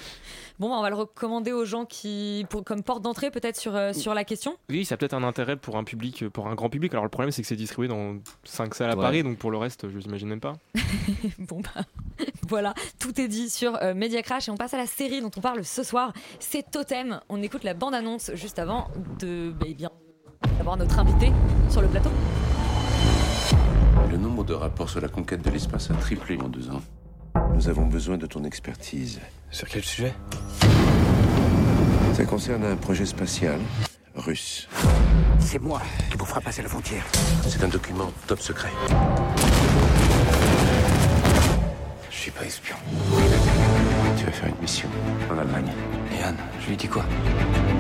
Bon, 0.59 0.71
bah, 0.71 0.77
on 0.79 0.83
va 0.83 0.89
le 0.89 0.97
recommander 0.97 1.53
aux 1.53 1.67
gens 1.67 1.85
qui, 1.85 2.47
pour, 2.49 2.65
comme 2.65 2.83
porte 2.83 3.03
d'entrée 3.03 3.31
peut-être 3.31 3.57
sur, 3.57 3.77
euh, 3.77 3.93
sur 3.93 4.15
la 4.15 4.25
question. 4.25 4.57
Oui, 4.71 4.85
ça 4.87 4.95
a 4.95 4.99
peut-être 4.99 5.13
un 5.15 5.23
intérêt 5.23 5.57
pour 5.57 5.77
un 5.77 5.85
public, 5.85 6.23
euh, 6.23 6.31
pour 6.31 6.49
un 6.49 6.55
grand 6.55 6.71
public. 6.71 6.93
Alors 6.95 7.05
le 7.05 7.11
problème 7.11 7.31
c'est 7.31 7.43
que 7.43 7.49
c'est 7.49 7.57
distribué 7.57 7.89
dans 7.89 8.17
5 8.45 8.75
salles 8.75 8.91
à 8.91 8.97
Ouais. 8.97 9.03
Paris, 9.03 9.23
donc 9.23 9.37
pour 9.37 9.51
le 9.51 9.59
reste, 9.59 9.89
je 9.91 9.99
n'imagine 9.99 10.29
même 10.29 10.41
pas. 10.41 10.55
bon 11.39 11.61
bah 11.61 11.83
voilà, 12.49 12.73
tout 12.99 13.21
est 13.21 13.29
dit 13.29 13.51
sur 13.51 13.77
euh, 13.83 13.93
Media 13.93 14.23
Crash 14.23 14.49
et 14.49 14.51
on 14.51 14.57
passe 14.57 14.73
à 14.73 14.79
la 14.79 14.87
série 14.87 15.21
dont 15.21 15.31
on 15.37 15.41
parle 15.41 15.63
ce 15.65 15.83
soir. 15.83 16.13
C'est 16.41 16.71
Totem. 16.71 17.21
On 17.29 17.43
écoute 17.43 17.63
la 17.65 17.75
bande-annonce 17.75 18.31
juste 18.35 18.59
avant 18.59 18.89
de 19.19 19.53
bah, 19.59 19.67
eh 19.69 19.75
bien 19.75 19.91
d'avoir 20.57 20.77
notre 20.79 20.99
invité 20.99 21.31
sur 21.69 21.83
le 21.83 21.89
plateau. 21.89 22.11
Le 24.11 24.17
nombre 24.17 24.45
de 24.45 24.55
rapports 24.55 24.89
sur 24.89 25.01
la 25.01 25.09
conquête 25.09 25.43
de 25.43 25.51
l'espace 25.51 25.91
a 25.91 25.95
triplé 25.95 26.39
en 26.41 26.49
deux 26.49 26.71
ans. 26.71 26.81
Nous 27.55 27.69
avons 27.69 27.87
besoin 27.87 28.17
de 28.17 28.27
ton 28.27 28.45
expertise. 28.45 29.21
Sur 29.51 29.69
quel 29.69 29.83
sujet? 29.83 30.13
Ça 32.15 32.25
concerne 32.25 32.65
un 32.65 32.77
projet 32.77 33.07
spatial 33.07 33.59
russe. 34.15 34.69
C'est 35.39 35.61
moi 35.61 35.81
qui 36.11 36.17
vous 36.17 36.25
fera 36.25 36.41
passer 36.41 36.63
la 36.63 36.69
frontière. 36.69 37.05
C'est 37.47 37.63
un 37.63 37.69
document 37.69 38.11
top 38.27 38.41
secret. 38.41 38.71
Je 42.11 42.17
suis 42.17 42.31
pas 42.31 42.45
espion. 42.45 42.77
Tu 44.17 44.25
vas 44.25 44.33
faire 44.33 44.49
une 44.49 44.61
mission 44.61 44.89
en 45.31 45.39
Allemagne. 45.39 45.71
Et 46.19 46.23
Anne, 46.23 46.37
je 46.61 46.69
lui 46.69 46.77
dis 46.77 46.89
quoi? 46.89 47.05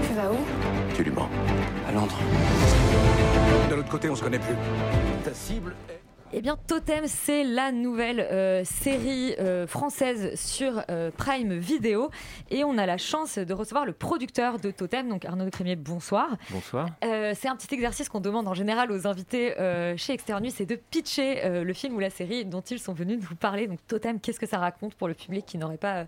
Tu 0.06 0.14
vas 0.14 0.30
où? 0.30 0.36
Tu 0.94 1.02
lui 1.02 1.10
mens. 1.10 1.28
À 1.88 1.92
Londres. 1.92 2.18
De 3.70 3.74
l'autre 3.74 3.88
côté, 3.88 4.08
on 4.10 4.16
se 4.16 4.22
connaît 4.22 4.38
plus. 4.38 4.54
Ta 5.24 5.32
cible 5.34 5.74
est... 5.88 5.95
Eh 6.38 6.42
bien, 6.42 6.58
Totem, 6.66 7.04
c'est 7.06 7.44
la 7.44 7.72
nouvelle 7.72 8.20
euh, 8.20 8.62
série 8.62 9.34
euh, 9.38 9.66
française 9.66 10.38
sur 10.38 10.82
euh, 10.90 11.10
Prime 11.16 11.54
Video. 11.54 12.10
Et 12.50 12.62
on 12.62 12.76
a 12.76 12.84
la 12.84 12.98
chance 12.98 13.38
de 13.38 13.54
recevoir 13.54 13.86
le 13.86 13.94
producteur 13.94 14.58
de 14.58 14.70
Totem, 14.70 15.08
donc 15.08 15.24
Arnaud 15.24 15.48
Crémier, 15.48 15.76
bonsoir. 15.76 16.28
Bonsoir. 16.50 16.90
Euh, 17.06 17.32
c'est 17.34 17.48
un 17.48 17.56
petit 17.56 17.72
exercice 17.74 18.10
qu'on 18.10 18.20
demande 18.20 18.48
en 18.48 18.52
général 18.52 18.92
aux 18.92 19.06
invités 19.06 19.58
euh, 19.58 19.96
chez 19.96 20.12
Externus, 20.12 20.52
c'est 20.56 20.66
de 20.66 20.74
pitcher 20.74 21.42
euh, 21.42 21.64
le 21.64 21.72
film 21.72 21.96
ou 21.96 22.00
la 22.00 22.10
série 22.10 22.44
dont 22.44 22.60
ils 22.60 22.78
sont 22.80 22.92
venus 22.92 23.18
nous 23.30 23.36
parler. 23.36 23.66
Donc 23.66 23.78
Totem, 23.88 24.20
qu'est-ce 24.20 24.38
que 24.40 24.46
ça 24.46 24.58
raconte 24.58 24.94
pour 24.94 25.08
le 25.08 25.14
public 25.14 25.46
qui 25.46 25.56
n'aurait 25.56 25.78
pas 25.78 26.00
euh, 26.00 26.04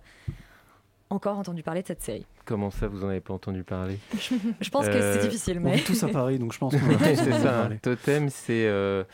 encore 1.08 1.38
entendu 1.38 1.62
parler 1.62 1.80
de 1.80 1.86
cette 1.86 2.02
série? 2.02 2.26
Comment 2.44 2.70
ça, 2.70 2.86
vous 2.86 3.02
en 3.02 3.08
avez 3.08 3.20
pas 3.22 3.32
entendu 3.32 3.64
parler? 3.64 3.98
Je 4.60 4.68
pense 4.68 4.88
que 4.88 4.92
c'est 5.00 5.20
difficile, 5.26 5.58
mais- 5.60 5.70
On 5.70 5.74
vit 5.74 5.84
tous 5.84 6.02
à 6.04 6.08
Paris, 6.08 6.38
donc 6.38 6.52
je 6.52 6.58
pense 6.58 6.74
qu'on 6.78 6.86
Ouais, 6.86 7.16
tous 7.16 7.30
ça. 7.42 7.70
Totem, 7.80 8.28
c'est. 8.28 8.66
euh, 8.66 9.04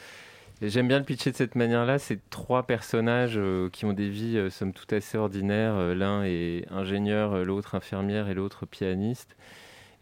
J'aime 0.67 0.89
bien 0.89 0.99
le 0.99 1.05
pitcher 1.05 1.31
de 1.31 1.37
cette 1.37 1.57
manière-là. 1.57 1.99
C'est 1.99 2.31
trois 2.31 2.63
personnages 2.63 3.35
euh, 3.37 3.69
qui 3.69 3.85
ont 3.85 3.93
des 3.93 4.09
vies, 4.09 4.39
euh, 4.39 4.49
somme 4.49 4.73
toute, 4.73 4.95
assez 4.95 5.19
ordinaires. 5.19 5.75
Euh, 5.75 5.95
L'un 5.95 6.25
est 6.25 6.65
ingénieur, 6.71 7.45
l'autre 7.45 7.75
infirmière 7.75 8.29
et 8.29 8.35
l'autre 8.35 8.65
pianiste. 8.65 9.37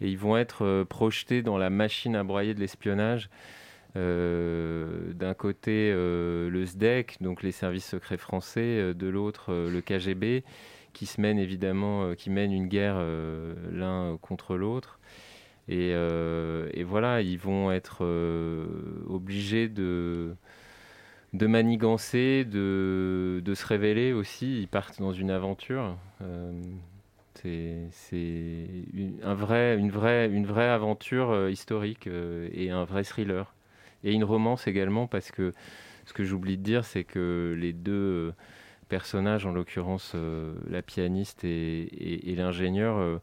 Et 0.00 0.08
ils 0.08 0.18
vont 0.18 0.36
être 0.36 0.84
projetés 0.88 1.42
dans 1.42 1.58
la 1.58 1.70
machine 1.70 2.14
à 2.16 2.22
broyer 2.22 2.54
de 2.54 2.60
l'espionnage. 2.60 3.30
D'un 3.94 5.34
côté, 5.34 5.92
le 5.92 6.64
SDEC, 6.66 7.18
donc 7.20 7.44
les 7.44 7.52
services 7.52 7.86
secrets 7.86 8.16
français, 8.16 8.94
de 8.94 9.06
l'autre, 9.06 9.52
le 9.52 9.80
KGB, 9.80 10.42
qui 10.92 11.06
se 11.06 11.20
mène 11.20 11.38
évidemment, 11.38 12.16
qui 12.16 12.30
mène 12.30 12.52
une 12.52 12.66
guerre 12.66 13.00
l'un 13.70 14.16
contre 14.20 14.56
l'autre. 14.56 14.98
Et, 15.68 15.92
euh, 15.94 16.68
et 16.74 16.84
voilà, 16.84 17.20
ils 17.22 17.38
vont 17.38 17.70
être 17.70 17.98
euh, 18.04 18.66
obligés 19.08 19.68
de, 19.68 20.34
de 21.32 21.46
manigancer, 21.46 22.44
de, 22.44 23.40
de 23.44 23.54
se 23.54 23.66
révéler 23.66 24.12
aussi. 24.12 24.60
Ils 24.60 24.68
partent 24.68 25.00
dans 25.00 25.12
une 25.12 25.30
aventure. 25.30 25.96
Euh, 26.22 26.52
C'est 27.44 28.26
une, 28.92 29.18
un 29.22 29.34
vrai, 29.34 29.76
une, 29.78 29.90
vraie, 29.90 30.28
une 30.28 30.46
vraie 30.46 30.68
aventure 30.68 31.48
historique 31.48 32.08
et 32.52 32.70
un 32.70 32.84
vrai 32.84 33.04
thriller. 33.04 33.54
Et 34.04 34.12
une 34.12 34.24
romance 34.24 34.66
également, 34.66 35.06
parce 35.06 35.30
que 35.30 35.52
ce 36.06 36.12
que 36.12 36.24
j'oublie 36.24 36.58
de 36.58 36.62
dire, 36.62 36.84
c'est 36.84 37.04
que 37.04 37.56
les 37.58 37.72
deux 37.72 38.32
personnages, 38.88 39.46
en 39.46 39.52
l'occurrence 39.52 40.14
la 40.68 40.82
pianiste 40.82 41.44
et, 41.44 42.34
l'ingénieur, 42.36 43.20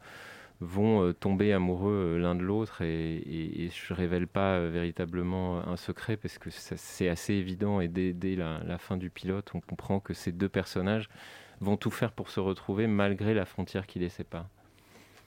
vont 0.62 1.04
euh, 1.04 1.14
tomber 1.14 1.54
amoureux 1.54 2.16
euh, 2.16 2.20
l'un 2.20 2.36
de 2.36 2.42
l'autre. 2.42 2.82
Et, 2.82 3.16
et- 3.16 3.66
et 3.66 3.70
je 3.70 3.94
révèle 3.94 4.28
pas 4.28 4.56
euh, 4.56 4.70
véritablement 4.72 5.66
un 5.68 5.78
secret, 5.78 6.18
parce 6.18 6.38
que 6.38 6.50
c'est 6.50 7.08
assez 7.10 7.34
évident. 7.34 7.80
Et 7.82 7.88
dès, 7.88 8.14
la, 8.36 8.60
la 8.66 8.78
fin 8.78 8.98
du 8.98 9.10
pilote, 9.10 9.52
on 9.54 9.62
comprend 9.62 10.00
que 10.00 10.14
ces 10.14 10.32
deux 10.32 10.50
personnages 10.50 11.10
vont 11.62 11.78
tout 11.78 11.92
faire 11.92 12.12
pour 12.12 12.30
se 12.30 12.40
retrouver 12.40 12.88
malgré 12.88 13.34
la 13.34 13.46
frontière 13.46 13.88
qui 13.88 14.00
les 14.00 14.10
sépare. 14.10 14.48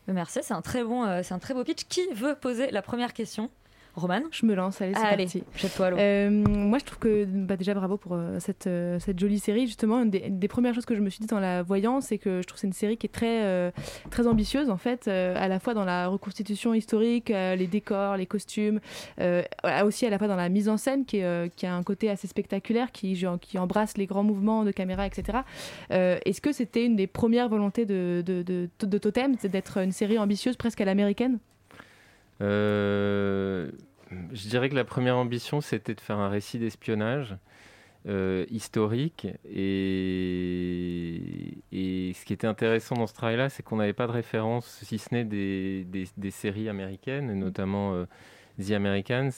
Merci, 0.09 0.41
c'est 0.43 0.55
un 0.55 0.63
bon, 0.85 1.23
c'est 1.23 1.33
un 1.35 1.39
très 1.39 1.55
beau 1.55 1.63
pitch. 1.63 1.85
Qui 1.85 2.01
veut 2.15 2.35
poser 2.35 2.71
la 2.71 2.83
première 2.83 3.13
question? 3.13 3.51
Roman 3.95 4.23
Je 4.31 4.47
me 4.47 4.55
lance, 4.55 4.81
allez, 4.81 4.95
c'est 4.95 5.17
parti. 5.17 5.45
jette-toi. 5.55 5.91
Euh, 5.99 6.31
moi, 6.31 6.79
je 6.79 6.85
trouve 6.85 6.99
que 6.99 7.25
bah, 7.25 7.57
déjà 7.57 7.75
bravo 7.75 7.99
pour 7.99 8.15
euh, 8.15 8.39
cette, 8.41 8.67
euh, 8.67 8.99
cette 8.99 9.19
jolie 9.19 9.39
série. 9.39 9.67
Justement, 9.67 10.03
une 10.03 10.11
des, 10.11 10.49
premières 10.49 10.75
choses 10.75 10.87
que 10.87 10.95
je 10.95 11.01
me 11.01 11.11
suis 11.11 11.25
dit 11.25 11.33
en 11.35 11.41
la 11.41 11.63
voyant, 11.63 12.01
c'est 12.01 12.17
que 12.17 12.41
je 12.41 12.47
trouve 12.47 12.57
que 12.57 12.61
c'est 12.61 12.67
une 12.67 12.73
série 12.73 12.97
qui 12.97 13.07
est 13.07 13.11
très, 13.11 13.43
euh, 13.43 13.71
très 14.11 14.27
ambitieuse, 14.27 14.71
en 14.71 14.79
fait, 14.79 15.09
à 15.09 15.49
la 15.49 15.59
fois 15.59 15.75
dans 15.75 15.85
la 15.85 16.09
reconstitution 16.09 16.75
historique, 16.75 17.29
les 17.29 17.67
décors, 17.67 18.17
les 18.17 18.27
costumes, 18.27 18.81
aussi 19.85 20.07
à 20.07 20.11
la 20.11 20.19
fois 20.19 20.29
dans 20.29 20.37
la 20.37 20.49
mise 20.49 20.69
en 20.69 20.77
scène, 20.77 21.05
qui, 21.05 21.19
est, 21.19 21.55
qui 21.55 21.67
a 21.67 21.75
un 21.75 21.83
côté 21.83 22.11
assez 22.11 22.27
spectaculaire, 22.27 22.93
qui, 22.93 23.17
genre, 23.17 23.39
qui 23.39 23.59
embrasse 23.59 23.97
les 23.97 24.07
grands 24.07 24.25
mouvements 24.25 24.65
de 24.65 24.71
caméra, 24.71 25.07
etc. 25.07 25.39
Est-ce 25.91 26.41
que 26.41 26.53
c'était 26.53 26.85
une 26.85 26.97
des 26.97 27.07
premières 27.07 27.49
volontés 27.49 27.87
de, 27.87 28.23
de, 28.25 28.43
de, 28.43 28.69
de 28.81 28.99
Totem, 28.99 29.35
c'est 29.39 29.51
d'être 29.51 29.79
une 29.79 29.93
série 29.93 30.19
ambitieuse 30.19 30.57
presque 30.57 30.81
à 30.81 30.85
l'américaine? 30.85 31.39
Euh, 32.41 33.71
je 34.33 34.49
dirais 34.49 34.69
que 34.69 34.75
la 34.75 34.85
première 34.85 35.17
ambition, 35.17 35.61
c'était 35.61 35.95
de 35.95 36.01
faire 36.01 36.19
un 36.19 36.29
récit 36.29 36.59
d'espionnage 36.59 37.37
euh, 38.09 38.45
historique. 38.51 39.27
Et, 39.45 41.59
et 41.73 42.13
ce 42.15 42.25
qui 42.25 42.33
était 42.33 42.47
intéressant 42.47 42.97
dans 42.97 43.07
ce 43.07 43.15
travail-là, 43.15 43.49
c'est 43.49 43.63
qu'on 43.63 43.77
n'avait 43.77 43.93
pas 43.93 44.07
de 44.07 44.13
référence, 44.13 44.81
si 44.85 44.99
ce 44.99 45.15
n'est 45.15 45.25
des, 45.25 45.85
des- 45.85 46.09
des 46.17 46.31
séries 46.31 46.69
américaines, 46.69 47.31
et 47.31 47.35
notamment 47.35 47.95
euh, 47.95 48.05
The 48.61 48.73
Americans. 48.73 49.31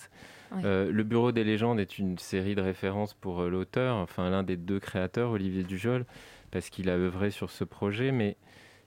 Euh, 0.65 0.91
le 0.91 1.03
Bureau 1.03 1.33
des 1.33 1.43
légendes 1.45 1.81
est 1.81 1.99
une 1.99 2.17
série 2.19 2.55
de 2.55 2.61
référence 2.63 3.13
pour 3.15 3.43
l'auteur, 3.43 3.97
enfin 3.97 4.31
l'un 4.31 4.43
des 4.45 4.57
deux 4.57 4.79
créateurs, 4.81 5.31
Olivier 5.33 5.65
Dujol, 5.65 6.07
parce 6.53 6.71
qu'il 6.71 6.89
a 6.91 6.95
œuvré 6.95 7.31
sur 7.33 7.51
ce 7.51 7.65
projet, 7.65 8.13
mais 8.13 8.37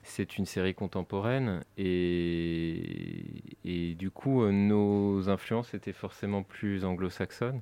c'est 0.07 0.37
une 0.37 0.45
série 0.45 0.73
contemporaine 0.73 1.63
et, 1.77 3.23
et 3.65 3.95
du 3.95 4.09
coup 4.11 4.43
euh, 4.43 4.51
nos 4.51 5.29
influences 5.29 5.73
étaient 5.73 5.93
forcément 5.93 6.43
plus 6.43 6.85
anglo-saxonnes. 6.85 7.61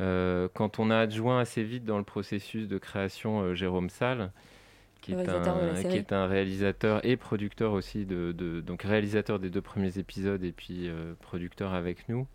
Euh, 0.00 0.48
quand 0.54 0.78
on 0.78 0.90
a 0.90 0.98
adjoint 0.98 1.38
assez 1.40 1.62
vite 1.64 1.84
dans 1.84 1.98
le 1.98 2.04
processus 2.04 2.66
de 2.68 2.78
création 2.78 3.42
euh, 3.42 3.54
Jérôme 3.54 3.90
Salle, 3.90 4.32
qui 5.02 5.12
est, 5.12 5.28
un, 5.28 5.74
qui 5.82 5.82
série. 5.82 5.98
est 5.98 6.12
un 6.12 6.26
réalisateur 6.26 7.04
et 7.04 7.16
producteur 7.16 7.72
aussi, 7.72 8.06
de, 8.06 8.32
de- 8.32 8.60
donc 8.60 8.82
réalisateur 8.84 9.38
des 9.38 9.50
deux 9.50 9.62
premiers 9.62 9.98
épisodes 9.98 10.42
et 10.44 10.52
puis 10.52 10.88
euh, 10.88 11.14
producteur 11.20 11.74
avec 11.74 12.08
nous. 12.08 12.26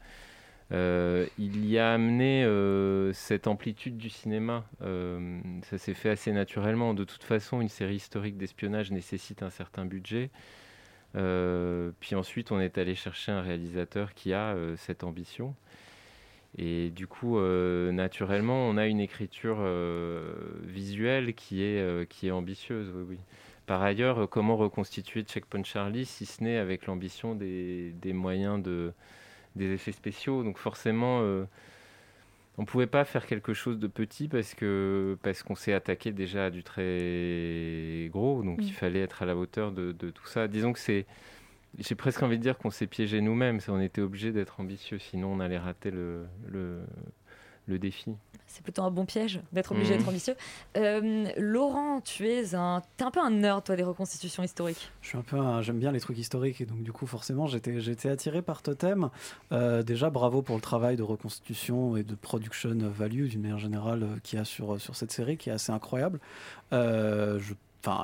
Euh, 0.74 1.28
il 1.38 1.66
y 1.66 1.78
a 1.80 1.94
amené 1.94 2.44
euh, 2.44 3.14
cette 3.14 3.48
amplitude 3.48 3.98
du 3.98 4.10
cinéma. 4.10 4.66
Euh, 4.82 5.40
ça 5.64 5.78
s'est 5.78 5.94
fait 5.94 6.10
assez 6.10 6.32
naturellement. 6.32 6.94
De 6.94 7.04
toute 7.04 7.24
façon, 7.24 7.62
une 7.62 7.70
série 7.70 7.96
historique 7.96 8.38
d'espionnage 8.38 8.92
nécessite 8.92 9.44
un 9.44 9.50
certain 9.50 9.86
budget. 9.86 10.30
Puis 12.00 12.16
ensuite, 12.16 12.52
on 12.52 12.60
est 12.60 12.78
allé 12.78 12.94
chercher 12.94 13.32
un 13.32 13.42
réalisateur 13.42 14.14
qui 14.14 14.34
a 14.34 14.56
cette 14.76 15.04
ambition. 15.04 15.56
Et 16.60 16.92
du 16.92 17.08
coup, 17.08 17.40
naturellement, 17.40 18.68
on 18.70 18.78
a 18.78 18.86
une 18.86 19.00
écriture 19.00 19.58
visuelle 20.62 21.34
qui 21.34 21.64
est, 21.64 22.08
qui 22.08 22.28
est 22.28 22.32
ambitieuse. 22.32 22.94
Par 23.66 23.82
ailleurs, 23.82 24.30
comment 24.30 24.58
reconstituer 24.58 25.24
Checkpoint 25.24 25.64
Charlie 25.64 26.06
si 26.06 26.28
ce 26.28 26.44
n'est 26.44 26.58
avec 26.58 26.86
l'ambition 26.86 27.34
des 27.34 28.14
moyens 28.14 28.62
de, 28.62 28.94
des 29.58 29.72
effets 29.74 29.92
spéciaux 29.92 30.44
Donc 30.44 30.58
forcément, 30.58 31.22
euh, 31.22 31.46
on 32.58 32.64
ne 32.64 32.68
pouvait 32.68 32.88
pas 32.88 33.06
faire 33.06 33.26
quelque 33.28 33.54
chose 33.54 33.78
de 33.80 33.88
petit 33.88 34.28
parce 34.28 34.54
que 34.56 35.18
parce 35.22 35.44
qu'on 35.44 35.56
s'est 35.56 35.74
attaqué 35.74 36.12
déjà 36.12 36.46
à 36.46 36.50
du 36.50 36.64
très 36.64 38.10
gros. 38.12 38.44
Donc 38.44 38.60
Mm. 38.62 38.64
il 38.66 38.74
fallait 38.74 39.02
être 39.02 39.22
à 39.22 39.26
la 39.26 39.36
hauteur 39.36 39.72
de, 39.72 39.92
de 39.92 40.10
tout 40.10 40.26
ça. 40.28 40.48
Disons 40.48 40.74
que 40.74 40.80
c'est 40.80 41.06
j'ai 41.80 41.96
presque 41.96 42.24
envie 42.24 42.38
de 42.38 42.44
dire 42.44 42.58
qu'on 42.58 42.72
s'est 42.72 42.88
piégé 42.88 43.22
nous-mêmes. 43.22 43.60
On 43.70 43.80
était 43.82 44.02
obligé 44.02 44.32
d'être 44.32 44.60
ambitieux, 44.60 45.00
sinon 45.00 45.34
on 45.34 45.40
allait 45.40 45.60
rater 45.60 45.92
le, 45.92 46.26
le, 46.48 46.82
le 47.68 47.80
défi. 47.80 48.16
C'est 48.48 48.64
plutôt 48.64 48.82
un 48.84 48.92
bon 48.92 49.06
piège 49.06 49.42
d'être 49.52 49.72
obligé 49.74 49.92
Mhm. 49.94 49.98
d'être 50.00 50.10
ambitieux. 50.10 50.36
Euh, 50.78 51.28
Laurent, 51.38 52.02
tu 52.02 52.28
es 52.28 52.56
un, 52.56 52.82
t'es 52.96 53.04
un 53.04 53.12
peu 53.12 53.20
un 53.20 53.30
nerd 53.30 53.64
toi 53.64 53.76
des 53.76 53.84
reconstitutions 53.84 54.42
historiques. 54.44 54.90
Je 55.02 55.10
suis 55.10 55.18
un 55.18 55.22
peu, 55.22 55.38
un- 55.38 55.62
j'aime 55.62 55.80
bien 55.80 55.92
les 55.92 56.00
trucs 56.00 56.18
historiques 56.18 56.62
et 56.62 56.66
donc 56.66 56.82
du 56.82 56.92
coup 56.92 57.06
forcément 57.08 57.46
j'étais, 57.48 57.80
j'étais 57.82 58.10
attiré 58.10 58.42
par 58.42 58.62
Totem. 58.62 59.10
Euh, 59.52 59.84
déjà 59.84 60.10
bravo 60.10 60.42
pour 60.42 60.56
le 60.56 60.62
travail 60.62 60.96
de 60.96 61.04
reconstitution 61.04 61.98
et 61.98 62.04
de 62.04 62.16
production 62.16 62.70
value 62.74 63.28
d'une 63.28 63.42
manière 63.42 63.60
générale 63.60 64.04
euh, 64.04 64.16
qu'il 64.24 64.40
y 64.40 64.42
a 64.42 64.46
sur 64.46 64.80
sur 64.80 64.96
cette 64.96 65.12
série 65.12 65.38
qui 65.38 65.50
est 65.50 65.54
assez 65.54 65.72
incroyable. 65.72 66.20
Euh, 66.74 67.40
je 67.40 67.54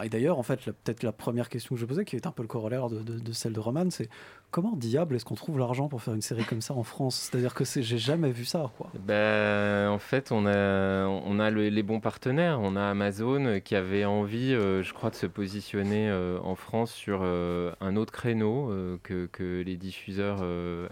Et 0.04 0.10
d'ailleurs, 0.10 0.40
en 0.40 0.44
fait, 0.44 0.60
peut-être 0.66 1.04
la 1.04 1.12
première 1.12 1.50
question 1.50 1.76
que 1.76 1.82
je 1.82 1.86
posais, 1.86 2.06
qui 2.06 2.16
est 2.16 2.28
un 2.28 2.32
peu 2.32 2.42
le 2.42 2.48
corollaire 2.48 2.90
de, 2.90 3.34
celle 3.34 3.54
de 3.54 3.60
Roman, 3.60 3.90
c'est 3.90 4.10
comment 4.52 4.76
diable 4.76 5.16
est-ce 5.16 5.26
qu'on 5.26 5.36
trouve 5.36 5.58
l'argent 5.58 5.88
pour 5.88 6.02
faire 6.02 6.14
une 6.14 6.22
série 6.22 6.46
comme 6.46 6.62
ça 6.62 6.74
en 6.74 6.84
France? 6.84 7.16
C'est-à-dire 7.16 7.54
que 7.54 7.64
j'ai 7.66 7.98
jamais 7.98 8.32
vu 8.32 8.46
ça. 8.46 8.72
Ben, 9.06 9.90
en 9.90 10.00
fait, 10.00 10.32
on 10.32 10.46
a, 10.46 11.50
les 11.52 11.84
bons 11.84 12.00
partenaires. 12.00 12.60
On 12.62 12.76
a 12.76 12.84
Amazon 12.84 13.46
euh, 13.46 13.60
qui 13.60 13.76
avait 13.76 14.06
envie, 14.06 14.54
euh, 14.54 14.84
je 14.84 14.94
crois, 14.94 15.10
de 15.10 15.16
se 15.16 15.26
positionner 15.26 16.10
euh, 16.10 16.40
en 16.44 16.56
France 16.56 16.92
sur 16.92 17.24
un 17.24 17.96
autre 17.96 18.14
créneau 18.14 18.72
que, 19.04 19.26
que 19.28 19.62
les 19.66 19.78
diffuseurs 19.78 20.44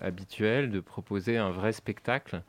habituels, 0.01 0.71
de 0.71 0.79
proposer 0.79 1.37
un 1.37 1.51
vrai 1.51 1.71
spectacle 1.71 2.41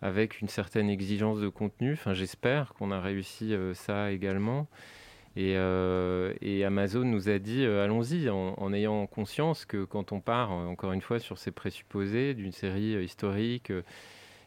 avec 0.00 0.40
une 0.40 0.48
certaine 0.48 0.88
exigence 0.88 1.40
de 1.40 1.48
contenu. 1.48 1.92
Enfin, 1.94 2.14
j'espère 2.14 2.74
qu'on 2.74 2.90
a 2.90 3.00
réussi 3.00 3.54
ça 3.74 4.12
également. 4.12 4.68
Et, 5.38 5.54
euh, 5.56 6.34
et 6.40 6.64
Amazon 6.64 7.04
nous 7.04 7.28
a 7.28 7.38
dit 7.38 7.64
euh, 7.64 7.84
allons-y, 7.84 8.28
en, 8.28 8.72
ayant 8.72 9.06
conscience 9.06 9.64
que 9.66 9.84
quand 9.84 10.10
on 10.10 10.18
part, 10.18 10.50
euh, 10.50 10.66
encore 10.66 10.90
une 10.90 11.00
fois, 11.00 11.20
sur 11.20 11.38
ces 11.38 11.52
présupposés 11.52 12.34
d'une 12.34 12.50
série 12.50 13.04
historique 13.04 13.72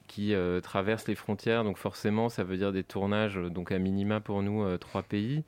qui 0.07 0.33
traverse 0.61 1.07
les 1.07 1.15
frontières, 1.15 1.63
donc 1.63 1.77
forcément, 1.77 2.27
ça 2.27 2.43
veut 2.43 2.57
dire 2.57 2.73
des 2.73 2.83
tournages, 2.83 3.35
donc 3.37 3.71
à 3.71 3.79
minima 3.79 4.19
pour 4.19 4.43
nous, 4.43 4.77
trois 4.77 5.03
pays. 5.03 5.45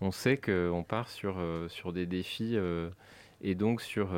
On 0.00 0.12
sait 0.12 0.36
qu'on 0.36 0.84
part 0.86 1.08
sur, 1.08 1.42
sur 1.66 1.92
des 1.92 2.06
défis 2.06 2.56
et 3.42 3.56
donc 3.56 3.82
sur, 3.82 4.10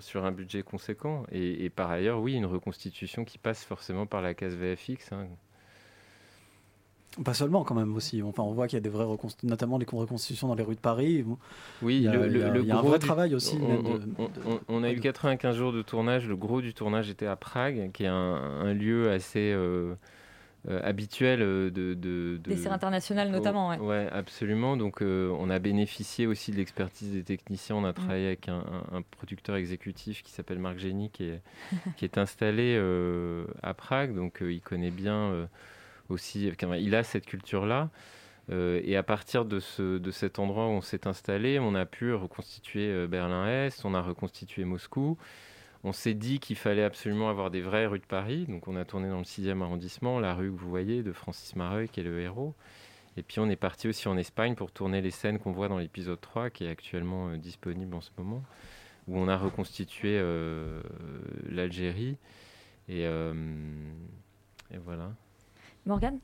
sur 0.00 0.26
un 0.26 0.32
budget 0.32 0.62
conséquent. 0.62 1.24
Et, 1.32 1.64
et 1.64 1.70
par 1.70 1.90
ailleurs, 1.90 2.20
oui, 2.20 2.34
une 2.34 2.44
reconstitution 2.44 3.24
qui 3.24 3.38
passe 3.38 3.64
forcément 3.64 4.04
par 4.04 4.20
la 4.20 4.34
case 4.34 4.54
VFX. 4.54 5.12
hein. 5.12 5.28
Pas 7.24 7.34
seulement, 7.34 7.64
quand 7.64 7.74
même 7.74 7.96
aussi. 7.96 8.22
Enfin, 8.22 8.42
on 8.44 8.52
voit 8.52 8.68
qu'il 8.68 8.76
y 8.76 8.78
a 8.78 8.80
des 8.82 8.88
vraies 8.88 9.06
notamment 9.42 9.78
des 9.78 9.86
reconstitutions 9.90 10.46
dans 10.48 10.54
les 10.54 10.62
rues 10.62 10.76
de 10.76 10.80
Paris. 10.80 11.24
Oui, 11.82 11.96
il 11.96 12.02
y 12.02 12.08
a, 12.08 12.12
le, 12.12 12.26
il 12.26 12.38
y 12.38 12.42
a- 12.42 12.48
le- 12.48 12.54
le 12.54 12.60
il 12.60 12.66
y 12.66 12.70
a 12.70 12.78
un 12.78 12.82
vrai 12.82 12.98
du- 12.98 13.06
travail 13.06 13.34
aussi. 13.34 13.58
On, 13.60 13.68
même 13.68 13.82
de- 13.82 14.00
on- 14.18 14.30
on- 14.52 14.60
on 14.68 14.82
a 14.84 14.90
eu 14.92 15.00
95 15.00 15.56
jours 15.56 15.72
de 15.72 15.82
tournage. 15.82 16.28
Le 16.28 16.36
gros 16.36 16.60
du 16.60 16.74
tournage 16.74 17.10
était 17.10 17.26
à 17.26 17.34
Prague, 17.34 17.90
qui 17.92 18.04
est 18.04 18.08
un, 18.08 18.12
un 18.14 18.72
lieu 18.72 19.10
assez 19.10 19.52
euh, 19.52 19.94
euh, 20.68 20.80
habituel 20.84 21.40
euh, 21.40 21.70
de, 21.70 21.94
de, 21.94 22.36
de- 22.36 22.50
Des 22.50 22.56
séries 22.56 22.74
internationales 22.74 23.30
notamment, 23.30 23.70
ouais. 23.70 23.78
Ouais, 23.78 24.08
absolument. 24.12 24.76
Donc, 24.76 25.02
euh, 25.02 25.34
on 25.40 25.50
a 25.50 25.58
bénéficié 25.58 26.26
aussi 26.26 26.50
de 26.52 26.56
l'expertise 26.56 27.12
des 27.12 27.22
techniciens. 27.24 27.76
Mm. 27.76 27.78
On 27.78 27.84
a 27.84 27.92
travaillé 27.94 28.26
avec 28.26 28.48
un, 28.48 28.62
producteur 29.10 29.56
exécutif 29.56 30.22
qui 30.22 30.30
s'appelle 30.32 30.58
Marc 30.58 30.78
Génie, 30.78 31.10
qui 31.10 31.24
est, 31.24 31.40
qui 31.96 32.04
est 32.04 32.18
installé 32.18 32.76
euh, 32.76 33.44
à 33.62 33.72
Prague. 33.74 34.14
Donc, 34.14 34.42
euh, 34.42 34.52
il 34.52 34.60
connaît 34.60 34.90
bien 34.90 35.14
euh, 35.16 35.46
aussi. 36.08 36.50
il 36.78 36.94
a 36.94 37.02
cette 37.02 37.26
culture-là. 37.26 37.90
Euh, 38.50 38.80
et 38.84 38.96
à 38.96 39.02
partir 39.02 39.44
de, 39.44 39.60
ce, 39.60 39.98
de 39.98 40.10
cet 40.10 40.38
endroit 40.38 40.66
où 40.66 40.70
on 40.70 40.80
s'est 40.80 41.06
installé, 41.06 41.58
on 41.58 41.74
a 41.74 41.84
pu 41.84 42.14
reconstituer 42.14 42.88
euh, 42.88 43.06
Berlin-Est, 43.06 43.84
on 43.84 43.94
a 43.94 44.00
reconstitué 44.00 44.64
Moscou. 44.64 45.18
On 45.84 45.92
s'est 45.92 46.14
dit 46.14 46.40
qu'il 46.40 46.56
fallait 46.56 46.82
absolument 46.82 47.28
avoir 47.28 47.50
des 47.50 47.60
vraies 47.60 47.86
rues 47.86 48.00
de 48.00 48.06
Paris. 48.06 48.46
Donc 48.48 48.66
on 48.66 48.76
a 48.76 48.84
tourné 48.84 49.08
dans 49.08 49.18
le 49.18 49.24
6e 49.24 49.62
arrondissement, 49.62 50.18
la 50.18 50.34
rue 50.34 50.50
que 50.50 50.56
vous 50.56 50.68
voyez 50.68 51.02
de 51.02 51.12
Francis 51.12 51.56
Mareuil, 51.56 51.88
qui 51.88 52.00
est 52.00 52.04
le 52.04 52.20
héros. 52.20 52.54
Et 53.16 53.22
puis 53.22 53.40
on 53.40 53.48
est 53.48 53.56
parti 53.56 53.88
aussi 53.88 54.08
en 54.08 54.16
Espagne 54.16 54.54
pour 54.54 54.72
tourner 54.72 55.00
les 55.02 55.10
scènes 55.10 55.38
qu'on 55.38 55.52
voit 55.52 55.68
dans 55.68 55.78
l'épisode 55.78 56.20
3, 56.20 56.50
qui 56.50 56.64
est 56.64 56.70
actuellement 56.70 57.28
euh, 57.28 57.36
disponible 57.36 57.94
en 57.94 58.00
ce 58.00 58.10
moment, 58.16 58.42
où 59.08 59.18
on 59.18 59.28
a 59.28 59.36
reconstitué 59.36 60.20
l'Algérie. 61.48 62.16
Et 62.88 63.06
voilà. 64.84 65.12
Morgane 65.88 66.20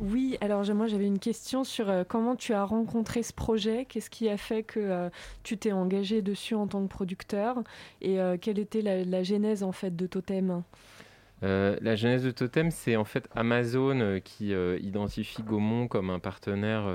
Oui, 0.00 0.36
alors 0.40 0.64
moi 0.74 0.88
j'avais 0.88 1.06
une 1.06 1.20
question 1.20 1.62
sur 1.62 1.88
euh, 1.88 2.02
comment 2.06 2.34
tu 2.34 2.52
as 2.52 2.64
rencontré 2.64 3.22
ce 3.22 3.32
projet, 3.32 3.84
qu'est-ce 3.84 4.10
qui 4.10 4.28
a 4.28 4.36
fait 4.36 4.64
que 4.64 4.80
euh, 4.80 5.08
tu 5.44 5.56
t'es 5.56 5.70
engagé 5.70 6.20
dessus 6.20 6.56
en 6.56 6.66
tant 6.66 6.82
que 6.82 6.88
producteur? 6.88 7.62
Et 8.02 8.20
euh, 8.20 8.36
quelle 8.38 8.58
était 8.58 8.82
la, 8.82 9.04
la, 9.04 9.22
genèse 9.22 9.62
en 9.62 9.70
fait 9.70 9.94
de 9.94 10.06
Totem? 10.08 10.64
La 11.42 11.94
genèse 11.94 12.24
de 12.24 12.32
Totem, 12.32 12.72
c'est 12.72 12.96
en 12.96 13.04
fait 13.04 13.28
Amazon 13.34 14.20
qui 14.22 14.50
identifie 14.50 15.42
Gaumont 15.42 15.88
comme 15.88 16.10
un 16.10 16.18
partenaire 16.18 16.86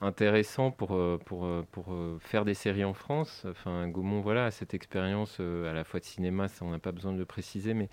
intéressant 0.00 0.70
pour, 0.70 0.98
pour, 1.26 1.46
pour 1.72 1.96
faire 2.20 2.46
des 2.46 2.54
séries 2.54 2.84
en 2.84 2.94
France. 2.94 3.44
Enfin, 3.50 3.86
Gaumont, 3.88 4.22
voilà, 4.22 4.46
a 4.46 4.50
cette 4.50 4.72
expérience 4.72 5.40
à 5.40 5.74
la 5.74 5.84
fois 5.84 6.00
de 6.00 6.06
cinéma, 6.06 6.48
ça 6.48 6.64
on 6.64 6.70
n'a 6.70 6.78
pas 6.78 6.92
besoin 6.92 7.12
de 7.12 7.18
le 7.18 7.26
préciser, 7.26 7.74
mais 7.74 7.90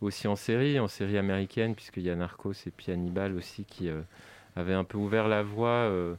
aussi 0.00 0.28
en 0.28 0.36
série, 0.36 0.78
en 0.78 0.88
série 0.88 1.18
américaine, 1.18 1.74
puisqu'il 1.74 2.02
y 2.02 2.10
a 2.10 2.16
Narcos 2.16 2.52
et 2.66 2.70
puis 2.70 2.92
Hannibal 2.92 3.34
aussi 3.34 3.64
qui 3.64 3.88
euh, 3.88 4.00
avait 4.56 4.74
un 4.74 4.84
peu 4.84 4.98
ouvert 4.98 5.28
la 5.28 5.42
voie 5.42 5.68
euh, 5.68 6.14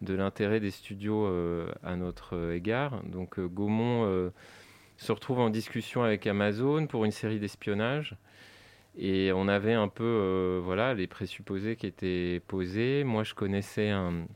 de 0.00 0.14
l'intérêt 0.14 0.60
des 0.60 0.70
studios 0.70 1.26
euh, 1.26 1.70
à 1.82 1.96
notre 1.96 2.52
égard. 2.52 3.02
Donc 3.04 3.38
Gaumont 3.40 4.30
se 4.96 5.12
retrouve 5.12 5.40
en 5.40 5.50
discussion 5.50 6.02
avec 6.02 6.26
Amazon 6.26 6.86
pour 6.86 7.04
une 7.04 7.10
série 7.10 7.38
d'espionnage. 7.38 8.16
Et 8.98 9.30
on 9.32 9.46
avait 9.46 9.72
un 9.72 9.88
peu 9.88 10.60
voilà, 10.62 10.94
les 10.94 11.06
présupposés 11.06 11.76
qui 11.76 11.86
étaient 11.86 12.42
posés. 12.48 13.04
Moi, 13.04 13.22
je 13.22 13.34
connaissais 13.34 13.88
un, 13.88 14.26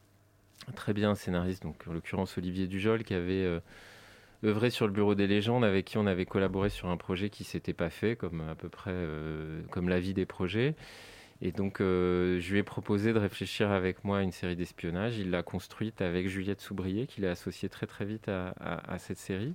très 0.76 0.94
bien 0.94 1.10
un 1.10 1.14
scénariste, 1.16 1.64
donc 1.64 1.76
en 1.88 1.92
l'occurrence 1.92 2.38
Olivier 2.38 2.66
Dujol, 2.66 3.02
qui 3.02 3.14
avait 3.14 3.60
œuvré 4.44 4.70
sur 4.70 4.86
le 4.86 4.92
bureau 4.92 5.14
des 5.14 5.26
légendes, 5.26 5.64
avec 5.64 5.86
qui 5.86 5.98
on 5.98 6.06
avait 6.06 6.26
collaboré 6.26 6.68
sur 6.68 6.88
un 6.88 6.96
projet 6.96 7.30
qui 7.30 7.44
s'était 7.44 7.72
pas 7.72 7.90
fait, 7.90 8.16
comme 8.16 8.40
à 8.48 8.54
peu 8.54 8.68
près 8.68 8.92
euh, 8.92 9.62
comme 9.70 9.88
la 9.88 10.00
vie 10.00 10.14
des 10.14 10.26
projets. 10.26 10.74
Et 11.42 11.52
donc, 11.52 11.80
euh, 11.80 12.38
je 12.40 12.52
lui 12.52 12.60
ai 12.60 12.62
proposé 12.62 13.12
de 13.12 13.18
réfléchir 13.18 13.70
avec 13.70 14.04
moi 14.04 14.18
à 14.18 14.22
une 14.22 14.32
série 14.32 14.56
d'espionnage. 14.56 15.18
Il 15.18 15.30
l'a 15.30 15.42
construite 15.42 16.00
avec 16.00 16.28
Juliette 16.28 16.60
Soubrier, 16.60 17.06
qu'il 17.06 17.26
a 17.26 17.32
associée 17.32 17.68
très 17.68 17.86
très 17.86 18.04
vite 18.04 18.28
à, 18.28 18.98
cette 18.98 19.18
série. 19.18 19.54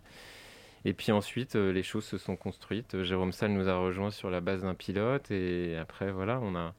Et 0.85 0.93
puis 0.93 1.11
ensuite, 1.11 1.55
euh, 1.55 1.71
les 1.71 1.83
choses 1.83 2.05
se 2.05 2.17
sont 2.17 2.35
construites. 2.35 3.03
Jérôme 3.03 3.31
Salle 3.31 3.51
nous 3.51 3.69
a 3.69 3.75
rejoints 3.75 4.11
sur 4.11 4.29
la 4.29 4.41
base 4.41 4.63
d'un 4.63 4.75
pilote. 4.75 5.31
Et 5.31 5.77
après, 5.77 6.11
voilà, 6.11 6.39
on 6.41 6.55
a, 6.55 6.73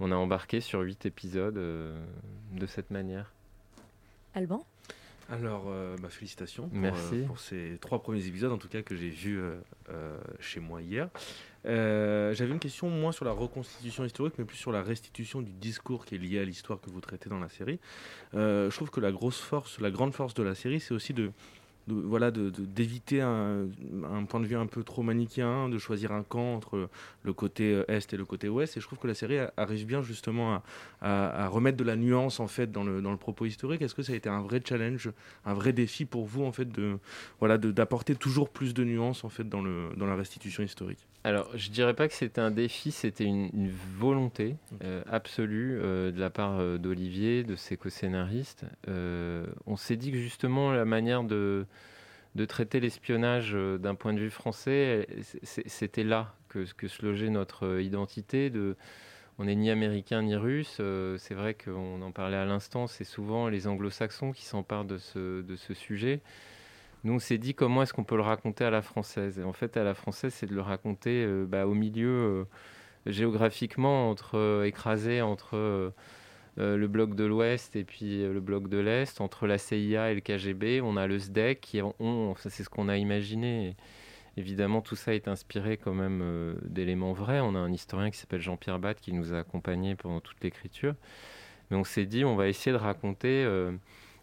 on 0.00 0.10
a 0.10 0.16
embarqué 0.16 0.60
sur 0.60 0.80
huit 0.80 1.06
épisodes 1.06 1.54
de 1.54 2.66
cette 2.66 2.90
manière. 2.90 3.32
Alban? 4.34 4.66
Alors, 5.28 5.64
euh, 5.68 5.96
bah, 6.00 6.08
félicitations 6.08 6.68
pour, 6.68 6.78
Merci. 6.78 7.14
Euh, 7.14 7.26
pour, 7.26 7.40
ces 7.40 7.78
trois 7.80 8.00
premiers 8.00 8.26
épisodes, 8.26 8.52
en 8.52 8.58
tout 8.58 8.68
cas, 8.68 8.82
que 8.82 8.94
j'ai 8.94 9.10
vus 9.10 9.40
euh, 9.88 10.18
chez 10.38 10.60
moi 10.60 10.82
hier. 10.82 11.08
J'avais 11.64 12.52
une 12.52 12.60
question 12.60 12.88
moins 12.88 13.10
sur 13.10 13.24
la 13.24 13.32
reconstitution 13.32 14.04
historique, 14.04 14.34
mais 14.38 14.44
plus 14.44 14.56
sur 14.56 14.70
la 14.70 14.82
restitution 14.82 15.42
du 15.42 15.52
discours 15.52 16.04
qui 16.04 16.14
est 16.14 16.18
lié 16.18 16.38
à 16.38 16.44
l'histoire 16.44 16.80
que 16.80 16.90
vous 16.90 17.00
traitez 17.00 17.28
dans 17.28 17.40
la 17.40 17.48
série. 17.48 17.80
je 18.34 18.74
trouve 18.74 18.90
que 18.90 19.00
la 19.00 19.10
grosse 19.10 19.40
force, 19.40 19.80
la 19.80 19.90
grande 19.90 20.14
force 20.14 20.34
de 20.34 20.44
la 20.44 20.54
série, 20.54 20.78
c'est 20.78 20.94
aussi 20.94 21.12
de 21.12 21.32
de, 21.86 21.94
voilà, 21.94 22.30
d'éviter 22.30 23.20
un, 23.20 23.68
point 24.28 24.40
de 24.40 24.46
vue 24.46 24.56
un 24.56 24.66
peu 24.66 24.82
trop 24.82 25.02
manichéen, 25.02 25.68
de 25.68 25.78
choisir 25.78 26.12
un 26.12 26.22
camp 26.22 26.54
entre 26.54 26.88
le 27.22 27.32
côté 27.32 27.74
euh, 27.74 27.84
est 27.88 28.12
et 28.12 28.16
le 28.16 28.24
côté 28.24 28.48
ouest. 28.48 28.76
Et 28.76 28.80
je 28.80 28.86
trouve 28.86 28.98
que 28.98 29.06
la 29.06 29.14
série 29.14 29.38
arrive 29.56 29.86
bien 29.86 30.02
justement 30.02 30.62
à, 31.00 31.48
remettre 31.48 31.76
de 31.76 31.84
la 31.84 31.96
nuance 31.96 32.40
en 32.40 32.48
fait 32.48 32.70
dans 32.70 32.84
le, 32.84 33.00
dans 33.00 33.12
le 33.12 33.16
propos 33.16 33.46
historique. 33.46 33.82
Est-ce 33.82 33.94
que 33.94 34.02
ça 34.02 34.12
a 34.12 34.16
été 34.16 34.28
un 34.28 34.40
vrai 34.40 34.60
challenge, 34.64 35.10
un 35.44 35.54
vrai 35.54 35.72
défi 35.72 36.04
pour 36.04 36.26
vous 36.26 36.44
en 36.44 36.52
fait 36.52 36.70
de 36.70 36.98
voilà 37.38 37.58
d'apporter 37.58 38.14
toujours 38.14 38.48
plus 38.50 38.74
de 38.74 38.84
nuances 38.84 39.24
en 39.24 39.28
fait 39.28 39.48
dans 39.48 39.62
le 39.62 39.90
dans 39.96 40.06
la 40.06 40.16
restitution 40.16 40.62
historique? 40.62 41.06
Alors, 41.24 41.50
je 41.56 41.70
dirais 41.70 41.94
pas 41.94 42.06
que 42.06 42.14
c'était 42.14 42.40
un 42.40 42.52
défi, 42.52 42.92
c'était 42.92 43.24
une, 43.24 43.50
volonté 43.98 44.54
euh, 44.84 45.02
absolue 45.10 45.78
euh, 45.80 46.12
de 46.12 46.20
la 46.20 46.30
part 46.30 46.78
d'Olivier, 46.78 47.42
de 47.42 47.56
ses 47.56 47.76
co-scénaristes. 47.76 48.64
on 48.86 49.76
s'est 49.76 49.96
dit 49.96 50.12
que 50.12 50.18
justement 50.18 50.72
la 50.72 50.84
manière 50.84 51.24
de, 51.24 51.66
de 52.36 52.44
traiter 52.44 52.78
l'espionnage 52.78 53.52
euh, 53.54 53.78
d'un 53.78 53.94
point 53.94 54.12
de 54.12 54.20
vue 54.20 54.30
français, 54.30 55.08
c'était 55.42 56.04
là 56.04 56.34
que, 56.48 56.64
se 56.64 57.04
logeait 57.04 57.30
notre 57.30 57.66
euh, 57.66 57.82
identité. 57.82 58.50
De, 58.50 58.76
on 59.38 59.44
n'est 59.44 59.56
ni 59.56 59.70
américain 59.70 60.22
ni 60.22 60.36
russe. 60.36 60.76
Euh, 60.80 61.16
c'est 61.18 61.34
vrai 61.34 61.54
qu'on 61.54 62.00
en 62.02 62.12
parlait 62.12 62.36
à 62.36 62.44
l'instant, 62.44 62.86
c'est 62.86 63.04
souvent 63.04 63.48
les 63.48 63.66
anglo-saxons 63.66 64.32
qui 64.32 64.44
s'emparent 64.44 64.84
de 64.84 64.98
ce, 64.98 65.42
de 65.42 65.56
sujet. 65.56 66.20
Nous, 67.04 67.14
on 67.14 67.18
s'est 67.18 67.38
dit 67.38 67.54
comment 67.54 67.82
est-ce 67.82 67.92
qu'on 67.92 68.04
peut 68.04 68.16
le 68.16 68.22
raconter 68.22 68.64
à 68.64 68.70
la 68.70 68.82
française. 68.82 69.38
Et 69.38 69.42
en 69.42 69.52
fait, 69.52 69.76
à 69.76 69.84
la 69.84 69.94
française, 69.94 70.32
c'est 70.34 70.46
de 70.46 70.54
le 70.54 70.62
raconter 70.62 71.26
bah, 71.46 71.66
au 71.66 71.74
milieu, 71.74 72.46
géographiquement, 73.04 74.10
entre, 74.10 74.64
écrasé 74.66 75.22
entre 75.22 75.92
le 76.56 76.86
bloc 76.86 77.14
de 77.14 77.24
l'Ouest 77.24 77.76
et 77.76 77.84
puis 77.84 78.22
euh, 78.22 78.32
le 78.32 78.40
bloc 78.40 78.68
de 78.68 78.78
l'Est, 78.78 79.20
entre 79.20 79.46
la 79.46 79.58
CIA 79.58 80.10
et 80.10 80.14
le 80.14 80.20
KGB, 80.20 80.80
on 80.80 80.96
a 80.96 81.06
le 81.06 81.18
SDEC 81.18 81.60
qui 81.60 81.82
ont, 81.82 82.34
c'est 82.38 82.64
ce 82.64 82.68
qu'on 82.68 82.88
a 82.88 82.96
imaginé. 82.96 83.76
évidemment, 84.36 84.80
tout 84.80 84.96
ça 84.96 85.14
est 85.14 85.28
inspiré 85.28 85.76
quand 85.76 85.94
même 85.94 86.20
euh, 86.22 86.54
d'éléments 86.62 87.12
vrais. 87.12 87.40
On 87.40 87.54
a 87.54 87.58
un 87.58 87.72
historien 87.72 88.10
qui 88.10 88.18
s'appelle 88.18 88.40
Jean-Pierre 88.40 88.78
Batte 88.78 89.00
qui 89.00 89.12
nous 89.12 89.34
a 89.34 89.38
accompagnés 89.38 89.96
pendant 89.96 90.20
toute 90.20 90.42
l'écriture. 90.42 90.94
Mais 91.70 91.76
on 91.76 91.84
s'est 91.84 92.06
dit, 92.06 92.24
on 92.24 92.36
va 92.36 92.48
essayer 92.48 92.72
de 92.72 92.80
raconter 92.80 93.44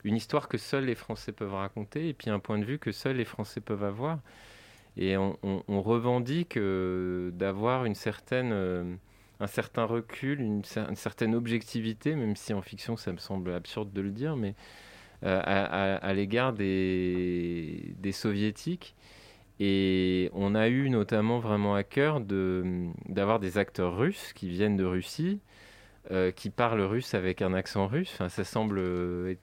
une 0.05 0.15
histoire 0.15 0.47
que 0.47 0.57
seuls 0.57 0.85
les 0.85 0.95
Français 0.95 1.33
peuvent 1.33 1.53
raconter 1.53 2.07
et 2.07 2.13
puis 2.13 2.29
un 2.29 2.39
point 2.39 2.57
de 2.57 2.63
vue 2.63 2.79
que 2.79 2.93
seuls 2.93 3.17
les 3.17 3.25
Français 3.25 3.59
peuvent 3.59 3.83
avoir. 3.83 4.19
Et 4.95 5.17
on 5.17 5.81
revendique 5.81 6.57
d'avoir 6.57 7.83
une 7.83 7.95
certaine 7.95 8.97
un 9.43 9.47
certain 9.47 9.83
recul, 9.83 10.41
une, 10.41 10.63
certaine 10.63 11.35
objectivité, 11.35 12.15
même 12.15 12.35
si 12.35 12.53
en 12.53 12.61
fiction 12.61 12.97
ça 12.97 13.11
me 13.11 13.17
semble 13.17 13.53
absurde 13.53 13.91
de 13.91 14.01
le 14.01 14.11
dire, 14.11 14.35
mais 14.35 14.55
euh, 15.23 15.99
à, 16.01 16.13
l'égard 16.13 16.53
des, 16.53 17.93
des, 17.97 18.11
soviétiques. 18.11 18.95
Et 19.59 20.29
on 20.33 20.55
a 20.55 20.67
eu 20.67 20.89
notamment 20.89 21.39
vraiment 21.39 21.75
à 21.75 21.83
cœur 21.83 22.19
d'avoir 22.21 23.39
des 23.39 23.57
acteurs 23.57 23.95
russes 23.97 24.33
qui 24.33 24.49
viennent 24.49 24.77
de 24.77 24.83
Russie, 24.83 25.39
euh, 26.11 26.31
qui 26.31 26.49
parlent 26.49 26.81
russe 26.81 27.13
avec 27.13 27.41
un 27.41 27.53
accent 27.53 27.87
russe. 27.87 28.11
Enfin, 28.13 28.29
ça 28.29 28.43
semble, 28.43 28.79
euh, 28.79 29.35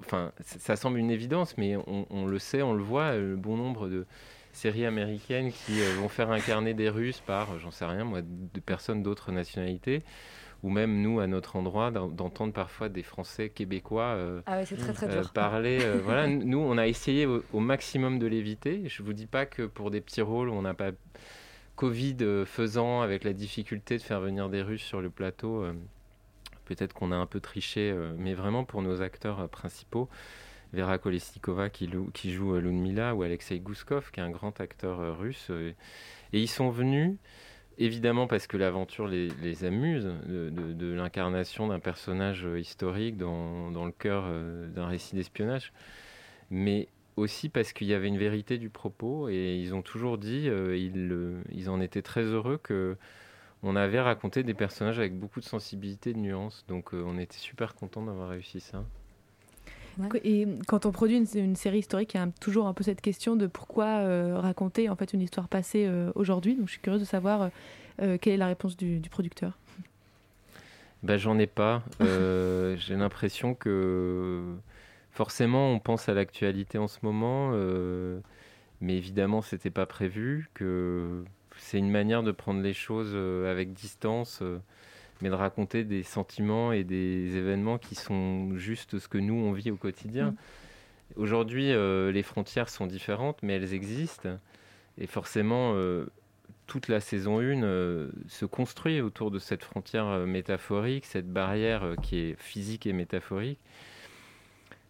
enfin, 0.00 0.32
ça 0.40 0.76
semble 0.76 0.98
une 0.98 1.10
évidence, 1.10 1.56
mais 1.58 1.76
on, 1.76 2.06
on, 2.10 2.26
le 2.26 2.38
sait, 2.38 2.62
on 2.62 2.72
le 2.72 2.82
voit, 2.82 3.16
le 3.16 3.36
bon 3.36 3.56
nombre 3.56 3.88
de 3.88 4.06
séries 4.52 4.86
américaines 4.86 5.52
qui 5.52 5.80
euh, 5.80 5.94
vont 5.94 6.08
faire 6.08 6.30
incarner 6.30 6.74
des 6.74 6.88
Russes 6.88 7.20
par, 7.20 7.52
euh, 7.52 7.58
j'en 7.58 7.70
sais 7.70 7.84
rien, 7.84 8.04
moi, 8.04 8.20
de 8.22 8.60
personnes 8.60 9.02
d'autres 9.02 9.32
nationalités 9.32 10.02
ou 10.62 10.68
même 10.68 11.00
nous 11.00 11.20
à 11.20 11.26
notre 11.26 11.56
endroit 11.56 11.90
d'entendre 11.90 12.52
parfois 12.52 12.90
des 12.90 13.02
Français 13.02 13.48
québécois 13.48 14.12
euh, 14.16 14.42
ah 14.44 14.62
très, 14.62 14.92
très 14.92 15.22
parler. 15.32 15.78
voilà, 16.04 16.26
nous 16.26 16.58
on 16.58 16.76
a 16.76 16.86
essayé 16.86 17.24
au, 17.24 17.60
maximum 17.60 18.18
de 18.18 18.26
l'éviter. 18.26 18.86
Je 18.86 19.02
vous 19.02 19.14
dis 19.14 19.26
pas 19.26 19.46
que 19.46 19.62
pour 19.62 19.90
des 19.90 20.02
petits 20.02 20.20
rôles 20.20 20.50
on 20.50 20.60
n'a 20.60 20.74
pas 20.74 20.90
Covid 21.76 22.44
faisant 22.44 23.00
avec 23.00 23.24
la 23.24 23.32
difficulté 23.32 23.96
de 23.96 24.02
faire 24.02 24.20
venir 24.20 24.50
des 24.50 24.60
Russes 24.60 24.82
sur 24.82 25.00
le 25.00 25.08
plateau. 25.08 25.64
Peut-être 26.66 26.92
qu'on 26.92 27.10
a 27.10 27.16
un 27.16 27.24
peu 27.24 27.40
triché, 27.40 27.96
mais 28.18 28.34
vraiment 28.34 28.64
pour 28.64 28.82
nos 28.82 29.00
acteurs 29.00 29.48
principaux, 29.48 30.10
Vera 30.72 30.98
Kolesnikova 30.98 31.68
qui, 31.68 31.88
joue 32.32 32.54
euh, 32.54 32.60
Lunmila 32.60 33.14
ou 33.14 33.22
Alexei 33.22 33.58
Gouskov 33.58 34.10
qui 34.10 34.20
est 34.20 34.22
un 34.22 34.30
grand 34.30 34.60
acteur 34.60 35.00
euh, 35.00 35.12
russe. 35.12 35.48
Euh, 35.50 35.72
et 36.32 36.40
ils 36.40 36.48
sont 36.48 36.70
venus 36.70 37.16
évidemment 37.78 38.26
parce 38.26 38.46
que 38.46 38.56
l'aventure 38.56 39.08
les, 39.08 39.64
amuse, 39.64 40.04
de, 40.26 40.92
l'incarnation 40.92 41.68
d'un 41.68 41.80
personnage 41.80 42.46
historique 42.56 43.16
dans, 43.16 43.70
le 43.70 43.90
cœur 43.90 44.28
d'un 44.68 44.86
récit 44.86 45.16
d'espionnage, 45.16 45.72
mais 46.50 46.88
aussi 47.16 47.48
parce 47.48 47.72
qu'il 47.72 47.86
y 47.86 47.94
avait 47.94 48.08
une 48.08 48.18
vérité 48.18 48.58
du 48.58 48.68
propos 48.68 49.30
et 49.30 49.56
ils 49.56 49.74
ont 49.74 49.80
toujours 49.80 50.18
dit, 50.18 50.50
ils, 50.50 51.70
en 51.70 51.80
étaient 51.80 52.02
très 52.02 52.22
heureux 52.22 52.58
que 52.62 52.98
on 53.62 53.76
avait 53.76 54.00
raconté 54.00 54.42
des 54.42 54.54
personnages 54.54 54.98
avec 54.98 55.18
beaucoup 55.18 55.40
de 55.40 55.46
sensibilité, 55.46 56.12
de 56.12 56.18
nuances, 56.18 56.66
donc 56.68 56.92
on 56.92 57.18
était 57.18 57.38
super 57.38 57.74
content 57.74 58.02
d'avoir 58.02 58.28
réussi 58.28 58.60
ça. 58.60 58.84
Et 60.24 60.46
quand 60.66 60.86
on 60.86 60.92
produit 60.92 61.16
une, 61.34 61.56
série 61.56 61.78
historique, 61.78 62.14
il 62.14 62.18
y 62.18 62.20
a 62.20 62.28
toujours 62.40 62.66
un 62.66 62.74
peu 62.74 62.84
cette 62.84 63.00
question 63.00 63.36
de 63.36 63.46
pourquoi 63.46 63.86
euh, 63.86 64.38
raconter 64.38 64.88
en 64.88 64.96
fait 64.96 65.12
une 65.12 65.20
histoire 65.20 65.48
passée 65.48 65.86
euh, 65.86 66.10
aujourd'hui. 66.14 66.56
Donc 66.56 66.66
je 66.66 66.72
suis 66.72 66.80
curieuse 66.80 67.00
de 67.00 67.06
savoir 67.06 67.50
euh, 68.00 68.18
quelle 68.20 68.34
est 68.34 68.38
la 68.38 68.46
réponse 68.46 68.76
du, 68.76 69.00
producteur. 69.10 69.58
Ben, 71.02 71.16
j'en 71.16 71.38
ai 71.38 71.46
pas. 71.46 71.82
J'ai 72.00 72.96
l'impression 72.96 73.54
que 73.54 74.42
forcément 75.12 75.72
on 75.72 75.78
pense 75.78 76.08
à 76.08 76.14
l'actualité 76.14 76.78
en 76.78 76.88
ce 76.88 76.98
moment, 77.02 77.52
mais 78.80 78.96
évidemment 78.96 79.42
c'était 79.42 79.70
pas 79.70 79.86
prévu. 79.86 80.48
Que 80.54 81.24
c'est 81.56 81.78
une 81.78 81.90
manière 81.90 82.22
de 82.22 82.32
prendre 82.32 82.60
les 82.60 82.74
choses 82.74 83.14
avec 83.46 83.72
distance 83.72 84.42
mais 85.20 85.28
de 85.28 85.34
raconter 85.34 85.84
des 85.84 86.02
sentiments 86.02 86.72
et 86.72 86.84
des 86.84 87.36
événements 87.36 87.78
qui 87.78 87.94
sont 87.94 88.56
juste 88.56 88.98
ce 88.98 89.08
que 89.08 89.18
nous 89.18 89.34
on 89.34 89.52
vit 89.52 89.70
au 89.70 89.76
quotidien. 89.76 90.30
Mm. 90.30 90.36
Aujourd'hui, 91.16 91.72
euh, 91.72 92.12
les 92.12 92.22
frontières 92.22 92.68
sont 92.68 92.86
différentes, 92.86 93.42
mais 93.42 93.54
elles 93.54 93.74
existent. 93.74 94.28
Et 94.98 95.06
forcément, 95.06 95.72
euh, 95.74 96.06
toute 96.66 96.88
la 96.88 97.00
saison 97.00 97.40
1 97.40 97.62
euh, 97.62 98.10
se 98.28 98.44
construit 98.44 99.00
autour 99.00 99.30
de 99.30 99.38
cette 99.38 99.64
frontière 99.64 100.06
métaphorique, 100.26 101.06
cette 101.06 101.32
barrière 101.32 101.94
qui 102.02 102.18
est 102.18 102.40
physique 102.40 102.86
et 102.86 102.92
métaphorique. 102.92 103.58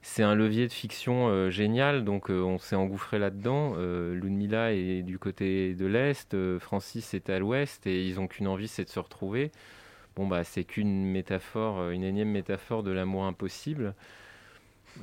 C'est 0.03 0.23
un 0.23 0.35
levier 0.35 0.67
de 0.67 0.73
fiction 0.73 1.51
génial, 1.51 2.05
donc 2.05 2.31
on 2.31 2.57
s'est 2.59 2.75
engouffré 2.75 3.19
là-dedans. 3.19 3.75
Ludmilla 3.77 4.73
est 4.73 5.03
du 5.03 5.19
côté 5.19 5.75
de 5.75 5.85
l'Est, 5.85 6.35
Francis 6.59 7.13
est 7.13 7.29
à 7.29 7.39
l'Ouest, 7.39 7.87
et 7.87 8.07
ils 8.07 8.19
ont 8.19 8.27
qu'une 8.27 8.49
envie, 8.49 8.67
c'est 8.67 8.87
de 8.87 8.89
se 8.89 8.99
retrouver. 8.99 9.53
Bon, 10.17 10.27
bah, 10.27 10.45
c'est 10.45 10.65
qu'une 10.65 11.05
métaphore, 11.05 11.81
euh, 11.81 11.91
une 11.93 12.03
énième 12.03 12.31
métaphore 12.31 12.83
de 12.83 12.91
l'amour 12.91 13.25
impossible. 13.25 13.95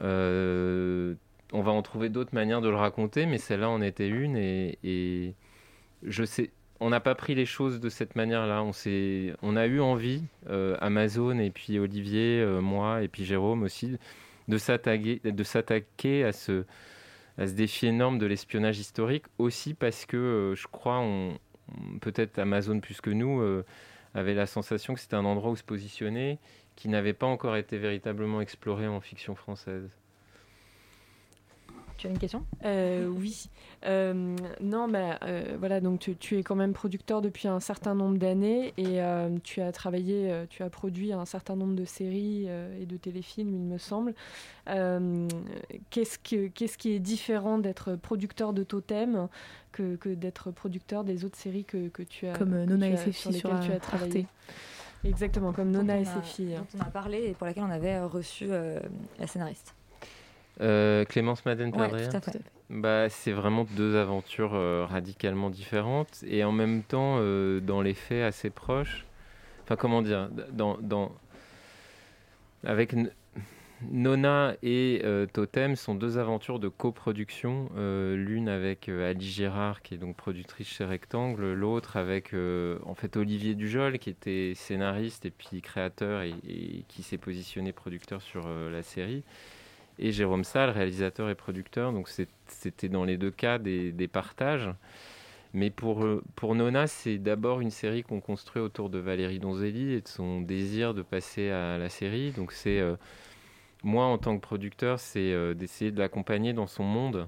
Euh, 0.02 1.16
on 1.54 1.62
va 1.62 1.72
en 1.72 1.82
trouver 1.82 2.10
d'autres 2.10 2.36
manières 2.36 2.62
de 2.62 2.68
le 2.70 2.76
raconter, 2.76 3.26
mais 3.26 3.38
celle-là 3.38 3.70
en 3.70 3.82
était 3.82 4.10
une, 4.10 4.36
et, 4.36 5.34
je 6.04 6.24
sais, 6.26 6.52
on 6.82 6.90
n'a 6.90 7.00
pas 7.00 7.16
pris 7.16 7.36
les 7.36 7.46
choses 7.46 7.80
de 7.80 7.90
cette 7.90 8.16
manière-là. 8.16 8.64
On, 8.64 8.72
on 9.42 9.56
a 9.56 9.66
eu 9.66 9.80
envie, 9.80 10.24
euh, 10.50 10.76
Amazon 10.82 11.40
et 11.40 11.50
puis 11.52 11.80
Olivier, 11.80 12.46
moi 12.62 13.02
et 13.02 13.08
puis 13.08 13.24
Jérôme 13.24 13.64
aussi, 13.64 13.98
de 14.50 14.58
s'attaquer, 14.58 16.24
à 16.26 16.34
ce, 16.34 16.66
à 17.38 17.48
ce 17.48 17.54
défi 17.54 17.88
énorme 17.88 18.20
de 18.20 18.26
l'espionnage 18.26 18.78
historique, 18.78 19.26
aussi 19.38 19.74
parce 19.74 20.06
que 20.06 20.54
je 20.56 20.68
crois, 20.68 21.02
peut-être 22.02 22.38
Amazon 22.40 22.82
plus 22.82 23.00
que 23.00 23.10
nous, 23.10 23.42
avait 24.18 24.34
la 24.34 24.48
sensation 24.48 24.94
que 24.94 25.00
c'était 25.00 25.16
un 25.16 25.26
endroit 25.26 25.52
où 25.52 25.56
se 25.56 25.64
positionner 25.64 26.40
qui 26.76 26.90
n'avait 26.90 27.14
pas 27.14 27.28
encore 27.28 27.56
été 27.56 27.78
véritablement 27.78 28.42
exploré 28.42 28.88
en 28.88 29.00
fiction 29.00 29.36
française. 29.36 29.90
Tu 31.98 32.06
as 32.06 32.12
une 32.12 32.20
question? 32.20 32.46
Euh, 32.64 33.08
oui. 33.08 33.50
Euh, 33.86 34.36
non, 34.62 34.88
bah, 34.88 35.18
euh, 35.24 35.56
voilà, 35.58 35.82
donc 35.82 36.00
tu, 36.00 36.16
tu 36.16 36.38
es 36.38 36.44
quand 36.44 36.56
même 36.56 36.74
producteur 36.74 37.24
depuis 37.24 37.48
un 37.48 37.60
certain 37.60 37.96
nombre 37.96 38.20
d'années 38.20 38.74
et 38.78 39.02
euh, 39.02 39.30
tu 39.44 39.62
as 39.62 39.72
travaillé, 39.72 40.32
euh, 40.32 40.46
tu 40.48 40.62
as 40.62 40.70
produit 40.70 41.12
un 41.12 41.26
certain 41.26 41.56
nombre 41.56 41.74
de 41.74 41.86
séries 41.86 42.46
euh, 42.48 42.80
et 42.80 42.86
de 42.86 42.98
téléfilms, 42.98 43.52
il 43.52 43.62
me 43.62 43.80
semble. 43.80 44.14
Euh, 44.70 45.28
qu'est-ce, 45.90 46.20
que, 46.20 46.48
qu'est-ce 46.50 46.78
qui 46.78 46.92
est 46.92 47.00
différent 47.00 47.58
d'être 47.58 47.96
producteur 47.96 48.54
de 48.54 48.62
Totem 48.64 49.28
que, 49.78 49.96
que 49.96 50.10
d'être 50.10 50.52
producteur 50.52 51.04
des 51.04 51.24
autres 51.26 51.38
séries 51.38 51.64
que, 51.64 51.90
que 51.90 52.04
tu 52.04 52.28
as 52.28 52.34
Comme, 52.34 52.54
euh, 52.54 52.66
que 52.66 52.72
Nona 52.72 52.88
tu 52.88 52.94
et 52.94 52.98
sur 52.98 53.14
filles 53.14 53.40
sur, 53.40 53.54
lesquelles 53.54 53.70
tu 53.70 53.72
as 53.76 53.80
travaillé 53.80 54.20
Arte. 54.22 55.06
Exactement, 55.06 55.54
comme 55.54 55.72
Nona 55.72 55.96
on 55.96 56.02
et 56.02 56.24
filles. 56.24 56.56
Dont 56.56 56.80
on 56.80 56.82
a 56.82 56.90
parlé 56.90 57.28
et 57.28 57.34
pour 57.34 57.46
laquelle 57.46 57.64
on 57.64 57.72
avait 57.72 57.96
euh, 57.96 58.08
reçu 58.08 58.48
euh, 58.50 58.80
la 59.20 59.28
scénariste. 59.28 59.76
Euh, 60.62 61.06
Clémence 61.06 61.46
Madeleine 61.46 61.70
Ouais, 61.72 61.78
Perdrier 61.78 62.10
tout 62.10 62.18
à 62.18 62.22
fait. 62.22 62.42
bah, 62.70 63.10
C'est 63.10 63.32
vraiment 63.32 63.66
deux 63.76 63.96
aventures 63.96 64.56
euh, 64.56 64.86
radicalement 64.90 65.50
différentes 65.52 66.24
et 66.26 66.44
en 66.44 66.52
même 66.52 66.82
temps, 66.82 67.18
euh, 67.20 67.60
dans 67.60 67.82
les 67.82 67.94
faits, 67.94 68.24
assez 68.24 68.50
proches. 68.50 69.06
Enfin, 69.64 69.76
comment 69.76 70.02
dire 70.02 70.30
dans, 70.52 70.78
dans... 70.82 71.12
Avec 72.64 72.96
Nona 73.82 74.56
et 74.64 75.02
euh, 75.04 75.28
Totem 75.28 75.76
sont 75.76 75.94
deux 75.94 76.18
aventures 76.18 76.60
de 76.60 76.68
coproduction, 76.68 77.70
euh, 77.78 78.16
l'une 78.16 78.50
avec 78.50 78.90
euh, 78.90 79.10
Ali 79.10 79.30
Gérard 79.30 79.84
qui 79.84 79.94
est 79.94 79.98
donc 79.98 80.16
productrice 80.16 80.68
chez 80.68 80.84
Rectangle, 80.84 81.54
l'autre 81.54 81.96
avec 81.96 82.34
en 82.34 82.96
fait 82.96 83.16
Olivier 83.18 83.54
Dujol 83.54 84.00
qui 84.00 84.10
était 84.10 84.54
scénariste 84.56 85.26
et 85.26 85.32
puis 85.32 85.62
créateur 85.62 86.24
et, 86.24 86.34
qui 86.88 87.04
s'est 87.04 87.20
positionné 87.20 87.72
producteur 87.72 88.22
sur 88.22 88.48
la 88.48 88.82
série 88.82 89.24
et 90.00 90.12
Jérôme 90.12 90.44
Salle, 90.44 90.72
réalisateur 90.72 91.30
et 91.30 91.36
producteur. 91.36 91.94
Donc 91.94 92.10
c'était 92.48 92.90
dans 92.90 93.04
les 93.04 93.18
deux 93.18 93.32
cas 93.32 93.60
des, 93.60 94.10
partages. 94.12 94.70
Mais 95.54 95.70
pour, 95.70 96.06
pour 96.36 96.56
Nona, 96.56 96.88
c'est 96.88 97.18
d'abord 97.18 97.62
une 97.62 97.72
série 97.72 98.04
qu'on 98.04 98.20
construit 98.20 98.62
autour 98.62 98.90
de 98.90 99.00
Valérie 99.00 99.40
Donzelli 99.40 99.94
et 99.94 100.02
de 100.02 100.08
son 100.08 100.42
désir 100.42 100.94
de 100.94 101.02
passer 101.02 101.50
à 101.50 101.78
la 101.78 101.90
série. 101.90 102.32
Donc 102.32 102.52
c'est 102.52 102.82
moi 103.84 104.06
en 104.06 104.18
tant 104.18 104.36
que 104.36 104.42
producteur, 104.42 105.00
c'est 105.00 105.32
euh, 105.34 105.54
d'essayer 105.54 105.92
de 105.92 106.00
l'accompagner 106.00 106.54
dans 106.54 106.68
son 106.68 106.84
monde 106.84 107.28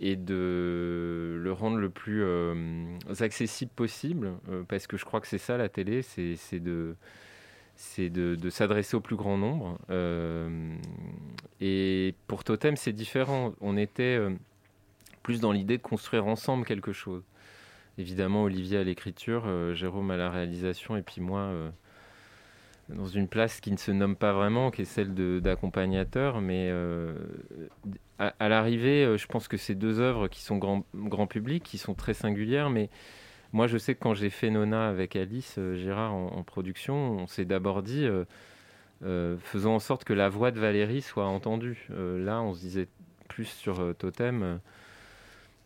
et 0.00 0.16
de 0.16 1.38
le 1.42 1.52
rendre 1.52 1.76
le 1.76 1.90
plus 1.90 2.22
euh, 2.22 2.96
accessible 3.20 3.72
possible, 3.74 4.32
euh, 4.48 4.62
parce 4.68 4.86
que 4.86 4.96
je 4.96 5.04
crois 5.04 5.20
que 5.20 5.26
c'est 5.26 5.38
ça 5.38 5.56
la 5.56 5.68
télé, 5.68 6.02
c'est 6.02 6.60
de 6.60 6.96
s'adresser 8.48 8.96
au 8.96 9.00
plus 9.00 9.16
grand 9.16 9.36
nombre. 9.36 9.78
Et 11.60 12.14
pour 12.28 12.44
Totem, 12.44 12.76
c'est 12.76 12.92
différent. 12.92 13.54
On 13.60 13.76
était 13.76 14.20
plus 15.24 15.40
dans 15.40 15.50
l'idée 15.50 15.78
de 15.78 15.82
construire 15.82 16.26
ensemble 16.26 16.64
quelque 16.64 16.92
chose. 16.92 17.24
Évidemment, 17.98 18.44
Olivier 18.44 18.78
à 18.78 18.84
l'écriture, 18.84 19.74
Jérôme 19.74 20.12
à 20.12 20.16
la 20.16 20.30
réalisation, 20.30 20.96
et 20.96 21.02
puis 21.02 21.20
moi 21.20 21.52
dans 22.88 23.06
une 23.06 23.28
place 23.28 23.60
qui 23.60 23.70
ne 23.70 23.76
se 23.76 23.90
nomme 23.90 24.16
pas 24.16 24.32
vraiment, 24.32 24.70
qui 24.70 24.82
est 24.82 24.86
celle 24.86 25.14
d'accompagnateur. 25.40 26.40
Mais 26.40 26.68
euh, 26.70 27.14
à, 28.18 28.48
l'arrivée, 28.48 29.04
euh, 29.04 29.16
je 29.16 29.26
pense 29.26 29.48
que 29.48 29.56
c'est 29.56 29.74
deux 29.74 30.00
œuvres 30.00 30.28
qui 30.28 30.42
sont 30.42 30.56
grand, 30.56 30.84
grand 30.94 31.26
public, 31.26 31.62
qui 31.62 31.78
sont 31.78 31.94
très 31.94 32.14
singulières, 32.14 32.70
mais 32.70 32.88
moi, 33.52 33.66
je 33.66 33.78
sais 33.78 33.94
que 33.94 34.00
quand 34.00 34.14
j'ai 34.14 34.30
fait 34.30 34.50
Nona 34.50 34.88
avec 34.88 35.16
Alice 35.16 35.56
euh, 35.58 35.74
Gérard 35.76 36.14
en, 36.14 36.42
production, 36.42 37.12
on 37.18 37.26
s'est 37.26 37.44
d'abord 37.44 37.82
dit 37.82 38.06
faisons 39.00 39.74
en 39.74 39.78
sorte 39.78 40.04
que 40.04 40.12
la 40.12 40.28
voix 40.28 40.50
de 40.50 40.58
Valérie 40.58 41.02
soit 41.02 41.26
entendue. 41.26 41.88
Là, 41.90 42.42
on 42.42 42.52
se 42.52 42.60
disait 42.60 42.88
plus 43.28 43.44
sur 43.44 43.94
Totem. 43.96 44.60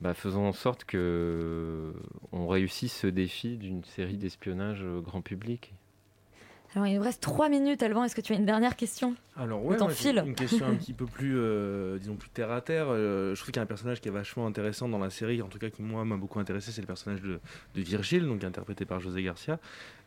bah, 0.01 0.12
faisons 0.14 0.47
en 0.47 0.53
sorte 0.53 0.85
que 0.85 1.95
on 2.31 2.47
réussisse 2.47 2.95
ce 2.95 3.07
défi 3.07 3.57
d'une 3.57 3.85
série 3.85 4.18
d'espionnage 4.18 4.85
grand 5.03 5.23
public. 5.23 5.75
Alors, 6.75 6.87
il 6.87 6.97
nous 6.97 7.03
reste 7.03 7.20
trois 7.23 7.51
minutes, 7.51 7.83
Alban. 7.83 8.05
Est-ce 8.05 8.16
que 8.16 8.23
tu 8.23 8.33
as 8.33 8.37
une 8.37 8.47
dernière 8.47 8.77
question 8.77 9.14
Alors 9.37 9.62
ouais, 9.62 9.77
file. 9.91 10.23
une 10.25 10.35
question 10.35 10.64
un 10.66 10.75
petit 10.75 10.95
peu 10.95 11.05
plus, 11.05 11.35
euh, 11.37 11.99
disons 11.99 12.14
plus 12.16 12.31
terre 12.31 12.51
à 12.51 12.62
terre. 12.62 12.87
Euh, 12.89 13.35
je 13.35 13.41
trouve 13.41 13.51
qu'il 13.53 13.57
y 13.57 13.59
a 13.59 13.62
un 13.62 13.66
personnage 13.66 14.01
qui 14.01 14.09
est 14.09 14.12
vachement 14.12 14.47
intéressant 14.47 14.89
dans 14.89 14.99
la 14.99 15.11
série, 15.11 15.43
en 15.43 15.49
tout 15.49 15.59
cas 15.59 15.68
qui 15.68 15.83
moi 15.83 16.03
m'a 16.07 16.16
beaucoup 16.16 16.41
intéressé, 16.41 16.73
c'est 16.73 16.81
le 16.81 16.87
personnage 16.87 17.20
de, 17.20 17.41
de 17.75 17.81
Virgile, 17.83 18.25
donc 18.27 18.43
interprété 18.43 18.87
par 18.87 19.01
José 19.01 19.23
Garcia. 19.23 19.59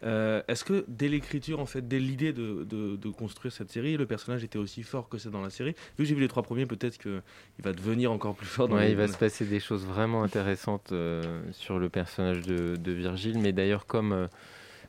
Euh, 0.04 0.42
Est-ce 0.48 0.64
que 0.64 0.86
dès 0.88 1.08
l'écriture, 1.08 1.60
en 1.60 1.68
fait, 1.68 1.88
dès 1.88 2.00
l'idée 2.00 2.34
de, 2.34 2.64
de- 2.64 2.96
de 2.96 3.10
construire 3.10 3.54
cette 3.54 3.72
série, 3.72 3.96
le 3.96 4.08
personnage 4.08 4.44
était 4.44 4.58
aussi 4.58 4.82
fort 4.82 5.08
que 5.08 5.20
c'est 5.20 5.30
dans 5.30 5.42
la 5.44 5.52
série? 5.52 5.72
Vu 5.72 6.04
que 6.04 6.06
j'ai 6.06 6.16
vu 6.16 6.22
les 6.22 6.28
trois 6.28 6.42
premiers, 6.44 6.66
peut-être 6.66 6.98
qu'il 6.98 7.22
va 7.64 7.74
devenir 7.74 8.12
encore 8.12 8.34
plus 8.34 8.48
fort. 8.48 8.68
Dans 8.68 8.76
Ouais, 8.78 8.86
les- 8.86 8.92
il 8.92 8.98
va 8.98 9.08
se 9.08 9.18
passer 9.18 9.46
des 9.46 9.60
choses 9.60 9.86
vraiment 9.86 10.24
intéressantes 10.24 10.92
euh, 10.94 11.22
sur 11.52 11.78
le 11.78 11.90
personnage 11.90 12.42
de, 12.42 12.76
de 12.76 12.92
Virgile, 12.92 13.38
mais 13.40 13.52
d'ailleurs 13.54 13.86
comme, 13.86 14.14
euh, 14.14 14.28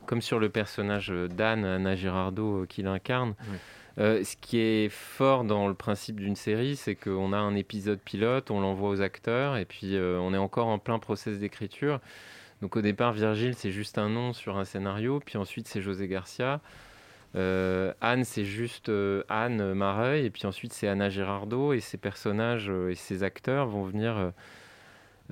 comme 0.07 0.21
sur 0.21 0.39
le 0.39 0.49
personnage 0.49 1.09
d'Anne, 1.09 1.65
Anna 1.65 1.95
Girardot, 1.95 2.63
euh, 2.63 2.65
qui 2.65 2.81
l'incarne. 2.81 3.35
Euh, 3.99 4.23
ce 4.23 4.35
qui 4.35 4.59
est 4.59 4.89
fort 4.89 5.43
dans 5.43 5.67
le 5.67 5.73
principe 5.73 6.19
d'une 6.19 6.35
série, 6.35 6.75
c'est 6.75 6.95
qu'on 6.95 7.33
a 7.33 7.37
un 7.37 7.55
épisode 7.55 7.99
pilote, 7.99 8.51
on 8.51 8.61
l'envoie 8.61 8.89
aux 8.89 9.01
acteurs, 9.01 9.57
et 9.57 9.65
puis 9.65 9.95
euh, 9.95 10.19
on 10.19 10.33
est 10.33 10.37
encore 10.37 10.67
en 10.67 10.77
plein 10.77 10.99
process 10.99 11.39
d'écriture. 11.39 11.99
Donc 12.61 12.75
au 12.75 12.81
départ, 12.81 13.13
Virgile, 13.13 13.55
c'est 13.55 13.71
juste 13.71 13.97
un 13.97 14.09
nom 14.09 14.33
sur 14.33 14.57
un 14.57 14.65
scénario, 14.65 15.19
puis 15.23 15.37
ensuite 15.37 15.67
c'est 15.67 15.81
José 15.81 16.07
Garcia. 16.07 16.59
Euh, 17.35 17.91
Anne, 17.99 18.23
c'est 18.23 18.45
juste 18.45 18.91
Anne 19.29 19.73
Mareuil, 19.73 20.25
et 20.25 20.29
puis 20.29 20.45
ensuite 20.45 20.73
c'est 20.73 20.87
Anna 20.87 21.09
Girardot, 21.09 21.73
et 21.73 21.79
ces 21.79 21.97
personnages 21.97 22.69
et 22.69 22.95
ces 22.95 23.23
acteurs 23.23 23.67
vont 23.67 23.83
venir 23.83 24.31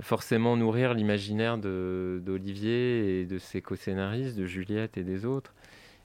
forcément 0.01 0.57
nourrir 0.57 0.93
l'imaginaire 0.93 1.57
d'Olivier 1.57 3.21
et 3.21 3.25
de 3.25 3.37
ses 3.37 3.61
co-scénaristes, 3.61 4.37
de 4.37 4.45
Juliette 4.45 4.97
et 4.97 5.03
des 5.03 5.25
autres. 5.25 5.53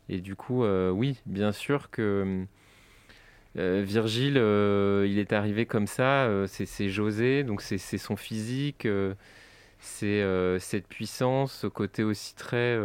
Et 0.09 0.21
du 0.21 0.37
coup, 0.37 0.65
euh, 0.65 0.91
oui, 0.91 1.21
bien 1.27 1.53
sûr 1.53 1.91
que 1.91 2.45
euh, 3.57 3.83
Virgile, 3.85 4.39
euh, 4.39 5.07
il 5.09 5.19
est 5.19 5.33
arrivé 5.33 5.67
comme 5.67 5.87
ça, 5.87 6.29
c'est 6.47 6.89
José, 6.89 7.45
donc 7.45 7.63
c'est 7.63 7.79
son 7.79 8.17
physique, 8.17 8.87
c'est 9.79 10.59
cette 10.61 10.87
puissance, 10.89 11.53
ce 11.53 11.67
côté 11.67 12.03
aussi 12.05 12.35
très 12.35 12.77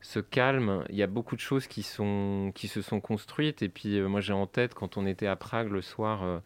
ce 0.00 0.20
calme. 0.20 0.84
Il 0.90 0.96
y 0.96 1.02
a 1.02 1.06
beaucoup 1.06 1.34
de 1.34 1.40
choses 1.40 1.66
qui, 1.66 1.82
sont, 1.82 2.52
qui 2.54 2.68
se 2.68 2.82
sont 2.82 3.00
construites. 3.00 3.62
Et 3.62 3.68
puis, 3.68 4.00
moi, 4.02 4.20
j'ai 4.20 4.32
en 4.32 4.46
tête 4.46 4.74
quand 4.74 4.96
on 4.96 5.06
était 5.06 5.26
à 5.26 5.36
Prague 5.36 5.70
le 5.70 5.82
soir 5.82 6.42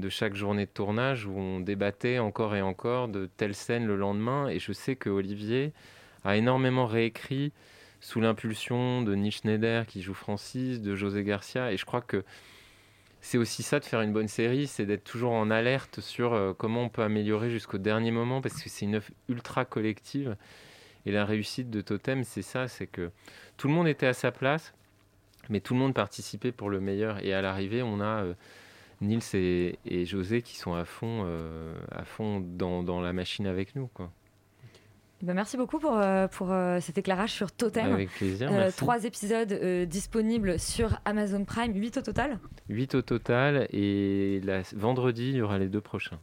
de 0.00 0.08
chaque 0.08 0.34
journée 0.34 0.66
de 0.66 0.70
tournage 0.70 1.26
où 1.26 1.38
on 1.38 1.60
débattait 1.60 2.18
encore 2.18 2.56
et 2.56 2.62
encore 2.62 3.08
de 3.08 3.28
telle 3.36 3.54
scène 3.54 3.86
le 3.86 3.96
lendemain. 3.96 4.48
Et 4.48 4.58
je 4.58 4.72
sais 4.72 4.96
que 4.96 5.08
Olivier 5.08 5.72
a 6.24 6.36
énormément 6.36 6.86
réécrit 6.86 7.52
sous 8.00 8.20
l'impulsion 8.20 9.02
de 9.02 9.14
Neil 9.14 9.30
Schneider 9.30 9.86
qui 9.86 10.02
joue 10.02 10.14
Francis, 10.14 10.80
de 10.80 10.96
José 10.96 11.22
Garcia. 11.22 11.72
Et 11.72 11.76
je 11.76 11.84
crois 11.84 12.00
que 12.00 12.24
c'est 13.20 13.38
aussi 13.38 13.62
ça 13.62 13.78
de 13.78 13.84
faire 13.84 14.00
une 14.00 14.12
bonne 14.12 14.28
série, 14.28 14.66
c'est 14.66 14.86
d'être 14.86 15.04
toujours 15.04 15.32
en 15.32 15.50
alerte 15.50 16.00
sur 16.00 16.32
euh, 16.32 16.54
comment 16.54 16.84
on 16.84 16.88
peut 16.88 17.02
améliorer 17.02 17.50
jusqu'au 17.50 17.78
dernier 17.78 18.10
moment 18.10 18.40
parce 18.40 18.62
que 18.62 18.70
c'est 18.70 18.86
une 18.86 18.96
œuvre 18.96 19.10
ultra 19.28 19.64
collective. 19.64 20.36
Et 21.06 21.12
la 21.12 21.24
réussite 21.24 21.70
de 21.70 21.80
Totem, 21.80 22.24
c'est 22.24 22.42
ça, 22.42 22.68
c'est 22.68 22.86
que 22.86 23.10
tout 23.56 23.68
le 23.68 23.74
monde 23.74 23.88
était 23.88 24.06
à 24.06 24.12
sa 24.14 24.32
place, 24.32 24.74
mais 25.48 25.60
tout 25.60 25.74
le 25.74 25.80
monde 25.80 25.94
participait 25.94 26.52
pour 26.52 26.70
le 26.70 26.80
meilleur. 26.80 27.24
Et 27.24 27.32
à 27.32 27.42
l'arrivée, 27.42 27.82
on 27.82 28.00
a 28.00 28.24
euh, 28.24 28.34
Nils 29.00 29.22
et, 29.34 29.78
et 29.84 30.04
José 30.04 30.42
qui 30.42 30.56
sont 30.56 30.74
à 30.74 30.84
fond, 30.84 31.22
euh, 31.24 31.74
à 31.90 32.04
fond 32.04 32.40
dans, 32.40 32.82
dans 32.82 33.00
la 33.00 33.12
machine 33.12 33.46
avec 33.46 33.74
nous. 33.74 33.86
Quoi. 33.88 34.10
Eh 35.22 35.26
ben, 35.26 35.34
merci 35.34 35.56
beaucoup 35.56 35.78
pour, 35.78 35.96
euh, 35.96 36.28
pour 36.28 36.50
euh, 36.50 36.80
cet 36.80 36.98
éclairage 36.98 37.32
sur 37.32 37.52
Totem. 37.52 37.92
Avec 37.92 38.10
plaisir, 38.10 38.50
merci. 38.50 38.76
trois 38.76 39.04
épisodes 39.04 39.52
disponibles 39.86 40.58
sur 40.58 40.98
Amazon 41.04 41.44
Prime, 41.44 41.74
8 41.74 41.98
au 41.98 42.02
total. 42.02 42.38
8 42.68 42.94
au 42.94 43.02
total 43.02 43.66
et 43.70 44.40
la... 44.44 44.62
vendredi, 44.74 45.30
il 45.30 45.36
y 45.36 45.42
aura 45.42 45.58
les 45.58 45.68
deux 45.68 45.80
prochains. 45.82 46.18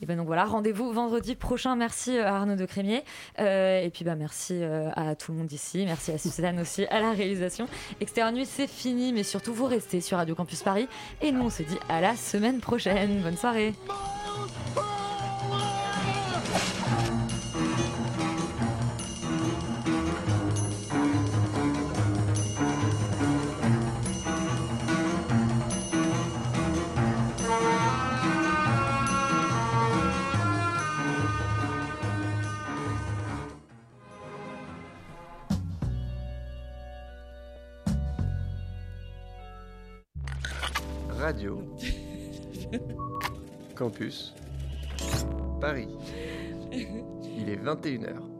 Et 0.00 0.06
ben 0.06 0.16
donc 0.16 0.26
voilà, 0.26 0.44
rendez-vous 0.44 0.92
vendredi 0.92 1.34
prochain. 1.34 1.74
Merci 1.74 2.16
euh, 2.16 2.26
à 2.26 2.36
Arnaud 2.36 2.54
de 2.54 2.64
Crémier. 2.66 3.02
Euh, 3.40 3.82
et 3.82 3.90
puis 3.90 4.04
bah, 4.04 4.14
merci 4.14 4.54
euh, 4.54 4.90
à 4.94 5.16
tout 5.16 5.32
le 5.32 5.38
monde 5.38 5.50
ici. 5.50 5.84
Merci 5.84 6.12
à 6.12 6.18
Suzanne 6.18 6.60
aussi 6.60 6.86
à 6.86 7.00
la 7.00 7.12
réalisation. 7.12 7.66
Extérieur 8.00 8.32
Nuit, 8.32 8.46
c'est 8.46 8.68
fini, 8.68 9.12
mais 9.12 9.24
surtout 9.24 9.52
vous 9.52 9.66
restez 9.66 10.00
sur 10.00 10.18
Radio 10.18 10.34
Campus 10.34 10.62
Paris. 10.62 10.88
Et 11.20 11.32
nous, 11.32 11.42
on 11.42 11.50
se 11.50 11.62
dit 11.62 11.78
à 11.88 12.00
la 12.00 12.14
semaine 12.14 12.60
prochaine. 12.60 13.22
Bonne 13.22 13.36
soirée. 13.36 13.74
Radio. 41.28 41.62
Campus. 43.76 44.32
Paris. 45.60 45.88
Il 46.72 47.50
est 47.50 47.62
21h. 47.62 48.37